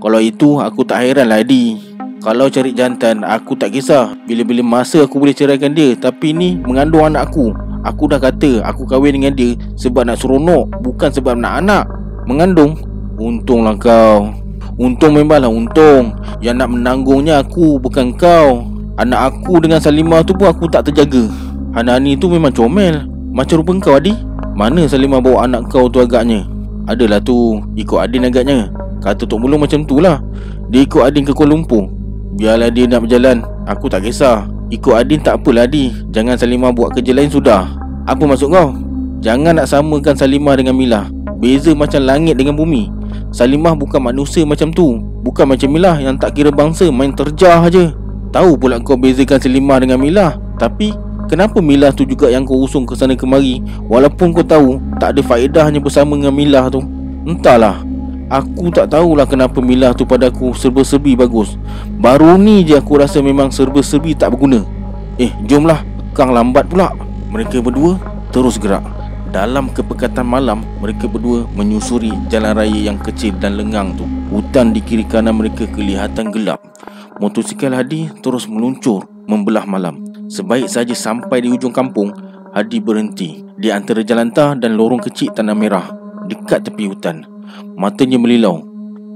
Kalau 0.00 0.16
itu 0.16 0.64
aku 0.64 0.80
tak 0.88 1.04
heran 1.04 1.28
lah 1.28 1.44
Adi 1.44 1.90
kalau 2.20 2.52
cari 2.52 2.76
jantan 2.76 3.24
Aku 3.24 3.56
tak 3.56 3.72
kisah. 3.72 4.12
Bila-bila 4.28 4.60
masa 4.60 5.00
aku 5.08 5.16
boleh 5.16 5.32
ceraikan 5.32 5.72
dia 5.72 5.96
Tapi 5.96 6.36
ni 6.36 6.60
mengandung 6.60 7.08
anak 7.08 7.32
aku 7.32 7.56
Aku 7.80 8.12
dah 8.12 8.20
kata 8.20 8.60
Aku 8.68 8.84
kahwin 8.84 9.16
dengan 9.16 9.32
dia 9.32 9.56
Sebab 9.80 10.04
nak 10.04 10.20
seronok 10.20 10.68
Bukan 10.84 11.08
sebab 11.08 11.32
nak 11.32 11.64
anak. 11.64 11.88
Mengandung? 12.28 12.76
Untunglah 13.16 13.76
kau. 13.80 14.36
Untung 14.76 15.16
memanglah 15.16 15.48
untung. 15.48 16.12
Yang 16.44 16.56
nak 16.60 16.68
menanggungnya 16.76 17.40
aku 17.40 17.80
Bukan 17.80 18.12
kau. 18.16 18.68
Anak 19.00 19.32
aku 19.32 19.64
dengan 19.64 19.80
Salimah 19.80 20.20
tu 20.20 20.36
pun 20.36 20.52
aku 20.52 20.68
tak 20.68 20.92
terjaga. 20.92 21.24
Hanani 21.72 22.20
tu 22.20 22.28
memang 22.28 22.52
comel. 22.52 23.08
Macam 23.32 23.64
rupa 23.64 23.72
kau 23.80 23.96
Adi. 23.96 24.12
Mana 24.52 24.84
Salimah 24.84 25.24
bawa 25.24 25.48
anak 25.48 25.72
kau 25.72 25.88
tu 25.88 26.04
agaknya? 26.04 26.44
Adalah 26.84 27.20
tu 27.24 27.64
Ikut 27.80 27.96
Adin 27.96 28.28
agaknya. 28.28 28.68
Kata 29.00 29.24
Tok 29.24 29.40
Mulung 29.40 29.64
macam 29.64 29.88
tu 29.88 30.04
lah. 30.04 30.20
Dia 30.68 30.84
ikut 30.84 31.00
Adin 31.00 31.24
ke 31.24 31.32
Kuala 31.32 31.56
Lumpur 31.56 31.99
Biarlah 32.38 32.70
dia 32.70 32.86
nak 32.86 33.06
berjalan. 33.06 33.42
Aku 33.66 33.90
tak 33.90 34.06
kisah. 34.06 34.46
Ikut 34.70 34.94
Adin 34.94 35.18
tak 35.18 35.42
apalah 35.42 35.66
Adi. 35.66 35.90
Jangan 36.14 36.38
Salimah 36.38 36.70
buat 36.70 36.94
kerja 36.94 37.10
lain 37.10 37.26
sudah. 37.26 37.74
Apa 38.06 38.22
maksud 38.22 38.54
kau? 38.54 38.70
Jangan 39.18 39.58
nak 39.58 39.66
samakan 39.66 40.16
Salimah 40.16 40.56
dengan 40.56 40.72
Milah 40.72 41.12
Beza 41.36 41.74
macam 41.74 42.00
langit 42.06 42.38
dengan 42.38 42.54
bumi. 42.54 42.88
Salimah 43.34 43.74
bukan 43.74 43.98
manusia 43.98 44.46
macam 44.46 44.70
tu. 44.70 45.02
Bukan 45.26 45.50
macam 45.50 45.68
Milah 45.74 45.98
yang 45.98 46.14
tak 46.16 46.38
kira 46.38 46.54
bangsa 46.54 46.86
Main 46.88 47.10
terjah 47.12 47.66
aja. 47.66 47.90
Tahu 48.30 48.54
pula 48.54 48.78
kau 48.78 48.94
bezakan 48.94 49.42
Salimah 49.42 49.82
dengan 49.82 49.98
Milah 49.98 50.38
Tapi 50.54 50.94
Kenapa 51.26 51.58
Milah 51.58 51.90
tu 51.90 52.06
juga 52.06 52.30
yang 52.30 52.46
kau 52.46 52.62
usung 52.62 52.86
ke 52.86 52.94
sana 52.94 53.18
kemari? 53.18 53.58
Walaupun 53.90 54.30
kau 54.30 54.46
tahu 54.46 54.78
Tak 55.02 55.18
ada 55.18 55.20
faedahnya 55.26 55.82
bersama 55.82 56.14
dengan 56.14 56.34
Milah 56.34 56.70
tu. 56.70 56.78
Entahlah 57.26 57.89
Aku 58.30 58.70
tak 58.70 58.94
tahulah 58.94 59.26
kenapa 59.26 59.58
Milah 59.58 59.90
tu 59.90 60.06
pada 60.06 60.30
aku 60.30 60.54
serba-serbi 60.54 61.18
bagus. 61.18 61.58
Baru 61.98 62.38
ni 62.38 62.62
je 62.62 62.78
aku 62.78 63.02
rasa 63.02 63.18
memang 63.18 63.50
serba-serbi 63.50 64.14
tak 64.14 64.30
berguna. 64.38 64.62
Eh, 65.18 65.34
jomlah 65.50 65.82
Kang 66.14 66.30
lambat 66.30 66.70
pula. 66.70 66.94
Mereka 67.34 67.58
berdua 67.58 67.98
terus 68.30 68.54
gerak. 68.54 68.86
Dalam 69.30 69.70
kepekatan 69.70 70.26
malam 70.26 70.66
Mereka 70.82 71.06
berdua 71.06 71.46
menyusuri 71.54 72.10
jalan 72.26 72.50
raya 72.54 72.94
yang 72.94 73.02
kecil 73.02 73.34
dan 73.42 73.58
lengang 73.58 73.98
tu. 73.98 74.06
Hutan 74.30 74.70
di 74.70 74.78
kiri 74.78 75.02
kanan 75.02 75.34
mereka 75.34 75.66
kelihatan 75.66 76.30
gelap. 76.30 76.62
Motosikal 77.18 77.74
Hadi 77.74 78.14
terus 78.22 78.46
meluncur 78.46 79.10
membelah 79.26 79.66
malam. 79.66 80.06
Sebaik 80.30 80.70
saja 80.70 80.94
sampai 80.94 81.42
di 81.42 81.50
ujung 81.50 81.74
kampung 81.74 82.14
Hadi 82.54 82.78
berhenti 82.78 83.42
Di 83.58 83.74
antara 83.74 84.06
jalan 84.06 84.30
tah 84.30 84.54
dan 84.54 84.78
lorong 84.78 85.02
kecil 85.02 85.34
tanah 85.34 85.58
merah 85.58 85.90
Dekat 86.30 86.70
tepi 86.70 86.86
hutan 86.86 87.29
Matanya 87.78 88.18
melilau 88.20 88.70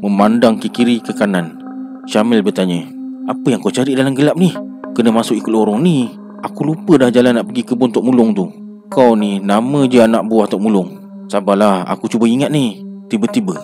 Memandang 0.04 0.60
ke 0.60 0.68
kiri 0.68 1.00
ke 1.00 1.16
kanan. 1.16 1.56
Syamil 2.04 2.44
bertanya 2.44 2.84
Apa 3.24 3.56
yang 3.56 3.60
kau 3.64 3.72
cari 3.72 3.96
dalam 3.96 4.12
gelap 4.12 4.36
ni? 4.36 4.52
Kena 4.92 5.08
masuk 5.08 5.40
ikut 5.40 5.48
lorong 5.48 5.80
ni. 5.80 6.12
Aku 6.44 6.60
lupa 6.60 7.00
dah 7.00 7.08
jalan 7.08 7.40
nak 7.40 7.48
pergi 7.48 7.64
kebun 7.64 7.88
Tok 7.88 8.04
Mulung 8.04 8.36
tu. 8.36 8.44
Kau 8.92 9.16
ni 9.16 9.40
nama 9.40 9.88
je 9.88 10.04
anak 10.04 10.28
buah 10.28 10.44
Tok 10.44 10.60
Mulung. 10.60 10.90
Sabarlah 11.32 11.88
aku 11.88 12.04
cuba 12.12 12.28
ingat 12.28 12.52
ni. 12.52 12.84
Tiba-tiba 13.08 13.56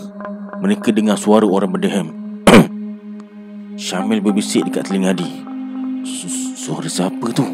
Mereka 0.65 0.97
dengar 0.97 1.21
suara 1.21 1.45
orang 1.45 1.77
berdehem. 1.77 2.09
Syamil 3.77 4.25
berbisik 4.25 4.65
dekat 4.65 4.89
telinga 4.89 5.13
Adi. 5.13 5.29
Suara 6.57 6.89
siapa 6.89 7.29
tu? 7.37 7.45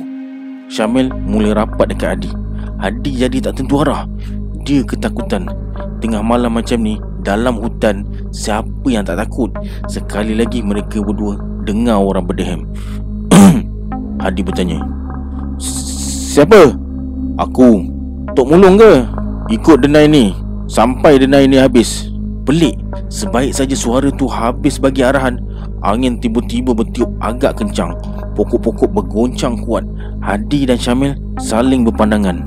Syamil 0.71 1.11
mulai 1.11 1.59
rapat 1.59 1.91
dekat 1.91 2.23
Adi. 2.23 2.31
Hadi 2.79 3.12
jadi 3.19 3.51
tak 3.51 3.59
tentu 3.59 3.83
arah 3.83 4.07
Dia 4.67 4.83
ketakutan. 4.83 5.47
Tengah 6.03 6.21
malam 6.21 6.61
macam 6.61 6.77
ni 6.85 7.01
Dalam 7.25 7.57
hutan 7.57 8.05
Siapa 8.29 8.85
yang 8.87 9.01
tak 9.01 9.17
takut? 9.17 9.49
Sekali 9.89 10.37
lagi 10.37 10.61
mereka 10.61 11.01
berdua 11.01 11.41
Dengar 11.64 12.05
orang 12.05 12.29
berdehem 12.29 12.69
Hadi 14.21 14.41
bertanya 14.47 14.85
Siapa? 16.37 16.77
Aku? 17.41 17.81
Tok 18.37 18.47
Mulung 18.53 18.77
ke? 18.77 19.09
Ikut 19.49 19.81
denai 19.81 20.05
ni. 20.05 20.37
Sampai 20.69 21.17
denai 21.17 21.49
ni 21.49 21.57
habis. 21.57 22.12
Pelik. 22.45 22.77
Sebaik 23.09 23.57
saja 23.57 23.73
suara 23.73 24.12
tu 24.12 24.29
habis 24.29 24.77
bagi 24.77 25.01
arahan. 25.01 25.41
Angin 25.81 26.21
tiba-tiba 26.21 26.77
bertiup 26.77 27.09
agak 27.25 27.57
kencang. 27.57 27.97
Pokok-pokok 28.37 29.01
bergoncang 29.01 29.57
kuat. 29.64 29.89
Hadi 30.21 30.69
dan 30.69 30.77
Syamil 30.77 31.17
saling 31.41 31.89
berpandangan. 31.89 32.45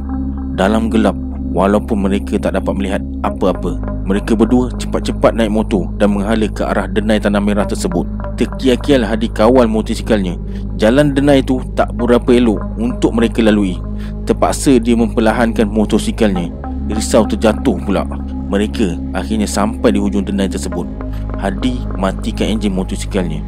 Dalam 0.54 0.94
gelap 0.94 1.18
Walaupun 1.50 2.06
mereka 2.06 2.38
tak 2.38 2.54
dapat 2.62 2.74
melihat 2.78 3.02
apa-apa 3.26 3.82
Mereka 4.06 4.38
berdua 4.38 4.70
cepat-cepat 4.78 5.34
naik 5.34 5.50
motor 5.50 5.89
Dan 5.97 6.14
menghala 6.14 6.45
ke 6.45 6.62
arah 6.62 6.86
denai 6.86 7.18
tanah 7.18 7.41
merah 7.41 7.66
tersebut. 7.66 8.06
Terkial-kial 8.38 9.02
Hadi 9.02 9.34
kawal 9.34 9.66
motosikalnya 9.66 10.38
Jalan 10.78 11.18
denai 11.18 11.41
itu 11.41 11.58
tak 11.74 11.89
berapa 11.97 12.30
elok 12.30 12.62
untuk 12.78 13.18
mereka 13.18 13.41
lalui. 13.41 13.82
Terpaksa 14.30 14.78
dia 14.78 14.93
memperlahankan 14.93 15.66
motosikalnya 15.66 16.54
Risau 16.89 17.26
terjatuh 17.26 17.78
pula. 17.86 18.06
Mereka 18.50 18.97
akhirnya 19.14 19.45
sampai 19.45 19.93
di 19.93 20.02
hujung 20.02 20.26
denai 20.26 20.50
tersebut. 20.50 20.86
Hadi 21.38 21.80
matikan 21.95 22.58
enjin 22.58 22.76
motosikalnya 22.76 23.39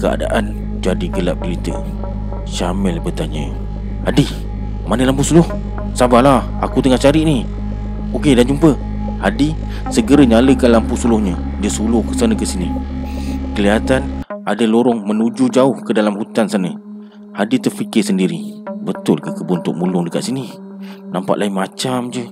Keadaan 0.00 0.56
jadi 0.80 1.12
gelap 1.12 1.40
gelita 1.44 1.76
Syamil 2.48 3.00
bertanya 3.04 3.52
Hadi, 4.08 4.24
mana 4.88 5.08
lampu 5.08 5.24
suluh? 5.24 5.44
Sabarlah, 5.94 6.42
aku 6.58 6.82
tengah 6.82 6.98
cari 6.98 7.22
ni. 7.22 7.46
Okey, 8.10 8.34
dah 8.34 8.42
jumpa. 8.42 8.74
Hadi 9.22 9.54
segera 9.94 10.26
nyalakan 10.26 10.74
lampu 10.74 10.98
suluhnya. 10.98 11.38
Dia 11.62 11.70
suluh 11.70 12.02
ke 12.02 12.18
sana 12.18 12.34
ke 12.34 12.42
sini. 12.42 12.66
Kelihatan 13.54 14.26
ada 14.42 14.64
lorong 14.66 15.06
menuju 15.06 15.46
jauh 15.54 15.72
ke 15.86 15.94
dalam 15.94 16.18
hutan 16.18 16.50
sana. 16.50 16.74
Hadi 17.30 17.62
terfikir 17.62 18.02
sendiri. 18.02 18.58
Betul 18.82 19.22
ke 19.22 19.32
kebun 19.32 19.62
Tok 19.62 19.78
Mulung 19.78 20.10
dekat 20.10 20.26
sini? 20.26 20.50
Nampak 21.14 21.38
lain 21.38 21.54
macam 21.54 22.10
je. 22.10 22.26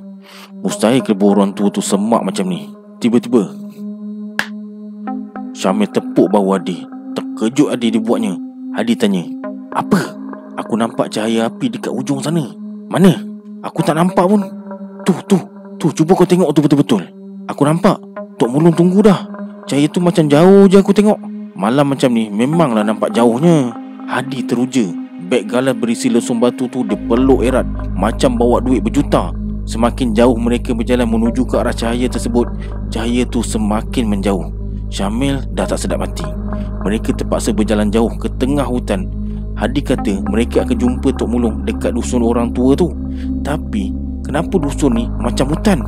Mustahil 0.58 1.00
kebun 1.00 1.38
orang 1.38 1.50
tua 1.54 1.70
tu 1.70 1.78
semak 1.78 2.26
macam 2.26 2.50
ni. 2.50 2.66
Tiba-tiba 2.98 3.46
Syamil 5.54 5.86
tepuk 5.88 6.28
bahu 6.28 6.54
Hadi. 6.58 6.82
Terkejut 7.14 7.70
Hadi 7.72 7.94
dibuatnya 7.94 8.34
Hadi 8.74 8.94
tanya 8.94 9.22
Apa? 9.70 10.18
Aku 10.58 10.74
nampak 10.76 11.14
cahaya 11.14 11.46
api 11.46 11.72
dekat 11.72 11.94
ujung 11.94 12.20
sana. 12.20 12.44
Mana? 12.92 13.31
Aku 13.62 13.78
tak 13.86 13.94
nampak 13.94 14.26
pun. 14.26 14.42
Tu, 15.06 15.14
tu, 15.30 15.38
tu 15.78 15.86
Cuba 15.94 16.18
kau 16.18 16.26
tengok 16.26 16.50
tu 16.50 16.66
betul-betul. 16.66 17.06
Aku 17.46 17.62
nampak. 17.62 17.94
Tok 18.34 18.50
Mulung 18.50 18.74
tunggu 18.74 19.06
dah. 19.06 19.22
Cahaya 19.70 19.86
tu 19.86 20.02
macam 20.02 20.26
jauh 20.26 20.66
je 20.66 20.82
aku 20.82 20.90
tengok. 20.90 21.14
Malam 21.54 21.94
macam 21.94 22.10
ni 22.10 22.26
Memanglah 22.26 22.82
nampak 22.82 23.14
jauhnya. 23.14 23.70
Hadi 24.10 24.42
teruja. 24.42 24.90
Beg 25.30 25.46
galas 25.46 25.78
berisi 25.78 26.10
lesung 26.10 26.42
batu 26.42 26.66
tu 26.66 26.82
Dia 26.82 26.98
peluk 26.98 27.46
erat. 27.46 27.62
Macam 27.94 28.34
bawa 28.34 28.58
duit 28.58 28.82
berjuta. 28.82 29.30
Semakin 29.62 30.10
jauh 30.10 30.34
mereka 30.34 30.74
berjalan 30.74 31.06
menuju 31.06 31.46
ke 31.46 31.54
arah 31.54 31.70
cahaya 31.70 32.10
tersebut 32.10 32.50
Cahaya 32.90 33.22
tu 33.30 33.46
semakin 33.46 34.10
menjauh. 34.10 34.50
Syamil 34.90 35.38
dah 35.54 35.70
tak 35.70 35.78
sedap 35.78 36.02
hati. 36.02 36.26
Mereka 36.82 37.14
terpaksa 37.14 37.54
berjalan 37.54 37.94
jauh 37.94 38.10
ke 38.18 38.26
tengah 38.42 38.66
hutan. 38.66 39.06
Hadi 39.54 39.86
kata 39.86 40.18
mereka 40.26 40.66
akan 40.66 40.74
jumpa 40.74 41.14
Tok 41.14 41.30
Mulung 41.30 41.62
dekat 41.62 41.94
dusun 41.94 42.26
orang 42.26 42.50
tua 42.50 42.74
tu 42.74 42.90
Tapi 43.42 43.92
kenapa 44.24 44.54
dusun 44.58 44.96
ni 44.96 45.04
macam 45.20 45.50
hutan? 45.52 45.82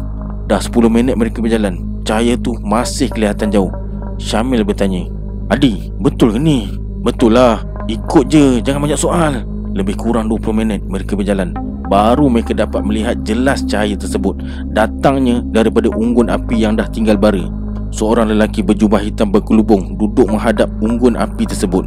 Dah 0.44 0.60
10 0.60 0.92
minit 0.92 1.16
mereka 1.16 1.40
berjalan. 1.40 1.80
Cahaya 2.04 2.36
tu 2.36 2.52
masih 2.60 3.08
kelihatan 3.08 3.48
jauh. 3.48 3.72
Syamil 4.20 4.62
bertanya 4.62 5.08
Adi, 5.48 5.92
betul 6.00 6.36
ke 6.36 6.40
ni? 6.40 6.68
Betul 7.04 7.36
lah. 7.36 7.60
Ikut 7.84 8.32
je, 8.32 8.64
jangan 8.64 8.88
banyak 8.88 8.96
soal. 8.96 9.44
Lebih 9.76 10.00
kurang 10.00 10.32
20 10.32 10.56
minit 10.56 10.80
mereka 10.88 11.16
berjalan. 11.16 11.52
Baru 11.84 12.32
mereka 12.32 12.56
dapat 12.56 12.80
melihat 12.80 13.20
jelas 13.28 13.60
cahaya 13.68 13.92
tersebut 13.92 14.40
Datangnya 14.72 15.44
daripada 15.52 15.92
unggun 15.92 16.32
api 16.32 16.64
yang 16.64 16.80
dah 16.80 16.88
tinggal 16.88 17.20
bara. 17.20 17.44
Seorang 17.92 18.32
lelaki 18.32 18.64
berjubah 18.64 19.04
hitam 19.04 19.28
berkelubung 19.28 20.00
Duduk 20.00 20.32
menghadap 20.32 20.72
unggun 20.80 21.14
api 21.14 21.44
tersebut. 21.44 21.84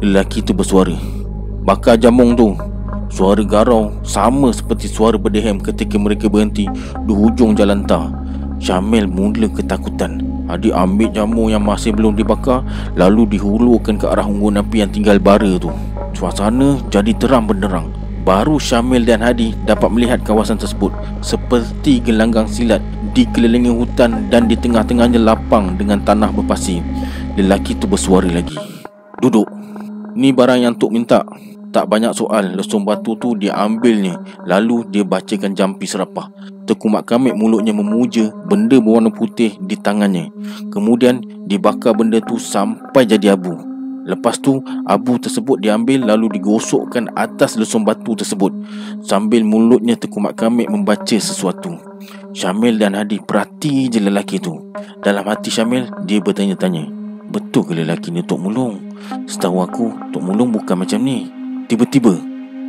Lelaki 0.00 0.46
itu 0.46 0.54
bersuara 0.54 0.94
Bakar 1.66 1.98
jamung 1.98 2.38
tu 2.38 2.54
Suara 3.10 3.42
garau 3.42 3.90
sama 4.06 4.54
seperti 4.54 4.86
suara 4.86 5.18
berdehem 5.18 5.58
ketika 5.58 5.98
mereka 5.98 6.30
berhenti 6.30 6.70
di 7.04 7.12
hujung 7.12 7.58
jalan 7.58 7.82
tar. 7.82 8.14
Syamil 8.62 9.10
mula 9.10 9.50
ketakutan. 9.50 10.22
Adik 10.46 10.74
ambil 10.74 11.10
jamu 11.10 11.50
yang 11.50 11.62
masih 11.62 11.94
belum 11.94 12.14
dibakar 12.14 12.62
lalu 12.94 13.26
dihulurkan 13.34 13.98
ke 13.98 14.06
arah 14.06 14.26
unggun 14.26 14.62
api 14.62 14.86
yang 14.86 14.90
tinggal 14.94 15.18
bara 15.18 15.58
tu. 15.58 15.74
Suasana 16.14 16.78
jadi 16.90 17.10
terang 17.18 17.50
benderang. 17.50 17.90
Baru 18.20 18.60
Syamil 18.60 19.02
dan 19.08 19.24
Hadi 19.24 19.56
dapat 19.64 19.90
melihat 19.90 20.20
kawasan 20.22 20.60
tersebut 20.60 20.92
seperti 21.24 22.04
gelanggang 22.04 22.44
silat 22.44 22.84
dikelilingi 23.16 23.72
hutan 23.72 24.28
dan 24.28 24.46
di 24.46 24.54
tengah-tengahnya 24.54 25.18
lapang 25.18 25.74
dengan 25.74 25.98
tanah 26.04 26.30
berpasir. 26.30 26.84
Lelaki 27.34 27.74
tu 27.80 27.88
bersuara 27.88 28.28
lagi. 28.28 28.54
Duduk. 29.18 29.48
Ni 30.14 30.36
barang 30.36 30.60
yang 30.60 30.74
Tok 30.76 30.92
minta. 30.92 31.24
Tak 31.70 31.86
banyak 31.86 32.10
soal 32.10 32.58
Lesung 32.58 32.82
batu 32.82 33.14
tu 33.14 33.38
ambilnya 33.38 34.18
Lalu 34.42 34.90
dia 34.90 35.06
bacakan 35.06 35.54
jampi 35.54 35.86
serapah. 35.86 36.26
Tekumat 36.66 37.06
kamik 37.06 37.34
mulutnya 37.38 37.70
memuja 37.70 38.34
Benda 38.50 38.82
berwarna 38.82 39.10
putih 39.14 39.54
di 39.62 39.78
tangannya. 39.78 40.34
Kemudian 40.74 41.22
dibakar 41.46 41.94
benda 41.94 42.18
tu 42.18 42.38
sampai 42.42 43.06
jadi 43.06 43.38
abu. 43.38 43.54
Lepas 44.02 44.42
tu 44.42 44.58
abu 44.86 45.18
tersebut 45.22 45.62
diambil 45.62 46.02
Lalu 46.02 46.42
digosokkan 46.42 47.14
atas 47.14 47.54
lesung 47.54 47.86
batu 47.86 48.18
tersebut. 48.18 48.50
Sambil 49.06 49.46
mulutnya 49.46 49.94
tekumat 49.94 50.34
kamik 50.34 50.66
membaca 50.66 51.16
sesuatu. 51.18 51.78
Syamil 52.34 52.78
dan 52.78 52.98
Hadi 52.98 53.22
perhati 53.22 53.86
je 53.86 54.02
lelaki 54.02 54.42
tu. 54.42 54.58
Dalam 55.02 55.26
hati 55.26 55.50
Syamil 55.50 55.86
dia 56.06 56.22
bertanya-tanya 56.22 56.88
Betul 57.30 57.62
ke 57.70 57.72
lelaki 57.78 58.10
ni 58.10 58.26
Tok 58.26 58.42
Mulung? 58.42 58.78
Setahu 59.26 59.62
aku 59.62 59.86
Tok 60.10 60.22
Mulung 60.22 60.50
bukan 60.50 60.82
macam 60.82 60.98
ni 61.02 61.39
Tiba-tiba 61.70 62.18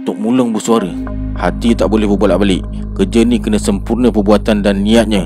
Tok 0.05 0.13
Mulung 0.13 0.53
bersuara. 0.53 0.85
Hati 1.33 1.73
tak 1.73 1.89
boleh 1.89 2.05
berbolak-balik. 2.05 2.61
Kerja 2.93 3.25
ni 3.25 3.41
kena 3.41 3.57
sempurna 3.57 4.13
perbuatan 4.13 4.61
dan 4.61 4.85
niatnya. 4.85 5.25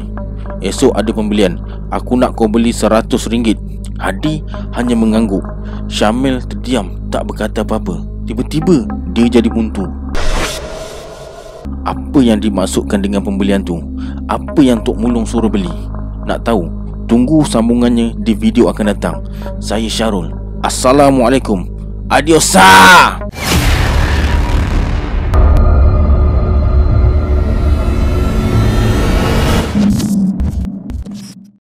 Esok 0.63 0.95
ada 0.95 1.11
pembelian. 1.11 1.59
Aku 1.91 2.15
nak 2.15 2.39
kau 2.39 2.47
beli 2.47 2.71
seratus 2.71 3.27
ringgit. 3.27 3.59
Hadi 3.99 4.39
hanya 4.79 4.95
mengangguk. 4.95 5.43
Syamil 5.91 6.39
terdiam 6.47 7.03
Tak 7.11 7.27
berkata 7.27 7.67
apa-apa. 7.67 7.99
Tiba-tiba 8.23 8.87
dia 9.11 9.27
jadi 9.27 9.51
buntu. 9.51 9.83
Apa 11.83 12.23
yang 12.23 12.39
dimaksudkan 12.39 13.03
dengan 13.03 13.27
pembelian 13.27 13.59
tu? 13.59 13.83
Apa 14.31 14.63
yang 14.63 14.87
Tok 14.87 14.95
Mulung 14.95 15.27
suruh 15.27 15.51
beli? 15.51 15.75
Nak 16.23 16.47
tahu? 16.47 16.63
Tunggu 17.11 17.43
sambungannya 17.43 18.15
di 18.23 18.39
video 18.39 18.71
akan 18.71 18.95
datang. 18.95 19.19
Saya 19.59 19.91
Syarul. 19.91 20.31
Assalamualaikum. 20.63 21.67
Adios 22.07 22.55
sah! 22.55 23.19